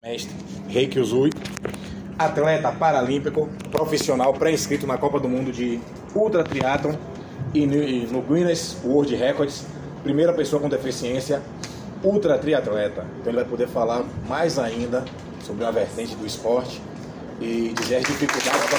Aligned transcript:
Mestre 0.00 0.32
Reiki 0.68 1.00
Uzui, 1.00 1.32
atleta 2.16 2.70
paralímpico, 2.70 3.48
profissional 3.68 4.32
pré-inscrito 4.32 4.86
na 4.86 4.96
Copa 4.96 5.18
do 5.18 5.28
Mundo 5.28 5.50
de 5.50 5.80
Ultra 6.14 6.44
Triathlon 6.44 6.94
e 7.52 7.66
no 7.66 8.22
Guinness 8.22 8.76
World 8.84 9.16
Records, 9.16 9.66
primeira 10.04 10.32
pessoa 10.32 10.62
com 10.62 10.68
deficiência 10.68 11.42
ultra 12.04 12.38
triatleta. 12.38 13.04
Então 13.18 13.32
ele 13.32 13.40
vai 13.40 13.44
poder 13.44 13.66
falar 13.66 14.04
mais 14.28 14.56
ainda 14.56 15.04
sobre 15.42 15.64
a 15.64 15.70
vertente 15.72 16.14
do 16.14 16.24
esporte 16.24 16.80
e 17.40 17.74
dizer 17.76 17.96
as 17.96 18.04
dificuldades 18.04 18.70
da 18.70 18.78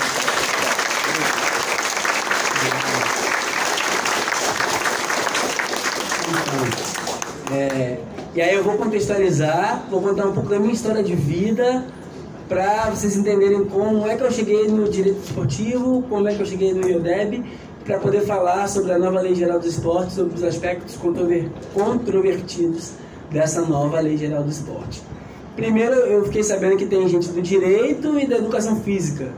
é, 7.52 7.98
e 8.36 8.42
aí 8.42 8.54
eu 8.54 8.64
vou 8.64 8.78
contextualizar, 8.78 9.88
vou 9.90 10.02
contar 10.02 10.28
um 10.28 10.34
pouco 10.34 10.50
da 10.50 10.60
minha 10.60 10.74
história 10.74 11.02
de 11.02 11.16
vida 11.16 11.86
para 12.48 12.90
vocês 12.90 13.16
entenderem 13.16 13.66
como 13.66 14.08
é 14.08 14.16
que 14.16 14.24
eu 14.24 14.32
cheguei 14.32 14.68
no 14.68 14.90
direito 14.90 15.20
esportivo, 15.24 16.04
como 16.10 16.28
é 16.28 16.34
que 16.34 16.42
eu 16.42 16.46
cheguei 16.46 16.74
no 16.74 16.88
IODEB, 16.88 17.44
para 17.86 18.00
poder 18.00 18.22
falar 18.22 18.68
sobre 18.68 18.92
a 18.92 19.00
nova 19.00 19.20
Lei 19.22 19.34
Geral 19.34 19.60
do 19.60 19.68
Esporte, 19.68 20.14
sobre 20.14 20.36
os 20.36 20.44
aspectos 20.44 20.98
controvertidos 21.74 22.92
dessa 23.32 23.62
nova 23.62 24.00
Lei 24.00 24.18
Geral 24.18 24.44
do 24.44 24.50
Esporte. 24.50 25.02
Primeiro, 25.56 25.96
eu 25.96 26.24
fiquei 26.26 26.44
sabendo 26.44 26.78
que 26.78 26.86
tem 26.86 27.08
gente 27.08 27.30
do 27.30 27.42
direito 27.42 28.20
e 28.20 28.28
da 28.28 28.38
educação 28.38 28.78
física. 28.78 29.32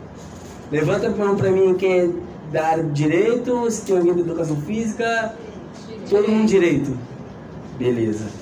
Levanta 0.72 1.08
a 1.08 1.10
mão 1.10 1.36
para 1.36 1.50
mim 1.50 1.74
quem 1.76 2.00
é 2.00 2.10
da 2.52 2.68
área 2.68 2.84
do 2.84 2.92
direito, 2.92 3.70
se 3.72 3.86
tem 3.86 3.98
alguém 3.98 4.14
da 4.14 4.22
educação 4.22 4.58
física. 4.58 5.34
Todo 6.10 6.28
mundo 6.30 6.48
direito. 6.48 6.98
Beleza. 7.78 8.41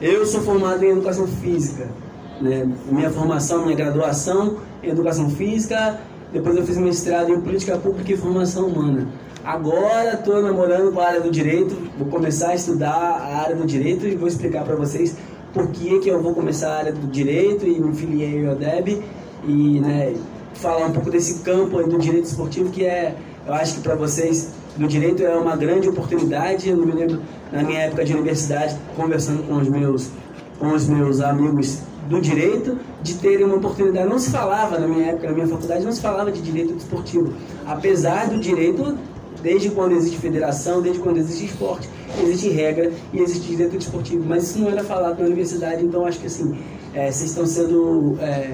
Eu 0.00 0.26
sou 0.26 0.42
formado 0.42 0.84
em 0.84 0.90
educação 0.90 1.26
física. 1.26 1.88
Né? 2.40 2.68
Minha 2.90 3.10
formação, 3.10 3.64
minha 3.64 3.76
graduação 3.76 4.58
em 4.82 4.90
educação 4.90 5.30
física. 5.30 5.98
Depois 6.32 6.54
eu 6.54 6.66
fiz 6.66 6.76
mestrado 6.76 7.32
em 7.32 7.40
política 7.40 7.78
pública 7.78 8.12
e 8.12 8.16
formação 8.16 8.66
humana. 8.66 9.08
Agora 9.42 10.14
estou 10.14 10.42
namorando 10.42 10.92
com 10.92 11.00
a 11.00 11.06
área 11.06 11.20
do 11.20 11.30
direito. 11.30 11.74
Vou 11.96 12.08
começar 12.08 12.48
a 12.48 12.54
estudar 12.54 12.90
a 12.90 13.36
área 13.38 13.56
do 13.56 13.64
direito 13.64 14.06
e 14.06 14.14
vou 14.14 14.28
explicar 14.28 14.64
para 14.64 14.76
vocês 14.76 15.16
por 15.54 15.68
que, 15.68 15.98
que 16.00 16.10
eu 16.10 16.20
vou 16.20 16.34
começar 16.34 16.72
a 16.72 16.78
área 16.78 16.92
do 16.92 17.06
direito 17.06 17.66
e 17.66 17.80
me 17.80 17.96
filiei 17.96 18.46
ao 18.46 18.54
DEB 18.54 19.02
e 19.44 19.80
né, 19.80 20.14
falar 20.52 20.86
um 20.86 20.92
pouco 20.92 21.10
desse 21.10 21.40
campo 21.40 21.82
do 21.82 21.98
direito 21.98 22.24
esportivo 22.24 22.70
que 22.70 22.84
é, 22.84 23.16
eu 23.46 23.54
acho 23.54 23.76
que 23.76 23.80
para 23.80 23.94
vocês 23.94 24.50
do 24.76 24.86
direito 24.86 25.22
é 25.22 25.34
uma 25.34 25.56
grande 25.56 25.88
oportunidade. 25.88 26.68
Eu 26.68 26.76
me 26.76 26.92
lembro 26.92 27.20
na 27.52 27.62
minha 27.62 27.80
época 27.80 28.04
de 28.04 28.12
universidade, 28.12 28.76
conversando 28.94 29.42
com 29.46 29.54
os 29.56 29.68
meus, 29.68 30.10
com 30.58 30.68
os 30.72 30.86
meus 30.86 31.20
amigos 31.20 31.78
do 32.08 32.20
direito, 32.20 32.78
de 33.02 33.14
terem 33.14 33.44
uma 33.44 33.56
oportunidade. 33.56 34.08
Não 34.08 34.18
se 34.18 34.30
falava 34.30 34.78
na 34.78 34.86
minha 34.86 35.06
época, 35.06 35.28
na 35.28 35.32
minha 35.32 35.48
faculdade, 35.48 35.84
não 35.84 35.92
se 35.92 36.00
falava 36.00 36.30
de 36.30 36.40
direito 36.40 36.74
desportivo. 36.74 37.32
Apesar 37.66 38.28
do 38.28 38.38
direito, 38.38 38.96
desde 39.42 39.70
quando 39.70 39.92
existe 39.92 40.18
federação, 40.18 40.80
desde 40.80 41.00
quando 41.00 41.18
existe 41.18 41.46
esporte, 41.46 41.88
existe 42.22 42.48
regra 42.48 42.92
e 43.12 43.20
existe 43.20 43.48
direito 43.48 43.76
desportivo. 43.76 44.24
Mas 44.26 44.44
isso 44.44 44.58
não 44.58 44.70
era 44.70 44.84
falado 44.84 45.18
na 45.18 45.26
universidade, 45.26 45.84
então 45.84 46.06
acho 46.06 46.20
que 46.20 46.26
assim, 46.26 46.56
é, 46.94 47.10
vocês 47.10 47.30
estão 47.30 47.46
sendo. 47.46 48.16
É, 48.20 48.50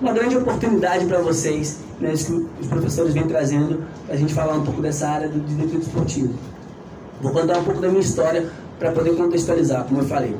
uma 0.00 0.12
grande 0.12 0.36
oportunidade 0.36 1.06
para 1.06 1.18
vocês, 1.18 1.78
né, 2.00 2.12
que 2.12 2.46
os 2.60 2.66
professores 2.68 3.14
vêm 3.14 3.26
trazendo, 3.26 3.82
para 4.06 4.14
a 4.14 4.18
gente 4.18 4.32
falar 4.32 4.54
um 4.54 4.64
pouco 4.64 4.80
dessa 4.80 5.08
área 5.08 5.28
do 5.28 5.40
direito 5.40 5.78
desportivo. 5.78 6.34
Vou 7.20 7.32
contar 7.32 7.58
um 7.58 7.64
pouco 7.64 7.80
da 7.80 7.88
minha 7.88 8.00
história 8.00 8.48
para 8.78 8.92
poder 8.92 9.16
contextualizar, 9.16 9.84
como 9.84 10.00
eu 10.00 10.04
falei. 10.04 10.36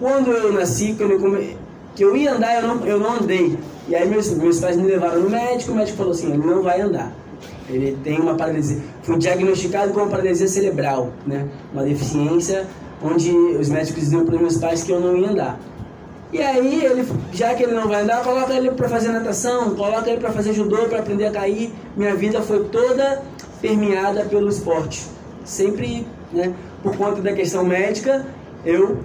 Quando 0.00 0.30
eu 0.30 0.52
nasci, 0.52 0.96
eu, 0.98 1.18
come... 1.18 1.56
que 1.94 2.02
eu 2.02 2.16
ia 2.16 2.34
andar, 2.34 2.62
eu 2.62 2.68
não, 2.68 2.86
eu 2.86 2.98
não 2.98 3.16
andei. 3.16 3.58
E 3.88 3.94
aí 3.94 4.08
meus, 4.08 4.30
meus 4.30 4.58
pais 4.60 4.76
me 4.76 4.84
levaram 4.84 5.20
no 5.20 5.28
médico, 5.28 5.72
o 5.72 5.74
médico 5.74 5.98
falou 5.98 6.12
assim, 6.12 6.32
ele 6.32 6.38
não 6.38 6.62
vai 6.62 6.80
andar. 6.80 7.12
Ele 7.68 7.98
tem 8.02 8.18
uma 8.18 8.34
paralisia. 8.34 8.78
Fui 9.02 9.18
diagnosticado 9.18 9.92
com 9.92 10.00
uma 10.00 10.08
paralisia 10.08 10.48
cerebral, 10.48 11.12
né? 11.26 11.46
Uma 11.72 11.82
deficiência 11.82 12.66
onde 13.02 13.30
os 13.30 13.68
médicos 13.68 14.02
diziam 14.02 14.24
para 14.24 14.38
meus 14.38 14.56
pais 14.56 14.82
que 14.82 14.90
eu 14.90 15.00
não 15.00 15.16
ia 15.16 15.30
andar. 15.30 15.60
E 16.30 16.42
aí, 16.42 16.84
ele, 16.84 17.08
já 17.32 17.54
que 17.54 17.62
ele 17.62 17.72
não 17.72 17.88
vai 17.88 18.02
andar, 18.02 18.22
coloca 18.22 18.52
ele 18.52 18.70
para 18.70 18.88
fazer 18.88 19.08
natação, 19.08 19.74
coloca 19.74 20.10
ele 20.10 20.20
para 20.20 20.30
fazer 20.30 20.52
judô, 20.52 20.86
para 20.88 20.98
aprender 20.98 21.26
a 21.26 21.30
cair. 21.30 21.72
Minha 21.96 22.14
vida 22.14 22.42
foi 22.42 22.64
toda 22.64 23.22
permeada 23.62 24.24
pelo 24.26 24.48
esporte. 24.48 25.06
Sempre, 25.44 26.06
né, 26.30 26.52
por 26.82 26.96
conta 26.96 27.22
da 27.22 27.32
questão 27.32 27.64
médica, 27.64 28.26
eu 28.64 28.98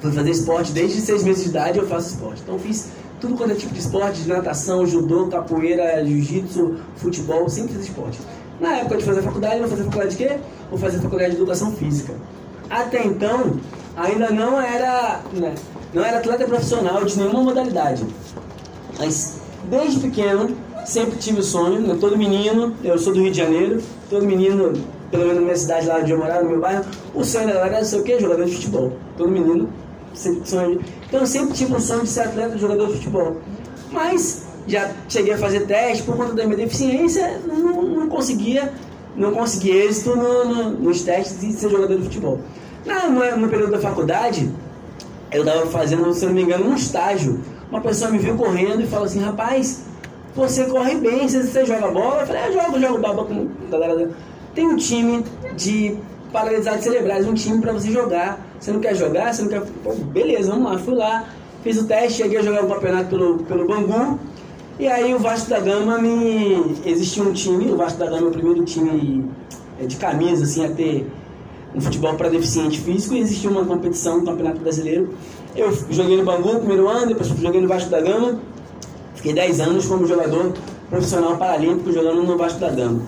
fui 0.00 0.10
fazer 0.10 0.30
esporte 0.30 0.72
desde 0.72 1.00
seis 1.00 1.22
meses 1.22 1.44
de 1.44 1.50
idade, 1.50 1.78
eu 1.78 1.86
faço 1.86 2.14
esporte. 2.14 2.42
Então, 2.42 2.58
fiz 2.58 2.88
tudo 3.20 3.36
quanto 3.36 3.52
é 3.52 3.54
tipo 3.54 3.72
de 3.72 3.80
esporte, 3.80 4.22
de 4.22 4.28
natação, 4.28 4.84
judô, 4.84 5.28
capoeira, 5.28 6.04
jiu-jitsu, 6.04 6.76
futebol, 6.96 7.48
sempre 7.48 7.74
fiz 7.74 7.84
esporte. 7.84 8.18
Na 8.60 8.78
época 8.78 8.96
de 8.96 9.04
fazer 9.04 9.22
faculdade, 9.22 9.60
vou 9.60 9.68
fazer 9.68 9.84
faculdade 9.84 10.16
de 10.16 10.16
quê? 10.16 10.36
Vou 10.68 10.78
fazer 10.78 10.98
faculdade 10.98 11.30
de 11.30 11.36
educação 11.36 11.72
física. 11.72 12.12
Até 12.68 13.04
então, 13.04 13.58
ainda 13.96 14.30
não 14.30 14.60
era. 14.60 15.20
Né, 15.32 15.54
não 15.92 16.04
era 16.04 16.18
atleta 16.18 16.44
profissional 16.44 17.04
de 17.04 17.16
nenhuma 17.16 17.42
modalidade. 17.42 18.04
Mas 18.98 19.40
desde 19.70 20.00
pequeno 20.00 20.56
sempre 20.84 21.16
tive 21.18 21.40
o 21.40 21.42
sonho, 21.42 21.80
né? 21.80 21.96
todo 21.98 22.18
menino, 22.18 22.74
eu 22.82 22.98
sou 22.98 23.12
do 23.12 23.20
Rio 23.20 23.30
de 23.30 23.38
Janeiro, 23.38 23.80
todo 24.10 24.26
menino, 24.26 24.72
pelo 25.10 25.22
menos 25.22 25.36
na 25.36 25.42
minha 25.42 25.56
cidade 25.56 25.86
lá 25.86 25.98
onde 25.98 26.10
eu 26.10 26.18
morava, 26.18 26.42
no 26.42 26.50
meu 26.50 26.60
bairro, 26.60 26.84
o 27.14 27.24
sonho 27.24 27.48
era 27.48 27.84
ser 27.84 28.00
o 28.00 28.02
quê? 28.02 28.18
Jogador 28.18 28.44
de 28.44 28.54
futebol. 28.54 28.92
Todo 29.16 29.30
menino 29.30 29.68
sempre 30.12 30.48
sonho. 30.48 30.80
Então 31.06 31.20
eu 31.20 31.26
sempre 31.26 31.54
tive 31.54 31.74
o 31.74 31.80
sonho 31.80 32.02
de 32.02 32.08
ser 32.08 32.22
atleta, 32.22 32.58
jogador 32.58 32.88
de 32.88 32.94
futebol. 32.94 33.36
Mas 33.90 34.44
já 34.66 34.90
cheguei 35.08 35.34
a 35.34 35.38
fazer 35.38 35.66
teste 35.66 36.02
por 36.04 36.16
conta 36.16 36.34
da 36.34 36.44
minha 36.44 36.56
deficiência, 36.56 37.40
não, 37.46 37.82
não 37.82 38.08
conseguia, 38.08 38.72
não 39.16 39.32
conseguia 39.32 39.84
êxito 39.84 40.16
no, 40.16 40.44
no, 40.44 40.70
nos 40.70 41.02
testes 41.02 41.40
de 41.40 41.52
ser 41.52 41.70
jogador 41.70 41.96
de 41.96 42.04
futebol. 42.04 42.40
No, 42.84 43.36
no 43.36 43.48
período 43.48 43.72
da 43.72 43.78
faculdade, 43.78 44.50
eu 45.32 45.42
estava 45.42 45.66
fazendo, 45.66 46.12
se 46.12 46.26
não 46.26 46.32
me 46.32 46.42
engano, 46.42 46.68
um 46.68 46.74
estágio. 46.74 47.40
Uma 47.70 47.80
pessoa 47.80 48.10
me 48.10 48.18
viu 48.18 48.36
correndo 48.36 48.82
e 48.82 48.86
falou 48.86 49.06
assim, 49.06 49.20
rapaz, 49.20 49.84
você 50.34 50.64
corre 50.66 50.96
bem, 50.96 51.28
você, 51.28 51.42
você 51.42 51.64
joga 51.64 51.88
bola? 51.88 52.20
Eu 52.20 52.26
falei, 52.26 52.42
eu 52.46 52.52
jogo, 52.52 52.80
jogo 52.80 52.98
bola 52.98 53.24
com 53.24 53.48
galera. 53.70 54.10
Tem 54.54 54.66
um 54.66 54.76
time 54.76 55.24
de 55.56 55.96
paralisados 56.32 56.84
cerebrais, 56.84 57.26
um 57.26 57.34
time 57.34 57.60
para 57.60 57.72
você 57.72 57.90
jogar. 57.90 58.44
Você 58.60 58.72
não 58.72 58.80
quer 58.80 58.94
jogar? 58.94 59.32
Você 59.32 59.42
não 59.42 59.48
quer. 59.48 59.62
Pô, 59.82 59.94
beleza, 59.94 60.50
vamos 60.50 60.72
lá. 60.72 60.78
Fui 60.78 60.94
lá, 60.94 61.28
fiz 61.62 61.78
o 61.78 61.86
teste, 61.86 62.22
cheguei 62.22 62.38
a 62.38 62.42
jogar 62.42 62.64
o 62.64 62.68
campeonato 62.68 63.08
pelo, 63.08 63.38
pelo 63.38 63.66
Bangu. 63.66 64.18
E 64.78 64.88
aí 64.88 65.14
o 65.14 65.18
Vasco 65.18 65.48
da 65.50 65.60
Gama 65.60 65.98
me. 65.98 66.76
Existia 66.84 67.22
um 67.22 67.32
time, 67.32 67.70
o 67.70 67.76
Vasco 67.76 67.98
da 67.98 68.06
Gama 68.06 68.26
é 68.26 68.28
o 68.28 68.32
primeiro 68.32 68.64
time 68.64 69.24
é, 69.80 69.86
de 69.86 69.96
camisa, 69.96 70.44
assim, 70.44 70.64
a 70.64 70.70
ter 70.70 71.06
um 71.74 71.80
futebol 71.80 72.14
para 72.14 72.28
deficiente 72.28 72.80
físico 72.80 73.14
e 73.14 73.20
existia 73.20 73.50
uma 73.50 73.64
competição 73.64 74.18
no 74.18 74.24
Campeonato 74.24 74.60
Brasileiro. 74.60 75.14
Eu 75.56 75.72
joguei 75.90 76.16
no 76.16 76.24
Bangu 76.24 76.52
no 76.52 76.58
primeiro 76.60 76.88
ano, 76.88 77.06
depois 77.06 77.28
joguei 77.28 77.60
no 77.60 77.68
Vasco 77.68 77.90
da 77.90 78.00
Gama. 78.00 78.40
Fiquei 79.14 79.32
10 79.32 79.60
anos 79.60 79.86
como 79.86 80.06
jogador 80.06 80.52
profissional 80.88 81.36
paralímpico 81.36 81.92
jogando 81.92 82.22
no 82.22 82.36
Vasco 82.36 82.60
da 82.60 82.70
Gama. 82.70 83.02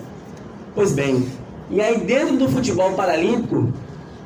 Pois 0.75 0.91
bem, 0.91 1.27
e 1.69 1.81
aí 1.81 1.99
dentro 1.99 2.37
do 2.37 2.49
futebol 2.49 2.91
paralímpico 2.93 3.71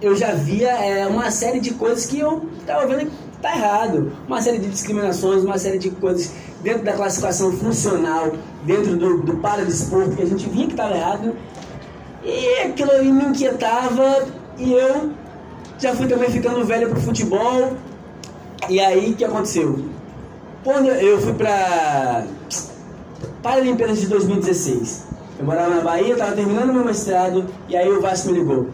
eu 0.01 0.15
já 0.15 0.33
via 0.33 0.71
é, 0.71 1.05
uma 1.05 1.29
série 1.29 1.59
de 1.59 1.71
coisas 1.75 2.05
que 2.05 2.19
eu 2.19 2.43
estava 2.59 2.87
vendo 2.87 3.09
que 3.09 3.37
tá 3.41 3.55
errado. 3.55 4.11
Uma 4.27 4.41
série 4.41 4.57
de 4.57 4.67
discriminações, 4.67 5.43
uma 5.43 5.57
série 5.57 5.77
de 5.77 5.91
coisas 5.91 6.31
dentro 6.63 6.83
da 6.83 6.93
classificação 6.93 7.51
funcional, 7.51 8.33
dentro 8.65 8.95
do, 8.95 9.21
do 9.21 9.37
paradesporto, 9.37 10.15
que 10.15 10.23
a 10.23 10.25
gente 10.25 10.49
via 10.49 10.65
que 10.65 10.73
estava 10.73 10.95
errado. 10.95 11.35
E 12.23 12.59
aquilo 12.59 12.91
ali 12.91 13.11
me 13.11 13.25
inquietava 13.25 14.27
e 14.57 14.73
eu 14.73 15.11
já 15.79 15.95
fui 15.95 16.07
também 16.07 16.29
ficando 16.29 16.63
velho 16.63 16.89
pro 16.89 17.01
futebol. 17.01 17.73
E 18.69 18.79
aí 18.79 19.11
o 19.11 19.15
que 19.15 19.25
aconteceu? 19.25 19.79
Quando 20.63 20.89
eu 20.89 21.19
fui 21.19 21.33
para 21.33 22.25
Paralimpíadas 23.41 23.99
de 23.99 24.07
2016, 24.07 25.07
eu 25.39 25.45
morava 25.45 25.75
na 25.75 25.81
Bahia, 25.81 26.13
estava 26.13 26.33
terminando 26.33 26.71
meu 26.71 26.85
mestrado 26.85 27.45
e 27.67 27.75
aí 27.75 27.89
o 27.89 27.99
Vasco 27.99 28.29
me 28.29 28.37
ligou. 28.37 28.67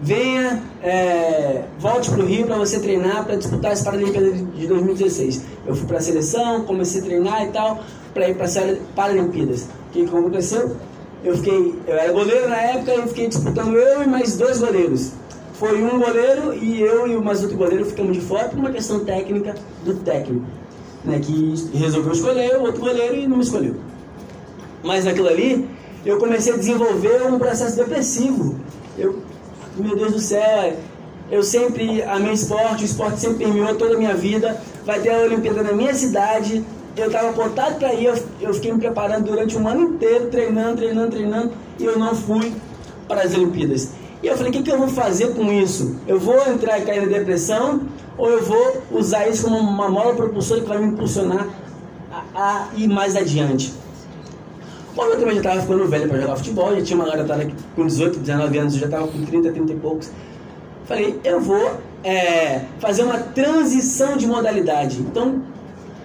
Venha, 0.00 0.62
é, 0.82 1.64
volte 1.78 2.10
para 2.10 2.20
o 2.20 2.26
Rio 2.26 2.46
para 2.46 2.56
você 2.56 2.78
treinar 2.78 3.24
para 3.24 3.36
disputar 3.36 3.72
as 3.72 3.82
Paralimpíadas 3.82 4.34
de 4.54 4.66
2016. 4.66 5.42
Eu 5.66 5.74
fui 5.74 5.86
para 5.86 5.98
a 5.98 6.00
seleção, 6.00 6.64
comecei 6.64 7.00
a 7.00 7.04
treinar 7.04 7.44
e 7.44 7.48
tal, 7.48 7.82
para 8.12 8.28
ir 8.28 8.36
para 8.36 8.44
as 8.44 8.56
Paralimpíadas. 8.94 9.62
O 9.62 9.92
que 9.92 10.04
aconteceu? 10.04 10.76
Eu 11.24 11.36
fiquei, 11.36 11.74
eu 11.86 11.94
era 11.94 12.12
goleiro 12.12 12.48
na 12.48 12.56
época, 12.56 12.92
eu 12.92 13.06
fiquei 13.08 13.28
disputando 13.28 13.74
eu 13.76 14.02
e 14.02 14.06
mais 14.06 14.36
dois 14.36 14.58
goleiros. 14.58 15.12
Foi 15.54 15.82
um 15.82 15.98
goleiro 15.98 16.52
e 16.54 16.82
eu 16.82 17.06
e 17.06 17.16
mais 17.16 17.42
outro 17.42 17.56
goleiro 17.56 17.86
ficamos 17.86 18.12
de 18.12 18.20
fora 18.20 18.48
por 18.48 18.58
uma 18.58 18.70
questão 18.70 19.04
técnica 19.04 19.54
do 19.84 19.94
técnico, 19.94 20.44
né, 21.04 21.18
que 21.20 21.54
resolveu 21.72 22.12
escolher 22.12 22.56
o 22.58 22.62
outro 22.62 22.82
goleiro 22.82 23.14
e 23.16 23.26
não 23.26 23.38
me 23.38 23.42
escolheu. 23.42 23.76
Mas 24.82 25.06
naquilo 25.06 25.28
ali, 25.28 25.66
eu 26.04 26.18
comecei 26.18 26.52
a 26.52 26.56
desenvolver 26.56 27.26
um 27.26 27.38
processo 27.38 27.76
depressivo. 27.76 28.56
Eu, 28.98 29.20
meu 29.76 29.96
Deus 29.96 30.12
do 30.12 30.20
céu, 30.20 30.76
eu 31.30 31.42
sempre 31.42 32.02
amei 32.02 32.32
esporte, 32.32 32.82
o 32.82 32.84
esporte 32.84 33.20
sempre 33.20 33.46
permeou 33.46 33.74
toda 33.76 33.94
a 33.94 33.98
minha 33.98 34.14
vida, 34.14 34.60
vai 34.84 35.00
ter 35.00 35.10
a 35.10 35.22
Olimpíada 35.22 35.62
na 35.62 35.72
minha 35.72 35.94
cidade. 35.94 36.62
Eu 36.96 37.06
estava 37.06 37.32
contado 37.32 37.78
para 37.78 37.92
ir, 37.94 38.04
eu, 38.04 38.14
eu 38.40 38.54
fiquei 38.54 38.72
me 38.72 38.78
preparando 38.78 39.24
durante 39.24 39.56
um 39.56 39.66
ano 39.66 39.82
inteiro, 39.82 40.28
treinando, 40.28 40.76
treinando, 40.76 41.10
treinando, 41.10 41.52
e 41.78 41.84
eu 41.84 41.98
não 41.98 42.14
fui 42.14 42.52
para 43.08 43.22
as 43.22 43.34
Olimpíadas. 43.34 43.90
E 44.22 44.26
eu 44.26 44.36
falei, 44.36 44.50
o 44.50 44.54
que, 44.54 44.62
que 44.62 44.70
eu 44.70 44.78
vou 44.78 44.88
fazer 44.88 45.34
com 45.34 45.52
isso? 45.52 45.96
Eu 46.06 46.18
vou 46.18 46.40
entrar 46.48 46.78
e 46.78 46.84
cair 46.84 47.02
na 47.02 47.18
depressão, 47.18 47.82
ou 48.16 48.30
eu 48.30 48.42
vou 48.42 48.82
usar 48.92 49.28
isso 49.28 49.44
como 49.44 49.58
uma 49.58 49.88
mola 49.88 50.14
propulsora 50.14 50.60
que 50.60 50.68
vai 50.68 50.78
me 50.78 50.86
impulsionar 50.86 51.48
a, 52.10 52.22
a 52.34 52.68
ir 52.76 52.88
mais 52.88 53.16
adiante? 53.16 53.74
Como 54.94 55.10
eu 55.10 55.18
também 55.18 55.34
já 55.34 55.40
estava 55.40 55.60
ficando 55.60 55.88
velho 55.88 56.08
para 56.08 56.20
jogar 56.20 56.36
futebol, 56.36 56.74
já 56.76 56.82
tinha 56.82 56.96
uma 56.96 57.10
garotada 57.10 57.46
com 57.74 57.86
18, 57.86 58.20
19 58.20 58.58
anos, 58.58 58.74
eu 58.74 58.80
já 58.80 58.86
estava 58.86 59.08
com 59.08 59.24
30, 59.24 59.50
30 59.50 59.72
e 59.72 59.76
poucos. 59.76 60.10
Falei, 60.84 61.18
eu 61.24 61.40
vou 61.40 61.80
é, 62.04 62.62
fazer 62.78 63.02
uma 63.02 63.18
transição 63.18 64.16
de 64.16 64.26
modalidade. 64.26 65.00
Então, 65.00 65.42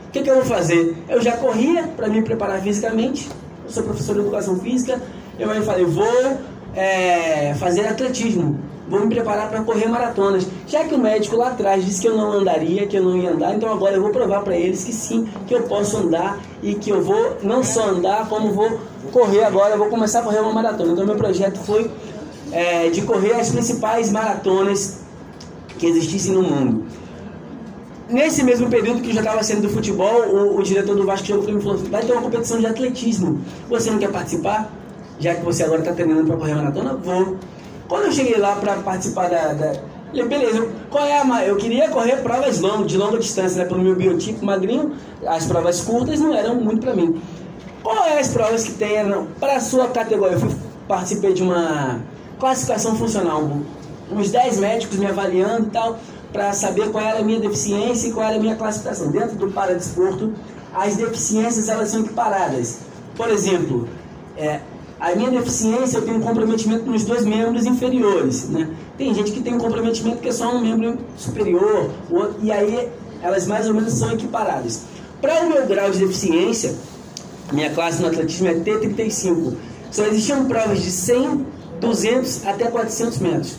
o 0.09 0.11
que, 0.11 0.23
que 0.23 0.29
eu 0.29 0.35
vou 0.35 0.45
fazer? 0.45 0.97
Eu 1.07 1.21
já 1.21 1.37
corria 1.37 1.83
para 1.83 2.07
me 2.07 2.23
preparar 2.23 2.59
fisicamente, 2.61 3.29
eu 3.63 3.69
sou 3.69 3.83
professor 3.83 4.15
de 4.15 4.21
educação 4.21 4.57
física, 4.57 4.99
eu 5.37 5.51
aí 5.51 5.61
falei, 5.61 5.85
vou 5.85 6.37
é, 6.75 7.53
fazer 7.59 7.85
atletismo, 7.85 8.59
vou 8.89 9.01
me 9.01 9.07
preparar 9.07 9.51
para 9.51 9.61
correr 9.61 9.87
maratonas. 9.87 10.47
Já 10.65 10.83
que 10.83 10.95
o 10.95 10.97
médico 10.97 11.35
lá 11.35 11.49
atrás 11.49 11.85
disse 11.85 12.01
que 12.01 12.07
eu 12.07 12.17
não 12.17 12.31
andaria, 12.31 12.87
que 12.87 12.97
eu 12.97 13.03
não 13.03 13.15
ia 13.15 13.29
andar, 13.29 13.53
então 13.53 13.71
agora 13.71 13.93
eu 13.93 14.01
vou 14.01 14.09
provar 14.09 14.41
para 14.41 14.57
eles 14.57 14.83
que 14.83 14.91
sim, 14.91 15.29
que 15.47 15.53
eu 15.53 15.61
posso 15.63 15.97
andar 15.97 16.39
e 16.63 16.73
que 16.73 16.89
eu 16.89 17.03
vou 17.03 17.37
não 17.43 17.63
só 17.63 17.89
andar, 17.89 18.27
como 18.27 18.51
vou 18.51 18.79
correr 19.11 19.43
agora, 19.43 19.75
eu 19.75 19.77
vou 19.77 19.89
começar 19.89 20.21
a 20.21 20.23
correr 20.23 20.39
uma 20.39 20.53
maratona. 20.53 20.93
Então 20.93 21.05
meu 21.05 21.17
projeto 21.17 21.59
foi 21.59 21.91
é, 22.51 22.89
de 22.89 23.03
correr 23.03 23.33
as 23.33 23.51
principais 23.51 24.11
maratonas 24.11 25.01
que 25.77 25.85
existissem 25.85 26.33
no 26.33 26.41
mundo. 26.41 26.85
Nesse 28.09 28.43
mesmo 28.43 28.69
período 28.69 29.01
que 29.01 29.13
já 29.13 29.21
estava 29.21 29.43
sendo 29.43 29.61
do 29.61 29.69
futebol, 29.69 30.23
o, 30.23 30.57
o, 30.57 30.63
diretor 30.63 30.95
do 30.95 31.05
Vasco 31.05 31.27
chegou 31.27 31.43
para 31.43 31.53
mim 31.53 31.59
e 31.59 31.61
falou: 31.61 31.77
vai 31.77 32.03
ter 32.03 32.11
uma 32.11 32.21
competição 32.21 32.59
de 32.59 32.65
atletismo. 32.65 33.39
Você 33.69 33.91
não 33.91 33.99
quer 33.99 34.11
participar? 34.11 34.71
Já 35.19 35.35
que 35.35 35.45
você 35.45 35.63
agora 35.63 35.81
está 35.81 35.93
treinando 35.93 36.25
para 36.25 36.37
correr 36.37 36.55
maratona, 36.55 36.95
vou. 36.95 37.37
Quando 37.87 38.05
eu 38.05 38.11
cheguei 38.11 38.37
lá 38.37 38.55
para 38.55 38.77
participar 38.77 39.29
da, 39.29 39.53
da 39.53 39.73
Falei, 40.09 40.25
beleza, 40.25 40.67
qual 40.89 41.05
é 41.05 41.21
a 41.21 41.45
Eu 41.45 41.55
queria 41.57 41.87
correr 41.89 42.17
provas 42.17 42.59
longas, 42.59 42.87
de 42.87 42.97
longa 42.97 43.19
distância, 43.19 43.61
né? 43.61 43.69
Pelo 43.69 43.81
meu 43.81 43.95
biotipo 43.95 44.43
magrinho, 44.43 44.95
as 45.25 45.45
provas 45.45 45.81
curtas 45.81 46.19
não 46.19 46.33
eram 46.33 46.55
muito 46.55 46.81
para 46.81 46.95
mim. 46.95 47.21
Qual 47.83 48.05
é 48.05 48.19
as 48.19 48.29
provas 48.29 48.63
que 48.63 48.73
tem 48.73 48.97
para 49.39 49.57
a 49.57 49.59
sua 49.59 49.87
categoria? 49.87 50.35
Eu 50.35 50.39
fui, 50.39 50.49
participei 50.87 51.33
de 51.33 51.43
uma 51.43 51.99
classificação 52.39 52.95
funcional, 52.95 53.49
uns 54.11 54.31
10 54.31 54.59
médicos 54.59 54.97
me 54.97 55.05
avaliando 55.05 55.67
e 55.67 55.69
tal, 55.69 55.99
para 56.31 56.53
saber 56.53 56.91
qual 56.91 57.03
era 57.03 57.19
a 57.19 57.23
minha 57.23 57.39
deficiência 57.39 58.07
e 58.07 58.11
qual 58.11 58.25
era 58.25 58.35
a 58.35 58.39
minha 58.39 58.55
classificação. 58.55 59.09
Dentro 59.11 59.35
do 59.35 59.51
paradesporto, 59.51 60.33
as 60.73 60.95
deficiências 60.95 61.69
elas 61.69 61.89
são 61.89 62.01
equiparadas. 62.01 62.79
Por 63.15 63.29
exemplo, 63.29 63.87
é, 64.37 64.59
a 64.99 65.15
minha 65.15 65.31
deficiência 65.31 65.97
eu 65.97 66.01
tenho 66.03 66.17
um 66.17 66.21
comprometimento 66.21 66.85
nos 66.85 67.03
dois 67.03 67.25
membros 67.25 67.65
inferiores. 67.65 68.49
Né? 68.49 68.69
Tem 68.97 69.13
gente 69.13 69.31
que 69.31 69.41
tem 69.41 69.53
um 69.53 69.57
comprometimento 69.57 70.17
que 70.17 70.29
é 70.29 70.31
só 70.31 70.53
um 70.53 70.61
membro 70.61 70.99
superior, 71.17 71.89
outro, 72.09 72.35
e 72.41 72.51
aí 72.51 72.89
elas 73.21 73.47
mais 73.47 73.67
ou 73.67 73.73
menos 73.73 73.93
são 73.93 74.11
equiparadas. 74.11 74.83
Para 75.21 75.43
o 75.43 75.49
meu 75.49 75.65
grau 75.65 75.89
de 75.89 75.99
deficiência, 75.99 76.75
minha 77.51 77.69
classe 77.71 78.01
no 78.01 78.07
atletismo 78.07 78.47
é 78.47 78.53
T35. 78.53 79.53
Só 79.91 80.05
existiam 80.05 80.45
provas 80.45 80.81
de 80.81 80.91
100, 80.91 81.45
200 81.81 82.45
até 82.45 82.65
400 82.65 83.17
metros. 83.19 83.55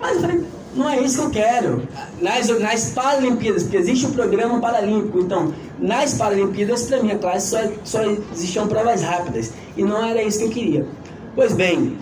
Mas 0.00 0.14
eu 0.14 0.20
falei, 0.20 0.44
não 0.76 0.88
é 0.88 1.00
isso 1.00 1.18
que 1.18 1.26
eu 1.26 1.30
quero. 1.30 1.88
Nas, 2.20 2.48
nas 2.60 2.90
Paralimpíadas, 2.90 3.62
porque 3.64 3.76
existe 3.76 4.06
o 4.06 4.10
programa 4.10 4.60
Paralímpico, 4.60 5.18
então, 5.20 5.52
nas 5.78 6.14
Paralimpíadas, 6.14 6.84
para 6.84 7.02
minha 7.02 7.18
classe, 7.18 7.50
só, 7.50 7.58
só 7.84 8.02
existiam 8.32 8.66
provas 8.66 9.02
rápidas. 9.02 9.52
E 9.76 9.82
não 9.82 10.04
era 10.04 10.22
isso 10.22 10.38
que 10.38 10.44
eu 10.44 10.50
queria. 10.50 10.86
Pois 11.34 11.52
bem, 11.52 11.96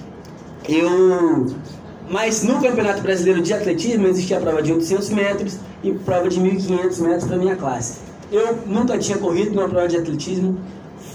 eu. 0.69 1.47
Mas 2.11 2.43
no 2.43 2.61
Campeonato 2.61 3.01
Brasileiro 3.01 3.41
de 3.41 3.55
Atletismo 3.55 4.07
existia 4.07 4.37
a 4.37 4.41
prova 4.41 4.63
de 4.63 4.73
800 4.73 5.09
metros 5.11 5.59
e 5.83 5.93
prova 5.93 6.29
de 6.29 6.39
1.500 6.41 7.01
metros 7.01 7.25
para 7.25 7.37
minha 7.37 7.57
classe. 7.57 7.99
Eu 8.31 8.59
nunca 8.67 8.99
tinha 8.99 9.17
corrido 9.17 9.55
numa 9.55 9.69
prova 9.69 9.89
de 9.89 9.97
atletismo, 9.97 10.59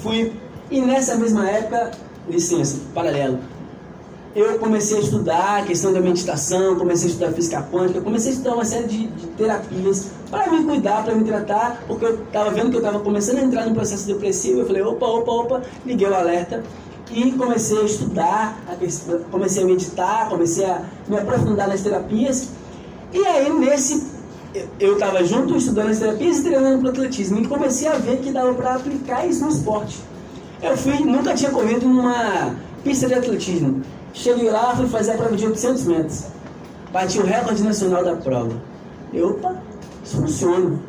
fui. 0.02 0.32
E 0.72 0.82
nessa 0.82 1.16
mesma 1.16 1.50
época, 1.50 1.92
licença, 2.30 2.80
paralelo, 2.94 3.40
eu 4.36 4.60
comecei 4.60 4.98
a 4.98 5.02
estudar 5.02 5.60
a 5.60 5.64
questão 5.64 5.92
da 5.92 6.00
meditação, 6.00 6.76
comecei 6.76 7.08
a 7.08 7.12
estudar 7.12 7.32
física 7.32 7.68
quântica, 7.72 8.02
comecei 8.02 8.32
a 8.32 8.34
estudar 8.34 8.54
uma 8.54 8.66
série 8.66 8.88
de, 8.88 9.08
de 9.08 9.28
terapias 9.28 10.12
para 10.30 10.52
me 10.52 10.64
cuidar, 10.64 11.04
para 11.04 11.16
me 11.16 11.24
tratar, 11.24 11.84
porque 11.88 12.06
eu 12.06 12.24
estava 12.24 12.52
vendo 12.52 12.70
que 12.70 12.76
eu 12.76 12.82
estava 12.82 13.00
começando 13.00 13.40
a 13.40 13.42
entrar 13.42 13.66
num 13.66 13.74
processo 13.74 14.06
depressivo. 14.06 14.60
Eu 14.60 14.68
falei, 14.68 14.84
opa, 14.84 15.06
opa, 15.06 15.32
opa, 15.32 15.62
liguei 15.86 16.08
o 16.08 16.14
alerta 16.14 16.64
e 17.12 17.32
comecei 17.32 17.80
a 17.80 17.84
estudar, 17.84 18.60
comecei 19.32 19.64
a 19.64 19.66
meditar, 19.66 20.30
comecei 20.30 20.66
a 20.66 20.84
me 21.08 21.18
aprofundar 21.18 21.68
nas 21.68 21.82
terapias. 21.82 22.50
E 23.12 23.26
aí, 23.26 23.52
nesse 23.52 24.20
eu 24.80 24.94
estava 24.94 25.24
junto 25.24 25.56
estudando 25.56 25.90
as 25.90 26.00
terapias 26.00 26.40
e 26.40 26.44
treinando 26.44 26.80
para 26.80 26.90
atletismo 26.90 27.40
e 27.40 27.48
comecei 27.48 27.88
a 27.88 27.94
ver 27.94 28.18
que 28.18 28.32
dava 28.32 28.54
para 28.54 28.76
aplicar 28.76 29.26
isso 29.28 29.44
no 29.44 29.50
esporte. 29.50 30.00
Eu 30.62 30.76
fui, 30.76 31.00
nunca 31.00 31.34
tinha 31.34 31.52
corrido 31.52 31.88
numa 31.88 32.56
pista 32.84 33.08
de 33.08 33.14
atletismo. 33.14 33.82
Cheguei 34.14 34.50
lá, 34.50 34.76
fui 34.76 34.88
fazer 34.88 35.12
a 35.12 35.16
prova 35.16 35.36
de 35.36 35.46
800 35.46 35.86
metros. 35.86 36.26
Bati 36.92 37.20
o 37.20 37.24
recorde 37.24 37.64
nacional 37.64 38.04
da 38.04 38.16
prova. 38.16 38.54
Eu, 39.14 39.32
opa, 39.32 39.56
isso 40.04 40.18
funciona. 40.18 40.80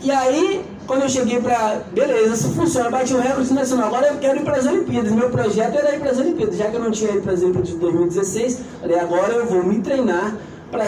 E 0.00 0.10
aí, 0.10 0.64
quando 0.86 1.02
eu 1.02 1.08
cheguei 1.08 1.40
para. 1.40 1.82
Beleza, 1.92 2.34
isso 2.34 2.50
funciona, 2.50 2.90
bati 2.90 3.14
o 3.14 3.20
recorde 3.20 3.52
nacional. 3.52 3.88
Agora 3.88 4.08
eu 4.08 4.18
quero 4.18 4.40
ir 4.40 4.44
para 4.44 4.56
as 4.56 4.66
Olimpíadas. 4.66 5.12
Meu 5.12 5.30
projeto 5.30 5.76
era 5.76 5.94
ir 5.94 6.00
para 6.00 6.10
as 6.10 6.18
Olimpíadas. 6.18 6.56
Já 6.56 6.66
que 6.70 6.76
eu 6.76 6.80
não 6.80 6.90
tinha 6.90 7.10
ido 7.12 7.22
para 7.22 7.32
as 7.32 7.42
Olimpíadas 7.42 7.70
de 7.70 7.76
2016, 7.76 8.60
falei, 8.80 8.98
agora 8.98 9.32
eu 9.32 9.46
vou 9.46 9.62
me 9.62 9.80
treinar 9.80 10.34
para 10.70 10.86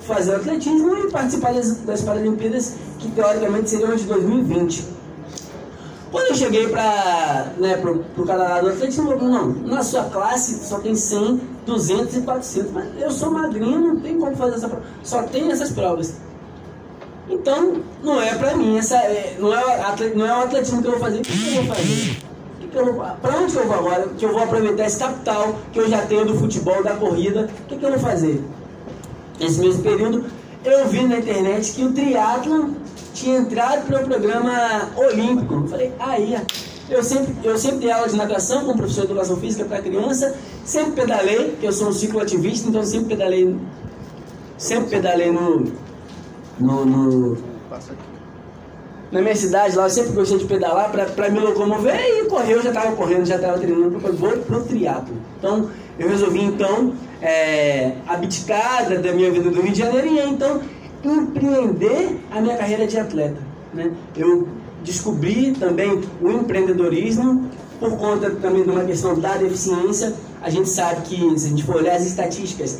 fazer 0.00 0.34
atletismo 0.34 0.96
e 0.98 1.10
participar 1.10 1.54
das, 1.54 1.78
das 1.78 2.02
Paralimpíadas, 2.02 2.74
que 2.98 3.10
teoricamente 3.10 3.70
seriam 3.70 3.96
de 3.96 4.04
2020. 4.04 5.01
Quando 6.12 6.26
eu 6.26 6.34
cheguei 6.34 6.68
para 6.68 7.52
né, 7.56 7.78
pro, 7.78 8.00
pro 8.14 8.26
cara 8.26 8.60
do 8.60 8.68
atletismo, 8.68 9.18
falou, 9.18 9.28
não, 9.30 9.48
na 9.48 9.82
sua 9.82 10.04
classe 10.04 10.62
só 10.62 10.78
tem 10.78 10.94
100, 10.94 11.40
200 11.64 12.16
e 12.16 12.20
400, 12.20 12.70
mas 12.70 12.86
eu 13.00 13.10
sou 13.10 13.30
magrinho, 13.30 13.80
não 13.80 13.96
tem 13.98 14.18
como 14.18 14.36
fazer 14.36 14.56
essa 14.56 14.68
prova, 14.68 14.84
só 15.02 15.22
tem 15.22 15.50
essas 15.50 15.70
provas. 15.70 16.16
Então, 17.30 17.76
não 18.02 18.20
é 18.20 18.34
para 18.34 18.54
mim, 18.54 18.76
essa, 18.76 18.96
é, 18.96 19.38
não, 19.40 19.54
é, 19.54 20.14
não 20.14 20.26
é 20.26 20.38
o 20.38 20.42
atletismo 20.42 20.82
que 20.82 20.88
eu 20.88 20.92
vou 20.92 21.00
fazer, 21.00 21.20
o 21.20 21.22
que, 21.22 21.56
eu 21.56 21.64
vou 21.64 21.74
fazer? 21.74 22.16
Para 23.22 23.38
onde 23.38 23.56
eu 23.56 23.66
vou 23.66 23.74
agora? 23.74 24.08
Que 24.08 24.24
eu 24.26 24.32
vou 24.32 24.42
aproveitar 24.42 24.84
esse 24.84 24.98
capital 24.98 25.54
que 25.72 25.78
eu 25.78 25.88
já 25.88 26.02
tenho 26.02 26.26
do 26.26 26.34
futebol, 26.34 26.82
da 26.84 26.94
corrida, 26.94 27.48
o 27.64 27.66
que, 27.68 27.76
que 27.78 27.84
eu 27.84 27.90
vou 27.90 27.98
fazer? 27.98 28.44
Nesse 29.40 29.60
mesmo 29.60 29.82
período, 29.82 30.26
eu 30.62 30.86
vi 30.88 31.06
na 31.06 31.18
internet 31.18 31.72
que 31.72 31.84
o 31.84 31.92
triatlon 31.92 32.72
tinha 33.12 33.38
entrado 33.38 33.86
para 33.86 34.02
o 34.02 34.04
programa 34.04 34.90
olímpico. 34.96 35.54
Eu 35.54 35.68
falei, 35.68 35.92
aí, 35.98 36.36
eu 36.90 37.02
sempre, 37.02 37.34
eu 37.42 37.56
sempre 37.56 37.78
dei 37.78 37.90
aula 37.90 38.08
de 38.08 38.16
natação 38.16 38.64
como 38.64 38.76
professor 38.76 39.06
de 39.06 39.12
educação 39.12 39.36
física 39.36 39.64
para 39.64 39.80
criança, 39.80 40.34
sempre 40.64 40.92
pedalei, 40.92 41.56
eu 41.62 41.72
sou 41.72 41.88
um 41.88 41.92
cicloativista, 41.92 42.68
então 42.68 42.82
sempre 42.84 43.08
pedalei, 43.08 43.56
sempre 44.58 44.90
pedalei 44.90 45.30
no, 45.30 45.72
no, 46.58 46.84
no 46.84 47.52
na 49.10 49.20
minha 49.20 49.36
cidade 49.36 49.76
lá, 49.76 49.84
eu 49.84 49.90
sempre 49.90 50.12
gostei 50.12 50.38
de 50.38 50.46
pedalar 50.46 50.90
para 50.90 51.28
me 51.28 51.38
locomover 51.38 52.00
e 52.00 52.24
correr, 52.24 52.54
eu 52.54 52.62
já 52.62 52.70
estava 52.70 52.96
correndo, 52.96 53.26
já 53.26 53.36
estava 53.36 53.58
treinando, 53.58 54.00
para 54.00 54.10
vou 54.10 54.30
pro 54.38 54.64
triatlo. 54.64 55.14
Então, 55.38 55.68
eu 55.98 56.08
resolvi 56.08 56.42
então 56.42 56.94
é, 57.20 57.92
abdicar 58.06 58.88
da 58.88 59.12
minha 59.12 59.30
vida 59.30 59.50
do 59.50 59.60
Rio 59.60 59.72
de 59.72 59.78
Janeiro 59.78 60.06
e 60.08 60.18
então 60.18 60.62
empreender 61.04 62.20
a 62.30 62.40
minha 62.40 62.56
carreira 62.56 62.86
de 62.86 62.98
atleta. 62.98 63.40
Né? 63.72 63.90
Eu 64.16 64.48
descobri 64.84 65.52
também 65.52 66.00
o 66.20 66.30
empreendedorismo 66.30 67.50
por 67.78 67.96
conta 67.96 68.30
também 68.30 68.62
de 68.62 68.70
uma 68.70 68.84
questão 68.84 69.18
da 69.18 69.36
deficiência. 69.36 70.14
A 70.40 70.50
gente 70.50 70.68
sabe 70.68 71.02
que, 71.02 71.38
se 71.38 71.46
a 71.46 71.50
gente 71.50 71.64
for 71.64 71.76
olhar 71.76 71.96
as 71.96 72.06
estatísticas 72.06 72.78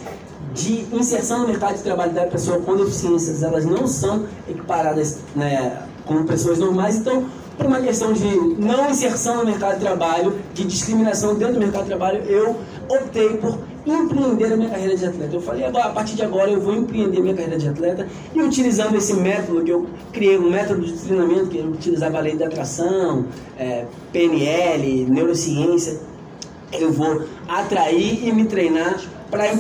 de 0.55 0.87
inserção 0.93 1.41
no 1.41 1.49
mercado 1.49 1.77
de 1.77 1.83
trabalho 1.83 2.13
da 2.13 2.27
pessoa 2.27 2.61
com 2.61 2.77
deficiências, 2.77 3.43
elas 3.43 3.65
não 3.65 3.87
são 3.87 4.27
equiparadas 4.49 5.19
né, 5.35 5.83
com 6.05 6.25
pessoas 6.25 6.59
normais. 6.59 6.97
Então, 6.97 7.27
por 7.57 7.67
uma 7.67 7.81
questão 7.81 8.13
de 8.13 8.25
não 8.59 8.91
inserção 8.91 9.39
no 9.39 9.45
mercado 9.45 9.75
de 9.75 9.81
trabalho, 9.81 10.35
de 10.55 10.65
discriminação 10.65 11.35
dentro 11.35 11.55
do 11.55 11.61
mercado 11.61 11.83
de 11.83 11.89
trabalho, 11.89 12.23
eu 12.25 12.57
optei 12.89 13.37
por 13.37 13.59
empreender 13.87 14.53
a 14.53 14.57
minha 14.57 14.71
carreira 14.71 14.97
de 14.97 15.07
atleta. 15.07 15.35
Eu 15.35 15.41
falei, 15.41 15.65
agora, 15.65 15.87
a 15.87 15.91
partir 15.91 16.15
de 16.15 16.23
agora 16.23 16.51
eu 16.51 16.61
vou 16.61 16.75
empreender 16.75 17.19
a 17.19 17.23
minha 17.23 17.35
carreira 17.35 17.59
de 17.59 17.69
atleta 17.69 18.07
e 18.35 18.41
utilizando 18.41 18.97
esse 18.97 19.15
método 19.15 19.63
que 19.65 19.71
eu 19.71 19.87
criei, 20.13 20.39
um 20.39 20.51
método 20.51 20.83
de 20.83 20.93
treinamento 20.93 21.47
que 21.47 21.59
eu 21.59 21.67
utilizava 21.67 22.19
a 22.19 22.21
lei 22.21 22.37
da 22.37 22.47
atração, 22.47 23.27
é, 23.59 23.85
PNL, 24.13 25.07
neurociência, 25.09 26.01
eu 26.73 26.93
vou 26.93 27.25
atrair 27.49 28.27
e 28.27 28.33
me 28.33 28.47
treinar 28.47 29.01
para 29.31 29.53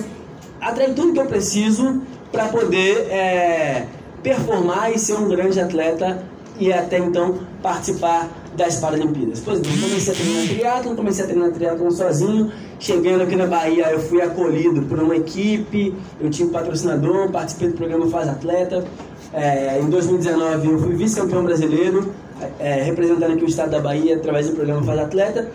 atrair 0.60 0.94
tudo 0.94 1.12
que 1.12 1.20
eu 1.20 1.26
preciso 1.26 2.02
para 2.30 2.48
poder 2.48 3.10
é, 3.10 3.86
performar 4.22 4.92
e 4.92 4.98
ser 4.98 5.14
um 5.14 5.28
grande 5.28 5.60
atleta 5.60 6.22
e 6.58 6.72
até 6.72 6.98
então 6.98 7.38
participar 7.62 8.28
das 8.56 8.76
Paralimpíadas. 8.76 9.40
Pois 9.40 9.60
bem, 9.60 9.72
comecei 9.78 10.12
a 10.12 10.16
treinar 10.16 10.48
triatlon, 10.48 10.96
comecei 10.96 11.24
a 11.24 11.28
treinar 11.28 11.52
triatlon 11.52 11.90
sozinho. 11.90 12.52
Chegando 12.78 13.22
aqui 13.22 13.36
na 13.36 13.46
Bahia, 13.46 13.90
eu 13.90 14.00
fui 14.00 14.20
acolhido 14.20 14.82
por 14.82 14.98
uma 14.98 15.16
equipe, 15.16 15.94
eu 16.20 16.28
tive 16.30 16.50
um 16.50 16.52
patrocinador, 16.52 17.30
participei 17.30 17.68
do 17.68 17.74
programa 17.74 18.08
Faz 18.08 18.28
Atleta. 18.28 18.84
É, 19.32 19.80
em 19.80 19.88
2019 19.88 20.68
eu 20.70 20.78
fui 20.78 20.94
vice-campeão 20.94 21.42
brasileiro, 21.44 22.12
é, 22.58 22.82
representando 22.82 23.32
aqui 23.32 23.44
o 23.44 23.48
estado 23.48 23.70
da 23.70 23.80
Bahia 23.80 24.16
através 24.16 24.48
do 24.48 24.54
programa 24.54 24.82
Faz 24.82 24.98
Atleta, 24.98 25.50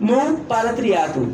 no 0.00 0.38
paratriatlon. 0.48 1.28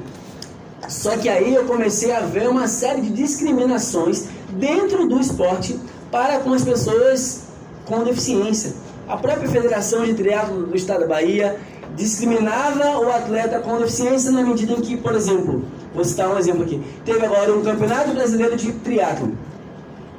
Só 0.89 1.17
que 1.17 1.29
aí 1.29 1.55
eu 1.55 1.65
comecei 1.67 2.13
a 2.13 2.21
ver 2.21 2.49
uma 2.49 2.67
série 2.67 3.03
de 3.03 3.11
discriminações 3.11 4.27
dentro 4.51 5.07
do 5.07 5.21
esporte 5.21 5.79
para 6.11 6.41
com 6.41 6.53
as 6.53 6.65
pessoas 6.65 7.43
com 7.85 8.03
deficiência. 8.05 8.88
A 9.09 9.17
própria 9.17 9.49
Federação 9.49 10.05
de 10.05 10.13
Triatlo 10.13 10.67
do 10.67 10.77
Estado 10.77 11.01
da 11.01 11.07
Bahia 11.07 11.59
discriminava 11.97 12.99
o 13.01 13.11
atleta 13.11 13.59
com 13.59 13.79
deficiência 13.79 14.31
na 14.31 14.43
medida 14.43 14.73
em 14.73 14.81
que, 14.81 14.97
por 14.97 15.15
exemplo, 15.15 15.65
vou 15.95 16.05
citar 16.05 16.29
um 16.29 16.39
exemplo 16.39 16.63
aqui, 16.63 16.81
teve 17.05 17.25
agora 17.25 17.53
um 17.53 17.63
campeonato 17.63 18.11
brasileiro 18.11 18.57
de 18.57 18.71
triatlo. 18.73 19.33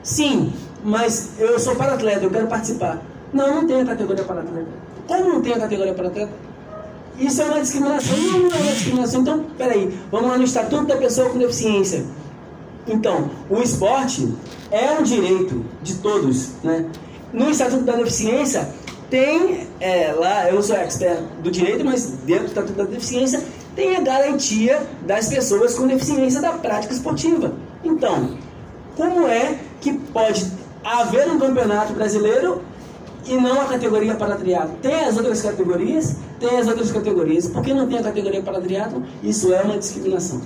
Sim, 0.02 0.52
mas 0.84 1.34
eu 1.38 1.60
sou 1.60 1.76
para 1.76 1.94
atleta, 1.94 2.26
eu 2.26 2.32
quero 2.32 2.48
participar. 2.48 3.00
Não, 3.32 3.56
não 3.56 3.68
tem 3.68 3.82
a 3.82 3.86
categoria 3.86 4.24
para 4.24 4.42
atleta. 4.42 4.68
Como 5.08 5.30
não 5.30 5.42
tem 5.42 5.54
a 5.54 5.60
categoria 5.60 5.94
para 5.94 6.08
atleta? 6.08 6.32
Isso 7.20 7.42
é 7.42 7.46
uma 7.46 7.62
discriminação. 7.62 8.18
Não, 8.18 8.40
não 8.40 8.52
é 8.52 8.60
uma 8.60 8.72
discriminação. 8.72 9.22
Então, 9.22 9.46
peraí, 9.58 9.94
vamos 10.10 10.30
lá 10.30 10.38
no 10.38 10.44
Estatuto 10.44 10.86
da 10.86 10.96
Pessoa 10.96 11.30
com 11.30 11.38
Deficiência. 11.38 12.06
Então, 12.88 13.30
o 13.50 13.62
esporte 13.62 14.34
é 14.72 14.92
um 15.00 15.04
direito 15.04 15.64
de 15.84 15.96
todos, 15.96 16.54
né? 16.64 16.86
No 17.32 17.50
Estatuto 17.50 17.84
da 17.84 17.96
Deficiência, 17.96 18.68
tem 19.10 19.68
é, 19.80 20.12
lá, 20.12 20.48
eu 20.48 20.56
não 20.56 20.62
sou 20.62 20.76
expert 20.76 21.22
do 21.42 21.50
direito, 21.50 21.84
mas 21.84 22.06
dentro 22.26 22.46
do 22.46 22.50
Estatuto 22.50 22.74
da 22.74 22.84
Deficiência, 22.84 23.44
tem 23.76 23.96
a 23.96 24.02
garantia 24.02 24.82
das 25.06 25.30
pessoas 25.30 25.76
com 25.76 25.88
deficiência 25.88 26.42
da 26.42 26.52
prática 26.54 26.94
esportiva. 26.94 27.54
Então, 27.84 28.38
como 28.96 29.28
é 29.28 29.58
que 29.80 29.94
pode 29.94 30.46
haver 30.84 31.30
um 31.30 31.40
campeonato 31.40 31.94
brasileiro 31.94 32.62
e 33.26 33.36
não 33.36 33.62
a 33.62 33.66
categoria 33.66 34.16
para 34.16 34.36
triatlo? 34.36 34.76
Tem 34.82 35.06
as 35.06 35.18
outras 35.18 35.42
categorias, 35.42 36.18
tem 36.40 36.58
as 36.58 36.68
outras 36.68 36.92
categorias. 36.92 37.48
Por 37.48 37.64
que 37.64 37.74
não 37.74 37.88
tem 37.88 38.00
a 38.00 38.04
categoria 38.04 38.42
para 38.42 38.60
triatlo? 38.60 39.04
Isso 39.24 39.54
é 39.54 39.62
uma 39.62 39.78
discriminação 39.78 40.42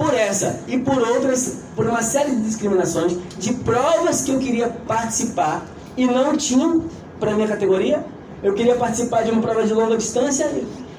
por 0.00 0.14
essa 0.14 0.60
e 0.66 0.78
por 0.78 0.96
outras, 0.96 1.58
por 1.76 1.86
uma 1.86 2.00
série 2.00 2.30
de 2.30 2.40
discriminações, 2.40 3.18
de 3.38 3.52
provas 3.52 4.22
que 4.22 4.30
eu 4.30 4.38
queria 4.38 4.68
participar 4.68 5.66
e 5.94 6.06
não 6.06 6.34
tinham 6.38 6.84
para 7.20 7.34
minha 7.34 7.46
categoria. 7.46 8.04
Eu 8.42 8.54
queria 8.54 8.74
participar 8.74 9.22
de 9.22 9.30
uma 9.30 9.42
prova 9.42 9.64
de 9.64 9.72
longa 9.72 9.96
distância 9.96 10.50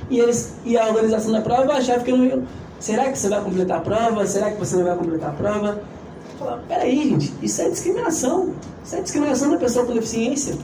e 0.10 0.20
eles 0.20 0.54
e 0.64 0.78
a 0.78 0.88
organização 0.88 1.32
da 1.32 1.42
prova 1.42 1.74
achava 1.74 2.04
que 2.04 2.12
eu 2.12 2.18
não 2.18 2.26
ia. 2.26 2.44
Será 2.80 3.12
que 3.12 3.18
você 3.18 3.30
vai 3.30 3.42
completar 3.42 3.78
a 3.78 3.82
prova? 3.82 4.26
Será 4.26 4.52
que 4.52 4.58
você 4.58 4.76
não 4.76 4.84
vai 4.84 4.96
completar 4.96 5.30
a 5.30 5.34
prova? 5.34 5.82
Eu 6.32 6.38
falava, 6.40 6.64
peraí, 6.68 7.10
gente, 7.10 7.34
isso 7.42 7.62
é 7.62 7.70
discriminação. 7.70 8.54
Isso 8.84 8.96
é 8.96 9.02
discriminação 9.02 9.52
da 9.52 9.58
pessoa 9.58 9.86
com 9.86 9.94
deficiência. 9.94 10.56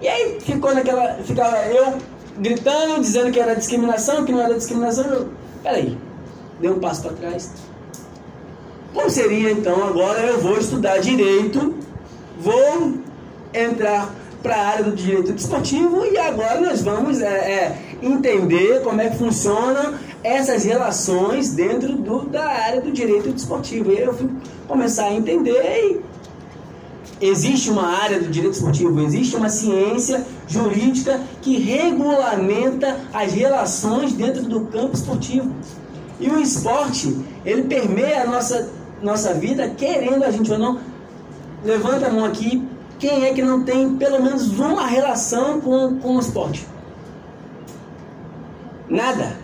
E 0.00 0.08
aí 0.08 0.40
ficou 0.40 0.74
naquela. 0.74 1.14
Ficava 1.24 1.58
eu 1.66 1.98
gritando, 2.38 3.00
dizendo 3.00 3.30
que 3.30 3.38
era 3.38 3.54
discriminação, 3.54 4.24
que 4.24 4.32
não 4.32 4.40
era 4.40 4.54
discriminação. 4.54 5.04
Eu, 5.04 5.28
peraí, 5.62 5.98
deu 6.60 6.74
um 6.74 6.78
passo 6.78 7.02
para 7.02 7.12
trás. 7.12 7.50
Como 8.94 9.08
seria 9.08 9.52
então 9.52 9.86
agora 9.86 10.20
eu 10.20 10.40
vou 10.40 10.58
estudar 10.58 10.98
direito, 10.98 11.74
vou 12.38 12.94
entrar 13.52 14.12
para 14.42 14.56
a 14.56 14.66
área 14.68 14.84
do 14.84 14.92
direito 14.92 15.32
desportivo 15.32 16.04
e 16.04 16.16
agora 16.18 16.60
nós 16.60 16.82
vamos 16.82 17.20
é, 17.20 17.26
é, 17.26 17.78
entender 18.02 18.82
como 18.82 19.00
é 19.00 19.10
que 19.10 19.18
funcionam 19.18 19.94
essas 20.22 20.64
relações 20.64 21.52
dentro 21.52 21.94
do, 21.96 22.20
da 22.26 22.46
área 22.46 22.80
do 22.80 22.90
direito 22.90 23.30
desportivo. 23.32 23.92
E 23.92 23.98
eu 23.98 24.14
fui 24.14 24.30
começar 24.66 25.06
a 25.06 25.12
entender 25.12 26.00
e 27.20 27.26
existe 27.26 27.70
uma 27.70 27.86
área 27.86 28.18
do 28.18 28.28
direito 28.28 28.54
esportivo, 28.54 28.98
existe 29.00 29.36
uma 29.36 29.48
ciência 29.48 30.24
jurídica 30.48 31.20
que 31.42 31.58
regulamenta 31.58 32.98
as 33.12 33.32
relações 33.32 34.12
dentro 34.12 34.42
do 34.42 34.62
campo 34.66 34.94
esportivo. 34.94 35.50
E 36.18 36.28
o 36.28 36.38
esporte, 36.38 37.16
ele 37.44 37.62
permeia 37.62 38.22
a 38.22 38.26
nossa, 38.26 38.70
nossa 39.02 39.32
vida, 39.34 39.70
querendo 39.70 40.22
a 40.24 40.30
gente 40.30 40.50
ou 40.50 40.58
não. 40.58 40.78
Levanta 41.64 42.06
a 42.06 42.10
mão 42.10 42.24
aqui, 42.24 42.62
quem 43.00 43.24
é 43.24 43.32
que 43.32 43.42
não 43.42 43.64
tem 43.64 43.96
pelo 43.96 44.22
menos 44.22 44.58
uma 44.58 44.86
relação 44.86 45.60
com, 45.60 45.98
com 45.98 46.16
o 46.16 46.20
esporte? 46.20 46.68
Nada. 48.88 49.36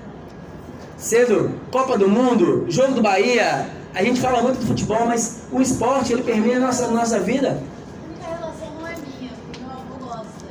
Sendo 0.98 1.58
Copa 1.72 1.96
do 1.96 2.08
Mundo, 2.08 2.66
Jogo 2.68 2.94
do 2.94 3.02
Bahia, 3.02 3.68
a 3.94 4.02
gente 4.02 4.20
fala 4.20 4.42
muito 4.42 4.60
do 4.60 4.66
futebol, 4.66 5.06
mas 5.06 5.44
o 5.50 5.60
esporte 5.60 6.12
ele 6.12 6.22
permeia 6.22 6.58
a 6.58 6.60
nossa, 6.60 6.88
nossa 6.88 7.18
vida. 7.18 7.62
A 8.22 8.28
relação 8.28 8.68
não 8.78 8.86
é 8.86 8.94
minha, 8.96 9.32
meu 9.58 9.70
avô 9.70 10.04
gosta. 10.04 10.46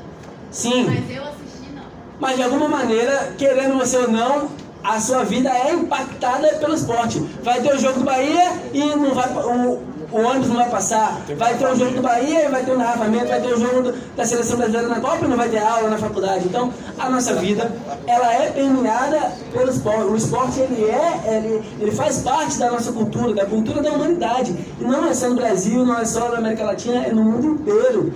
Sim. 0.49 0.85
Mas 0.85 1.15
eu 1.15 1.23
assisti 1.23 1.71
não. 1.75 1.83
Mas 2.19 2.35
de 2.37 2.43
alguma 2.43 2.67
maneira, 2.67 3.35
querendo 3.37 3.77
você 3.77 3.97
ou 3.97 4.09
não, 4.09 4.49
a 4.83 4.99
sua 4.99 5.23
vida 5.23 5.49
é 5.49 5.73
impactada 5.73 6.47
pelo 6.55 6.73
esporte. 6.73 7.19
Vai 7.43 7.61
ter 7.61 7.75
o 7.75 7.77
jogo 7.77 7.99
do 7.99 8.05
Bahia 8.05 8.53
e 8.73 8.83
não 8.95 9.13
vai, 9.13 9.31
o, 9.31 9.83
o 10.15 10.21
ônibus 10.21 10.47
não 10.47 10.55
vai 10.55 10.69
passar. 10.69 11.21
Vai 11.37 11.57
ter 11.57 11.67
o 11.67 11.75
jogo 11.75 11.91
do 11.91 12.01
Bahia 12.01 12.49
vai 12.49 12.63
ter 12.63 12.71
o 12.71 12.77
narramento, 12.77 13.27
vai 13.27 13.41
ter 13.41 13.53
o 13.53 13.59
jogo 13.59 13.91
da 14.15 14.25
seleção 14.25 14.55
brasileira 14.55 14.87
na 14.87 15.01
Copa 15.01 15.25
e 15.25 15.27
não 15.27 15.35
vai 15.35 15.49
ter 15.49 15.57
aula 15.57 15.89
na 15.89 15.97
faculdade. 15.97 16.47
Então, 16.47 16.73
a 16.97 17.09
nossa 17.09 17.33
vida, 17.33 17.69
ela 18.07 18.33
é 18.33 18.49
permeada 18.49 19.33
pelo 19.51 19.69
esporte. 19.69 20.03
O 20.03 20.15
esporte, 20.15 20.61
ele 20.61 20.85
é, 20.85 21.35
ele, 21.35 21.63
ele 21.81 21.91
faz 21.91 22.19
parte 22.19 22.57
da 22.57 22.71
nossa 22.71 22.93
cultura, 22.93 23.33
da 23.33 23.45
cultura 23.45 23.81
da 23.81 23.91
humanidade. 23.91 24.55
E 24.79 24.83
não 24.85 25.05
é 25.05 25.13
só 25.13 25.27
no 25.27 25.35
Brasil, 25.35 25.85
não 25.85 25.99
é 25.99 26.05
só 26.05 26.29
na 26.29 26.37
América 26.37 26.63
Latina, 26.63 27.07
é 27.07 27.11
no 27.11 27.21
mundo 27.21 27.47
inteiro. 27.47 28.13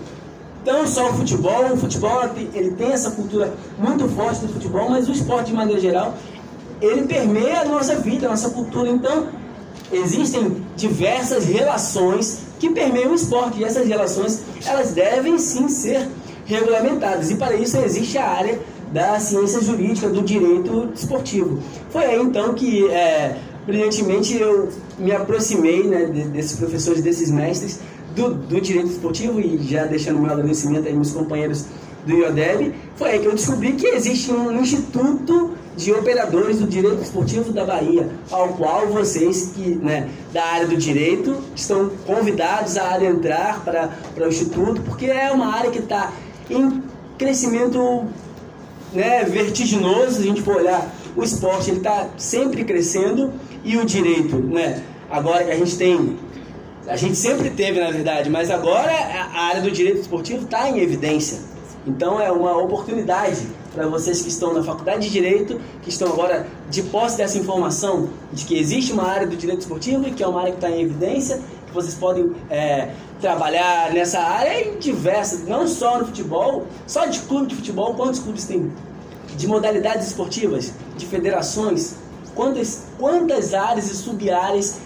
Então, 0.63 0.87
só 0.87 1.09
o 1.09 1.13
futebol, 1.15 1.73
o 1.73 1.77
futebol 1.77 2.21
ele 2.53 2.71
tem 2.71 2.93
essa 2.93 3.11
cultura 3.11 3.53
muito 3.77 4.07
forte 4.07 4.45
do 4.45 4.53
futebol, 4.53 4.89
mas 4.89 5.09
o 5.09 5.11
esporte 5.11 5.47
de 5.47 5.53
maneira 5.53 5.81
geral, 5.81 6.13
ele 6.81 7.01
permeia 7.01 7.59
a 7.59 7.65
nossa 7.65 7.95
vida, 7.95 8.27
a 8.27 8.29
nossa 8.29 8.51
cultura. 8.51 8.89
Então, 8.89 9.27
existem 9.91 10.57
diversas 10.75 11.45
relações 11.45 12.39
que 12.59 12.69
permeiam 12.69 13.11
o 13.11 13.15
esporte 13.15 13.59
e 13.59 13.63
essas 13.63 13.87
relações 13.87 14.41
elas 14.65 14.91
devem 14.91 15.37
sim 15.37 15.69
ser 15.69 16.07
regulamentadas. 16.45 17.29
E 17.29 17.35
para 17.35 17.55
isso 17.55 17.77
existe 17.77 18.17
a 18.17 18.27
área 18.27 18.59
da 18.91 19.19
ciência 19.19 19.61
jurídica 19.61 20.09
do 20.09 20.21
direito 20.21 20.89
esportivo. 20.93 21.59
Foi 21.89 22.05
aí 22.05 22.21
então 22.21 22.53
que 22.53 22.87
é, 22.89 23.37
brilhantemente 23.65 24.35
eu 24.35 24.69
me 24.97 25.11
aproximei 25.11 25.83
né, 25.83 26.05
desses 26.05 26.57
professores, 26.57 27.01
desses 27.01 27.29
mestres 27.29 27.79
do, 28.15 28.33
do 28.33 28.59
direito 28.59 28.89
esportivo 28.89 29.39
e 29.39 29.59
já 29.63 29.85
deixando 29.85 30.19
meu 30.19 30.31
agradecimento 30.31 30.87
aí 30.87 30.93
meus 30.93 31.11
companheiros 31.11 31.65
do 32.05 32.13
IODEB, 32.13 32.73
foi 32.95 33.11
aí 33.11 33.19
que 33.19 33.27
eu 33.27 33.35
descobri 33.35 33.73
que 33.73 33.85
existe 33.87 34.31
um 34.31 34.59
instituto 34.59 35.51
de 35.75 35.93
operadores 35.93 36.59
do 36.59 36.67
direito 36.67 37.01
esportivo 37.01 37.53
da 37.53 37.65
Bahia, 37.65 38.09
ao 38.29 38.49
qual 38.49 38.87
vocês 38.87 39.51
que 39.55 39.75
né, 39.75 40.09
da 40.33 40.43
área 40.43 40.67
do 40.67 40.75
direito 40.75 41.37
estão 41.55 41.89
convidados 42.05 42.77
a 42.77 42.95
adentrar 42.95 43.61
para, 43.63 43.89
para 44.13 44.25
o 44.25 44.27
instituto, 44.27 44.81
porque 44.81 45.05
é 45.05 45.31
uma 45.31 45.55
área 45.55 45.71
que 45.71 45.79
está 45.79 46.11
em 46.49 46.83
crescimento 47.17 48.05
né, 48.93 49.23
vertiginoso, 49.23 50.15
se 50.15 50.21
a 50.21 50.25
gente 50.25 50.41
for 50.41 50.57
olhar 50.57 50.93
o 51.15 51.23
esporte, 51.23 51.69
ele 51.69 51.77
está 51.77 52.07
sempre 52.17 52.63
crescendo 52.63 53.33
e 53.63 53.77
o 53.77 53.85
direito, 53.85 54.37
né, 54.37 54.83
agora 55.09 55.43
que 55.43 55.51
a 55.51 55.57
gente 55.57 55.77
tem 55.77 56.17
a 56.87 56.95
gente 56.95 57.15
sempre 57.15 57.51
teve, 57.51 57.79
na 57.79 57.91
verdade, 57.91 58.31
mas 58.31 58.49
agora 58.49 58.91
a 58.91 59.41
área 59.41 59.61
do 59.61 59.69
direito 59.69 60.01
esportivo 60.01 60.45
está 60.45 60.67
em 60.67 60.79
evidência. 60.79 61.39
Então 61.85 62.19
é 62.19 62.31
uma 62.31 62.57
oportunidade 62.57 63.47
para 63.73 63.87
vocês 63.87 64.21
que 64.21 64.29
estão 64.29 64.53
na 64.53 64.63
faculdade 64.63 65.07
de 65.07 65.09
direito, 65.11 65.59
que 65.81 65.89
estão 65.89 66.11
agora 66.11 66.47
de 66.69 66.83
posse 66.83 67.17
dessa 67.17 67.37
informação 67.37 68.09
de 68.31 68.45
que 68.45 68.57
existe 68.57 68.91
uma 68.91 69.03
área 69.03 69.27
do 69.27 69.35
direito 69.35 69.61
esportivo 69.61 70.07
e 70.07 70.11
que 70.11 70.23
é 70.23 70.27
uma 70.27 70.41
área 70.41 70.51
que 70.51 70.57
está 70.57 70.69
em 70.69 70.81
evidência, 70.81 71.41
que 71.67 71.73
vocês 71.73 71.93
podem 71.93 72.31
é, 72.49 72.91
trabalhar 73.21 73.93
nessa 73.93 74.19
área 74.19 74.67
em 74.67 74.79
diversas, 74.79 75.47
não 75.47 75.67
só 75.67 75.99
no 75.99 76.07
futebol, 76.07 76.65
só 76.87 77.05
de 77.05 77.19
clube 77.19 77.47
de 77.47 77.55
futebol, 77.55 77.93
quantos 77.93 78.19
clubes 78.19 78.45
tem? 78.45 78.71
De 79.37 79.47
modalidades 79.47 80.07
esportivas, 80.07 80.73
de 80.97 81.05
federações, 81.05 81.95
quantas, 82.33 82.85
quantas 82.97 83.53
áreas 83.53 83.89
e 83.89 83.95
sub-áreas 83.95 84.79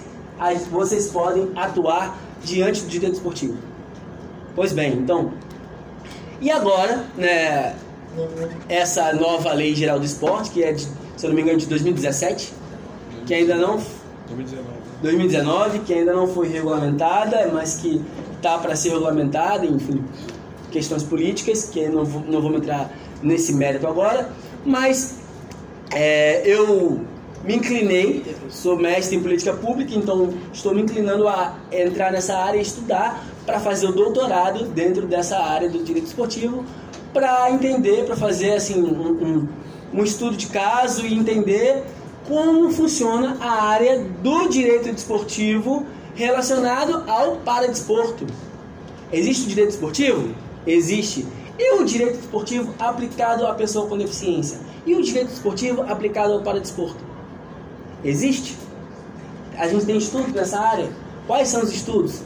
vocês 0.69 1.07
podem 1.07 1.51
atuar 1.55 2.17
diante 2.43 2.81
do 2.81 2.89
direito 2.89 3.13
esportivo. 3.13 3.57
Pois 4.55 4.73
bem, 4.73 4.93
então, 4.93 5.31
e 6.43 6.51
agora, 6.51 7.05
né, 7.15 7.73
essa 8.69 9.13
nova 9.13 9.53
lei 9.53 9.75
geral 9.75 9.99
do 9.99 10.05
esporte, 10.05 10.51
que 10.51 10.63
é, 10.63 10.71
de, 10.71 10.81
se 10.81 10.89
eu 11.23 11.29
não 11.29 11.35
me 11.35 11.41
engano, 11.41 11.57
de 11.57 11.67
2017, 11.67 12.53
que 13.25 13.33
ainda 13.33 13.55
não 13.55 13.81
2019. 14.27 14.83
2019, 15.01 15.79
que 15.79 15.93
ainda 15.93 16.13
não 16.13 16.27
foi 16.27 16.47
regulamentada, 16.47 17.49
mas 17.53 17.77
que 17.77 18.01
está 18.35 18.57
para 18.57 18.75
ser 18.75 18.89
regulamentada, 18.89 19.65
enfim, 19.65 20.03
questões 20.71 21.03
políticas, 21.03 21.65
que 21.65 21.87
não, 21.87 22.05
vou, 22.05 22.21
não 22.21 22.41
vamos 22.41 22.59
entrar 22.59 22.91
nesse 23.21 23.53
mérito 23.53 23.87
agora, 23.87 24.29
mas 24.65 25.17
é, 25.91 26.41
eu 26.45 27.01
me 27.43 27.55
inclinei, 27.55 28.23
sou 28.49 28.77
mestre 28.77 29.17
em 29.17 29.21
política 29.21 29.53
pública, 29.53 29.93
então 29.93 30.33
estou 30.53 30.73
me 30.73 30.81
inclinando 30.81 31.27
a 31.27 31.57
entrar 31.71 32.11
nessa 32.11 32.37
área 32.37 32.57
e 32.57 32.61
estudar 32.61 33.25
para 33.45 33.59
fazer 33.59 33.87
o 33.87 33.91
doutorado 33.91 34.65
dentro 34.65 35.05
dessa 35.05 35.37
área 35.37 35.69
do 35.69 35.83
direito 35.83 36.07
esportivo, 36.07 36.63
para 37.13 37.51
entender, 37.51 38.05
para 38.05 38.15
fazer 38.15 38.53
assim 38.53 38.81
um, 38.81 39.11
um, 39.11 39.47
um 39.93 40.03
estudo 40.03 40.35
de 40.35 40.47
caso 40.47 41.05
e 41.05 41.13
entender 41.13 41.83
como 42.27 42.71
funciona 42.71 43.37
a 43.39 43.63
área 43.65 44.03
do 44.21 44.47
direito 44.47 44.91
desportivo 44.91 45.85
relacionado 46.15 47.03
ao 47.09 47.37
paradesporto. 47.37 48.25
Existe 49.11 49.45
o 49.45 49.49
direito 49.49 49.71
esportivo? 49.71 50.33
Existe. 50.65 51.25
E 51.57 51.75
o 51.75 51.85
direito 51.85 52.19
esportivo 52.19 52.73
aplicado 52.79 53.45
à 53.45 53.53
pessoa 53.53 53.87
com 53.87 53.97
deficiência? 53.97 54.59
E 54.85 54.95
o 54.95 55.01
direito 55.01 55.31
esportivo 55.31 55.83
aplicado 55.83 56.33
ao 56.33 56.41
paradesporto? 56.41 57.03
Existe? 58.03 58.57
A 59.57 59.67
gente 59.67 59.85
tem 59.85 59.97
estudo 59.97 60.31
nessa 60.33 60.59
área? 60.59 60.89
Quais 61.27 61.47
são 61.47 61.61
os 61.61 61.71
estudos? 61.71 62.21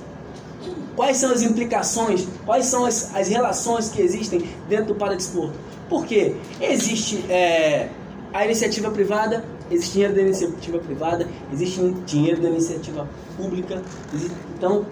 Quais 0.97 1.17
são 1.17 1.31
as 1.31 1.43
implicações? 1.43 2.27
Quais 2.43 2.65
são 2.65 2.83
as, 2.83 3.15
as 3.15 3.27
relações 3.27 3.89
que 3.89 4.01
existem 4.01 4.49
dentro 4.67 4.87
do 4.87 4.95
paradesporto? 4.95 5.53
Porque 5.87 6.35
existe 6.59 7.23
é, 7.29 7.89
a 8.33 8.43
iniciativa 8.43 8.89
privada, 8.89 9.45
existe 9.69 9.93
dinheiro 9.93 10.15
da 10.15 10.21
iniciativa 10.23 10.79
privada, 10.79 11.27
existe 11.53 11.79
dinheiro 12.03 12.41
da 12.41 12.49
iniciativa 12.49 13.07
pública. 13.37 13.83
Existe, 14.11 14.35
então, 14.57 14.87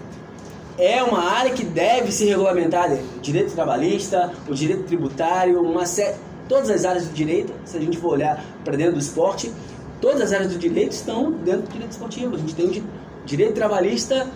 é 0.77 1.01
uma 1.01 1.24
área 1.24 1.51
que 1.51 1.65
deve 1.65 2.12
ser 2.12 2.25
regulamentada. 2.25 3.00
O 3.17 3.19
direito 3.19 3.55
trabalhista, 3.55 4.31
o 4.47 4.53
direito 4.53 4.83
tributário, 4.83 5.59
uma 5.59 5.88
série, 5.88 6.17
todas 6.47 6.69
as 6.69 6.85
áreas 6.85 7.07
do 7.07 7.13
direito, 7.15 7.51
se 7.65 7.77
a 7.77 7.81
gente 7.81 7.97
for 7.97 8.13
olhar 8.13 8.45
para 8.63 8.77
dentro 8.77 8.93
do 8.93 9.00
esporte, 9.00 9.51
todas 10.00 10.21
as 10.21 10.33
áreas 10.33 10.53
do 10.53 10.59
direito 10.59 10.91
estão 10.91 11.31
dentro 11.31 11.63
do 11.63 11.71
direito 11.71 11.93
esportivo. 11.93 12.35
A 12.35 12.38
gente 12.38 12.53
tem 12.53 12.67
o 12.67 12.83
direito 13.25 13.55
trabalhista 13.55 14.27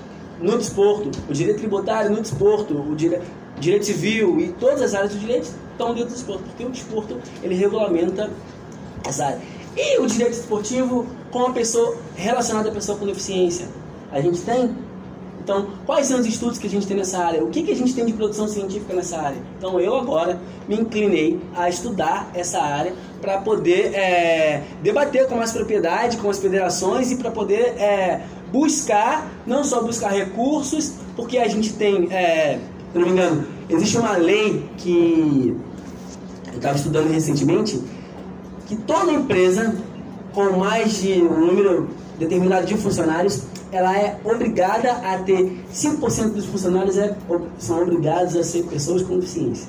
no 0.41 0.57
desporto, 0.57 1.11
o 1.29 1.33
direito 1.33 1.59
tributário 1.59 2.09
no 2.11 2.21
desporto, 2.21 2.73
o 2.73 2.95
dire... 2.95 3.21
direito 3.59 3.85
civil 3.85 4.39
e 4.39 4.49
todas 4.53 4.81
as 4.81 4.95
áreas 4.95 5.13
do 5.13 5.19
direito 5.19 5.49
estão 5.71 5.93
dentro 5.93 6.09
do 6.09 6.13
desporto, 6.13 6.43
porque 6.43 6.65
o 6.65 6.69
desporto 6.69 7.17
ele 7.43 7.55
regulamenta 7.55 8.29
essa 9.05 9.25
área. 9.25 9.41
E 9.75 9.99
o 9.99 10.07
direito 10.07 10.33
esportivo 10.33 11.05
com 11.31 11.45
a 11.47 11.51
pessoa 11.51 11.97
relacionada 12.15 12.69
à 12.69 12.71
pessoa 12.71 12.97
com 12.97 13.05
deficiência. 13.05 13.67
A 14.11 14.19
gente 14.19 14.41
tem 14.41 14.75
então, 15.49 15.67
quais 15.83 16.05
são 16.05 16.19
os 16.19 16.27
estudos 16.27 16.59
que 16.59 16.67
a 16.67 16.69
gente 16.69 16.85
tem 16.85 16.95
nessa 16.95 17.17
área? 17.17 17.43
O 17.43 17.49
que, 17.49 17.63
que 17.63 17.71
a 17.71 17.75
gente 17.75 17.91
tem 17.95 18.05
de 18.05 18.13
produção 18.13 18.47
científica 18.47 18.93
nessa 18.93 19.17
área? 19.17 19.37
Então, 19.57 19.79
eu 19.79 19.95
agora 19.95 20.39
me 20.67 20.75
inclinei 20.75 21.39
a 21.55 21.67
estudar 21.67 22.29
essa 22.35 22.61
área 22.61 22.93
para 23.19 23.39
poder 23.39 23.95
é, 23.95 24.61
debater 24.83 25.27
com 25.27 25.35
mais 25.35 25.51
propriedade, 25.51 26.17
com 26.17 26.29
as 26.29 26.37
federações 26.37 27.11
e 27.11 27.15
para 27.15 27.31
poder 27.31 27.73
é, 27.79 28.21
buscar, 28.51 29.29
não 29.45 29.63
só 29.63 29.81
buscar 29.81 30.11
recursos, 30.11 30.93
porque 31.15 31.37
a 31.37 31.47
gente 31.47 31.73
tem, 31.73 32.11
é, 32.11 32.59
se 32.91 32.97
não 32.97 33.05
me 33.05 33.11
engano, 33.13 33.45
existe 33.69 33.97
uma 33.97 34.17
lei 34.17 34.65
que 34.77 35.55
eu 36.47 36.55
estava 36.55 36.75
estudando 36.75 37.11
recentemente, 37.11 37.81
que 38.67 38.75
toda 38.75 39.11
empresa 39.11 39.75
com 40.33 40.57
mais 40.57 41.01
de 41.01 41.21
um 41.21 41.45
número 41.45 41.89
determinado 42.17 42.65
de 42.65 42.75
funcionários 42.77 43.43
ela 43.71 43.95
é 43.95 44.19
obrigada 44.23 44.91
a 44.91 45.19
ter 45.19 45.63
5% 45.73 46.29
dos 46.29 46.45
funcionários 46.45 46.97
é, 46.97 47.15
são 47.57 47.81
obrigados 47.81 48.35
a 48.35 48.43
ser 48.43 48.63
pessoas 48.63 49.03
com 49.03 49.19
deficiência. 49.19 49.67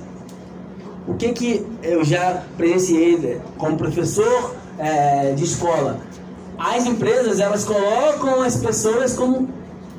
O 1.07 1.15
que 1.15 1.33
que 1.33 1.67
eu 1.83 2.05
já 2.05 2.43
presenciei 2.57 3.19
né, 3.19 3.41
como 3.59 3.77
professor 3.77 4.55
é, 4.79 5.33
de 5.33 5.45
escola? 5.45 6.01
As 6.61 6.85
empresas 6.85 7.41
elas 7.41 7.65
colocam 7.65 8.43
as 8.43 8.57
pessoas 8.57 9.15
como 9.15 9.49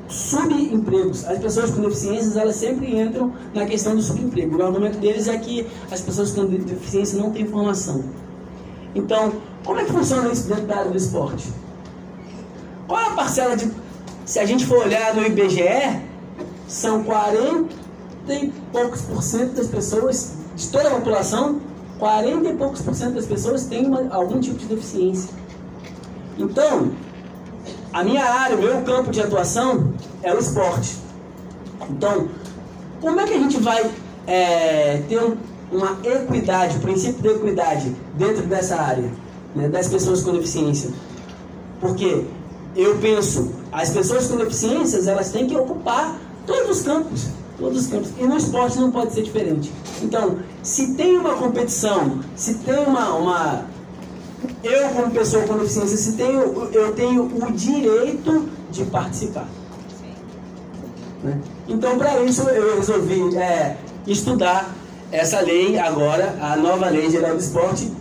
subempregos. 0.08 1.24
As 1.24 1.38
pessoas 1.40 1.72
com 1.72 1.82
deficiências 1.82 2.36
elas 2.36 2.54
sempre 2.54 2.96
entram 2.96 3.32
na 3.52 3.66
questão 3.66 3.96
do 3.96 4.02
subemprego. 4.02 4.56
O 4.56 4.62
argumento 4.62 4.98
deles 4.98 5.26
é 5.26 5.36
que 5.38 5.66
as 5.90 6.00
pessoas 6.00 6.30
com 6.30 6.44
deficiência 6.46 7.18
não 7.18 7.32
têm 7.32 7.46
formação. 7.46 8.04
Então, 8.94 9.32
como 9.64 9.80
é 9.80 9.84
que 9.84 9.90
funciona 9.90 10.30
isso 10.30 10.46
dentro 10.46 10.66
da 10.66 10.76
área 10.76 10.90
do 10.92 10.96
esporte? 10.96 11.48
Qual 12.86 13.00
é 13.00 13.06
a 13.08 13.10
parcela 13.10 13.56
de 13.56 13.68
se 14.24 14.38
a 14.38 14.46
gente 14.46 14.64
for 14.64 14.78
olhar 14.78 15.14
no 15.16 15.26
IBGE, 15.26 16.00
são 16.68 17.02
40 17.02 17.68
e 18.28 18.52
poucos 18.70 19.02
por 19.02 19.20
cento 19.20 19.54
das 19.54 19.66
pessoas, 19.66 20.34
de 20.54 20.68
toda 20.68 20.88
a 20.88 20.92
população, 20.92 21.60
40 21.98 22.48
e 22.48 22.54
poucos 22.54 22.80
por 22.82 22.94
cento 22.94 23.14
das 23.14 23.26
pessoas 23.26 23.64
têm 23.64 23.84
uma, 23.84 24.08
algum 24.14 24.38
tipo 24.40 24.58
de 24.58 24.66
deficiência. 24.66 25.30
Então, 26.38 26.92
a 27.92 28.02
minha 28.02 28.24
área, 28.24 28.56
o 28.56 28.60
meu 28.60 28.82
campo 28.82 29.10
de 29.10 29.20
atuação 29.20 29.92
é 30.22 30.34
o 30.34 30.38
esporte. 30.38 30.96
Então, 31.90 32.28
como 33.00 33.20
é 33.20 33.26
que 33.26 33.34
a 33.34 33.38
gente 33.38 33.58
vai 33.60 33.90
é, 34.26 35.02
ter 35.08 35.20
uma 35.70 35.98
equidade, 36.04 36.78
o 36.78 36.80
princípio 36.80 37.22
da 37.22 37.30
equidade 37.30 37.96
dentro 38.16 38.42
dessa 38.46 38.76
área, 38.76 39.10
né, 39.54 39.68
das 39.68 39.88
pessoas 39.88 40.22
com 40.22 40.32
deficiência? 40.32 40.90
Porque 41.80 42.24
eu 42.74 42.96
penso, 42.98 43.52
as 43.70 43.90
pessoas 43.90 44.28
com 44.28 44.36
deficiências, 44.36 45.06
elas 45.06 45.30
têm 45.30 45.46
que 45.46 45.56
ocupar 45.56 46.16
todos 46.46 46.78
os 46.78 46.82
campos, 46.82 47.26
todos 47.58 47.82
os 47.82 47.86
campos. 47.88 48.10
E 48.18 48.22
no 48.22 48.36
esporte 48.36 48.78
não 48.78 48.90
pode 48.90 49.12
ser 49.12 49.22
diferente. 49.22 49.72
Então, 50.00 50.38
se 50.62 50.94
tem 50.94 51.18
uma 51.18 51.34
competição, 51.34 52.20
se 52.34 52.54
tem 52.54 52.78
uma, 52.86 53.14
uma 53.14 53.64
eu 54.62 54.88
como 54.90 55.10
pessoa 55.10 55.44
com 55.44 55.58
deficiência, 55.58 55.96
se 55.96 56.12
tenho, 56.12 56.68
eu 56.72 56.92
tenho 56.94 57.24
o 57.24 57.52
direito 57.52 58.48
de 58.70 58.84
participar. 58.84 59.48
Né? 61.22 61.38
Então, 61.68 61.98
para 61.98 62.20
isso, 62.22 62.42
eu 62.48 62.76
resolvi 62.76 63.36
é, 63.36 63.76
estudar 64.06 64.74
essa 65.10 65.40
lei 65.40 65.78
agora, 65.78 66.36
a 66.40 66.56
nova 66.56 66.88
lei 66.88 67.10
geral 67.10 67.34
do 67.34 67.40
esporte. 67.40 67.92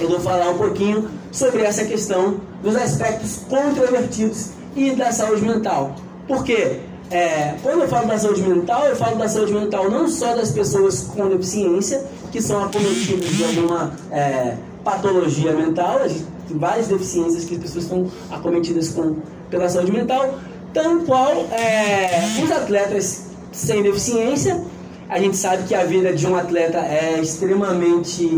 Eu 0.00 0.08
vou 0.08 0.20
falar 0.20 0.50
um 0.50 0.58
pouquinho 0.58 1.08
sobre 1.32 1.62
essa 1.62 1.84
questão 1.84 2.40
dos 2.62 2.76
aspectos 2.76 3.40
controvertidos 3.48 4.50
e 4.74 4.92
da 4.92 5.12
saúde 5.12 5.42
mental. 5.42 5.94
Porque 6.28 6.80
é, 7.10 7.54
quando 7.62 7.82
eu 7.82 7.88
falo 7.88 8.06
da 8.06 8.18
saúde 8.18 8.42
mental, 8.42 8.86
eu 8.86 8.96
falo 8.96 9.16
da 9.16 9.28
saúde 9.28 9.52
mental 9.52 9.90
não 9.90 10.08
só 10.08 10.34
das 10.34 10.50
pessoas 10.50 11.02
com 11.02 11.28
deficiência, 11.28 12.04
que 12.32 12.40
são 12.40 12.64
acometidas 12.64 13.30
de 13.30 13.44
alguma 13.44 13.92
é, 14.10 14.56
patologia 14.86 15.52
mental, 15.52 15.98
a 15.98 16.06
gente 16.06 16.24
tem 16.46 16.56
várias 16.56 16.86
deficiências 16.86 17.44
que 17.44 17.56
as 17.56 17.60
pessoas 17.60 17.84
estão 17.84 18.06
acometidas 18.30 18.90
com, 18.90 19.16
pela 19.50 19.68
saúde 19.68 19.90
mental, 19.90 20.38
tal 20.72 21.00
qual 21.00 21.32
é, 21.50 22.40
os 22.40 22.50
atletas 22.52 23.26
sem 23.50 23.82
deficiência. 23.82 24.62
A 25.08 25.18
gente 25.18 25.36
sabe 25.36 25.64
que 25.64 25.74
a 25.74 25.84
vida 25.84 26.12
de 26.12 26.24
um 26.24 26.36
atleta 26.36 26.78
é 26.78 27.18
extremamente 27.20 28.30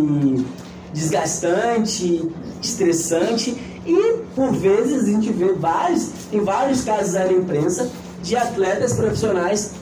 desgastante, 0.92 2.26
estressante 2.62 3.54
e 3.86 4.14
por 4.34 4.52
vezes 4.52 5.04
a 5.04 5.06
gente 5.06 5.30
vê 5.30 5.52
vários, 5.52 6.10
em 6.32 6.40
vários 6.40 6.82
casos 6.82 7.12
na 7.12 7.30
imprensa 7.30 7.90
de 8.22 8.36
atletas 8.36 8.94
profissionais 8.94 9.72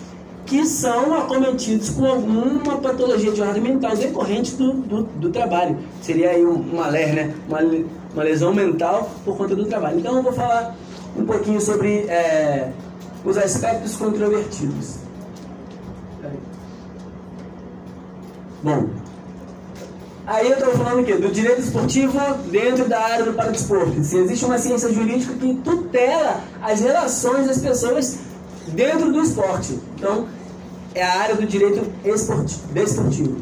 que 0.46 0.64
são 0.64 1.12
acometidos 1.14 1.90
com 1.90 2.06
alguma 2.06 2.78
patologia 2.78 3.32
de 3.32 3.42
ordem 3.42 3.62
mental 3.62 3.96
decorrente 3.96 4.54
do, 4.54 4.74
do, 4.74 5.02
do 5.02 5.30
trabalho. 5.30 5.76
Seria 6.00 6.30
aí 6.30 6.44
uma 6.44 6.87
LER, 6.87 7.14
né? 7.14 7.35
Uma, 7.48 7.61
uma, 8.14 8.22
lesão 8.22 8.54
mental 8.54 9.11
por 9.24 9.37
conta 9.37 9.56
do 9.56 9.66
trabalho. 9.66 9.98
Então 9.98 10.16
eu 10.16 10.22
vou 10.22 10.32
falar 10.32 10.74
um 11.18 11.26
pouquinho 11.26 11.61
sobre 11.61 12.06
é, 12.09 12.70
os 13.24 13.37
aspectos 13.37 13.96
controvertidos. 13.96 14.98
Bom, 18.62 18.88
Aí 20.26 20.50
eu 20.50 20.54
estou 20.54 20.72
falando 20.72 21.02
o 21.02 21.04
quê? 21.04 21.14
Do 21.14 21.30
direito 21.30 21.61
esportivo 21.61 22.18
dentro 22.50 22.88
da 22.88 22.98
área 22.98 23.24
do 23.24 23.32
paradesporto. 23.32 24.02
Se 24.02 24.18
existe 24.18 24.44
uma 24.44 24.59
ciência 24.59 24.92
jurídica 24.92 25.32
que 25.35 25.54
tutela 25.54 26.40
as 26.61 26.80
relações 26.80 27.46
das 27.46 27.61
pessoas 27.61 28.18
dentro 28.66 29.12
do 29.12 29.22
esporte. 29.22 29.78
Então, 29.94 30.26
é 30.96 31.02
a 31.02 31.20
área 31.20 31.35
do 31.37 31.46
direito 31.46 31.85
esportivo. 32.74 33.37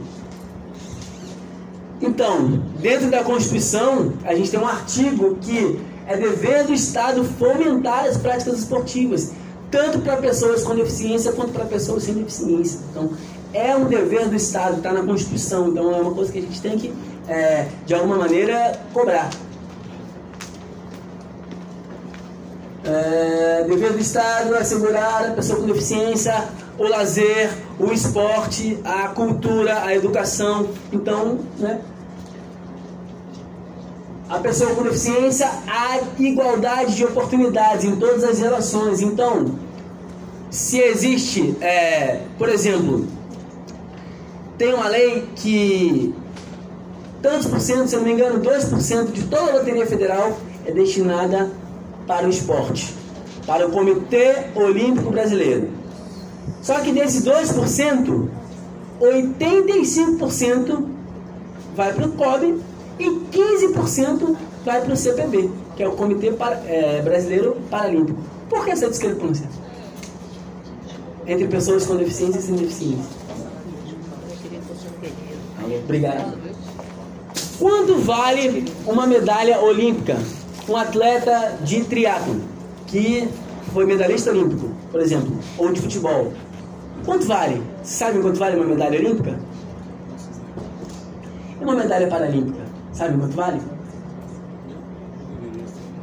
Então, 2.02 2.60
dentro 2.80 3.08
da 3.08 3.22
Constituição, 3.22 4.12
a 4.24 4.34
gente 4.34 4.50
tem 4.50 4.58
um 4.58 4.66
artigo 4.66 5.36
que 5.40 5.80
é 6.06 6.16
dever 6.16 6.64
do 6.64 6.74
Estado 6.74 7.24
fomentar 7.24 8.06
as 8.06 8.16
práticas 8.16 8.58
esportivas, 8.58 9.30
tanto 9.70 10.00
para 10.00 10.16
pessoas 10.16 10.64
com 10.64 10.74
deficiência 10.74 11.32
quanto 11.32 11.52
para 11.52 11.64
pessoas 11.64 12.02
sem 12.02 12.14
deficiência. 12.14 12.80
Então, 12.90 13.12
é 13.52 13.74
um 13.76 13.84
dever 13.84 14.28
do 14.28 14.34
Estado, 14.34 14.78
está 14.78 14.92
na 14.92 15.04
Constituição, 15.04 15.68
então 15.68 15.94
é 15.94 16.00
uma 16.00 16.12
coisa 16.12 16.32
que 16.32 16.38
a 16.38 16.42
gente 16.42 16.60
tem 16.60 16.76
que, 16.76 16.92
é, 17.28 17.68
de 17.86 17.94
alguma 17.94 18.16
maneira, 18.16 18.80
cobrar. 18.92 19.30
É, 22.84 23.64
dever 23.68 23.92
do 23.92 24.00
Estado 24.00 24.54
assegurar 24.56 25.30
a 25.30 25.30
pessoa 25.30 25.60
com 25.60 25.66
deficiência 25.66 26.34
o 26.78 26.84
lazer, 26.84 27.50
o 27.78 27.92
esporte, 27.92 28.78
a 28.84 29.08
cultura, 29.08 29.84
a 29.84 29.94
educação. 29.94 30.68
Então, 30.92 31.40
né, 31.58 31.80
a 34.28 34.38
pessoa 34.38 34.74
com 34.74 34.82
deficiência, 34.82 35.48
a 35.66 36.00
igualdade 36.18 36.96
de 36.96 37.04
oportunidades 37.04 37.84
em 37.84 37.96
todas 37.96 38.24
as 38.24 38.38
relações. 38.38 39.00
Então, 39.00 39.58
se 40.50 40.78
existe, 40.78 41.56
é, 41.60 42.20
por 42.38 42.48
exemplo, 42.48 43.06
tem 44.56 44.72
uma 44.72 44.88
lei 44.88 45.28
que 45.37 46.14
tantos 47.20 47.46
por 47.46 47.60
cento, 47.60 47.88
se 47.88 47.96
eu 47.96 48.00
não 48.00 48.06
me 48.06 48.12
engano, 48.12 48.40
2% 48.40 49.12
de 49.12 49.22
toda 49.24 49.50
a 49.50 49.54
loteria 49.56 49.87
federal 49.87 50.37
é 50.66 50.70
destinada 50.70 51.50
para 52.06 52.26
o 52.26 52.30
esporte, 52.30 52.94
para 53.46 53.66
o 53.66 53.70
Comitê 53.70 54.46
Olímpico 54.54 55.10
Brasileiro. 55.10 55.70
Só 56.64 56.81
que 56.81 56.90
desses 56.92 57.22
2%, 57.22 58.29
85% 58.98 60.87
vai 61.77 61.92
para 61.92 62.07
o 62.07 62.12
COB 62.12 62.59
e 62.98 63.05
15% 63.05 64.35
vai 64.64 64.81
para 64.81 64.94
o 64.94 64.96
CPB, 64.96 65.50
que 65.77 65.83
é 65.83 65.88
o 65.88 65.92
Comitê 65.92 66.33
é, 66.66 67.03
Brasileiro 67.03 67.59
Paralímpico. 67.70 68.18
Por 68.48 68.64
que 68.64 68.70
essa 68.70 68.88
discrepância? 68.88 69.46
Entre 71.27 71.46
pessoas 71.48 71.85
com 71.85 71.96
deficiência 71.96 72.38
e 72.38 72.42
sem 72.42 72.57
deficiência. 72.57 73.05
Obrigado. 75.85 76.38
Quanto 77.59 77.98
vale 77.98 78.64
uma 78.87 79.07
medalha 79.07 79.61
olímpica? 79.61 80.16
Um 80.66 80.77
atleta 80.79 81.59
de 81.62 81.85
triatlo 81.85 82.40
que 82.87 83.29
foi 83.74 83.85
medalhista 83.85 84.31
olímpico, 84.31 84.70
por 84.90 85.00
exemplo, 85.00 85.38
ou 85.59 85.70
de 85.70 85.81
futebol. 85.81 86.33
Quanto 87.04 87.26
vale? 87.26 87.62
Sabe 87.82 88.20
quanto 88.20 88.38
vale 88.38 88.56
uma 88.56 88.64
medalha 88.64 88.98
olímpica? 88.98 89.38
E 91.60 91.64
uma 91.64 91.74
medalha 91.74 92.06
paralímpica? 92.08 92.64
Sabe 92.92 93.18
quanto 93.18 93.36
vale? 93.36 93.60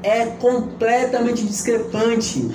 É 0.03 0.25
completamente 0.25 1.45
discrepante. 1.45 2.49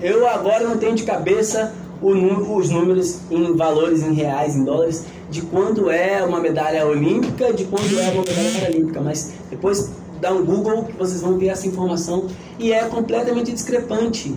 Eu 0.00 0.28
agora 0.28 0.64
não 0.64 0.78
tenho 0.78 0.94
de 0.94 1.02
cabeça 1.02 1.74
os 2.00 2.70
números 2.70 3.18
em 3.30 3.56
valores 3.56 4.02
em 4.02 4.12
reais, 4.12 4.54
em 4.54 4.64
dólares, 4.64 5.04
de 5.28 5.42
quanto 5.42 5.90
é 5.90 6.22
uma 6.22 6.38
medalha 6.40 6.86
olímpica, 6.86 7.52
de 7.52 7.64
quanto 7.64 7.98
é 7.98 8.10
uma 8.10 8.22
medalha 8.22 8.60
paralímpica, 8.60 9.00
mas 9.00 9.32
depois 9.50 9.90
dá 10.20 10.32
um 10.32 10.44
Google 10.44 10.84
que 10.84 10.92
vocês 10.92 11.20
vão 11.20 11.36
ver 11.36 11.48
essa 11.48 11.66
informação 11.66 12.26
e 12.58 12.72
é 12.72 12.84
completamente 12.84 13.52
discrepante. 13.52 14.34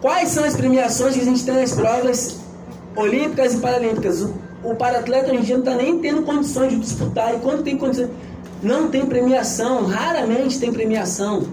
Quais 0.00 0.28
são 0.28 0.44
as 0.44 0.56
premiações 0.56 1.14
que 1.14 1.20
a 1.20 1.24
gente 1.24 1.44
tem 1.44 1.54
nas 1.54 1.72
provas 1.72 2.40
olímpicas 2.94 3.54
e 3.54 3.58
paralímpicas? 3.58 4.22
O, 4.22 4.34
o 4.62 4.74
paratleta 4.74 5.30
hoje 5.30 5.40
em 5.40 5.42
dia 5.42 5.56
não 5.56 5.64
está 5.64 5.76
nem 5.76 5.98
tendo 5.98 6.22
condições 6.22 6.70
de 6.70 6.78
disputar 6.78 7.34
e 7.34 7.38
quando 7.38 7.62
tem 7.62 7.76
condições, 7.76 8.10
não 8.62 8.88
tem 8.88 9.06
premiação, 9.06 9.86
raramente 9.86 10.58
tem 10.58 10.72
premiação. 10.72 11.46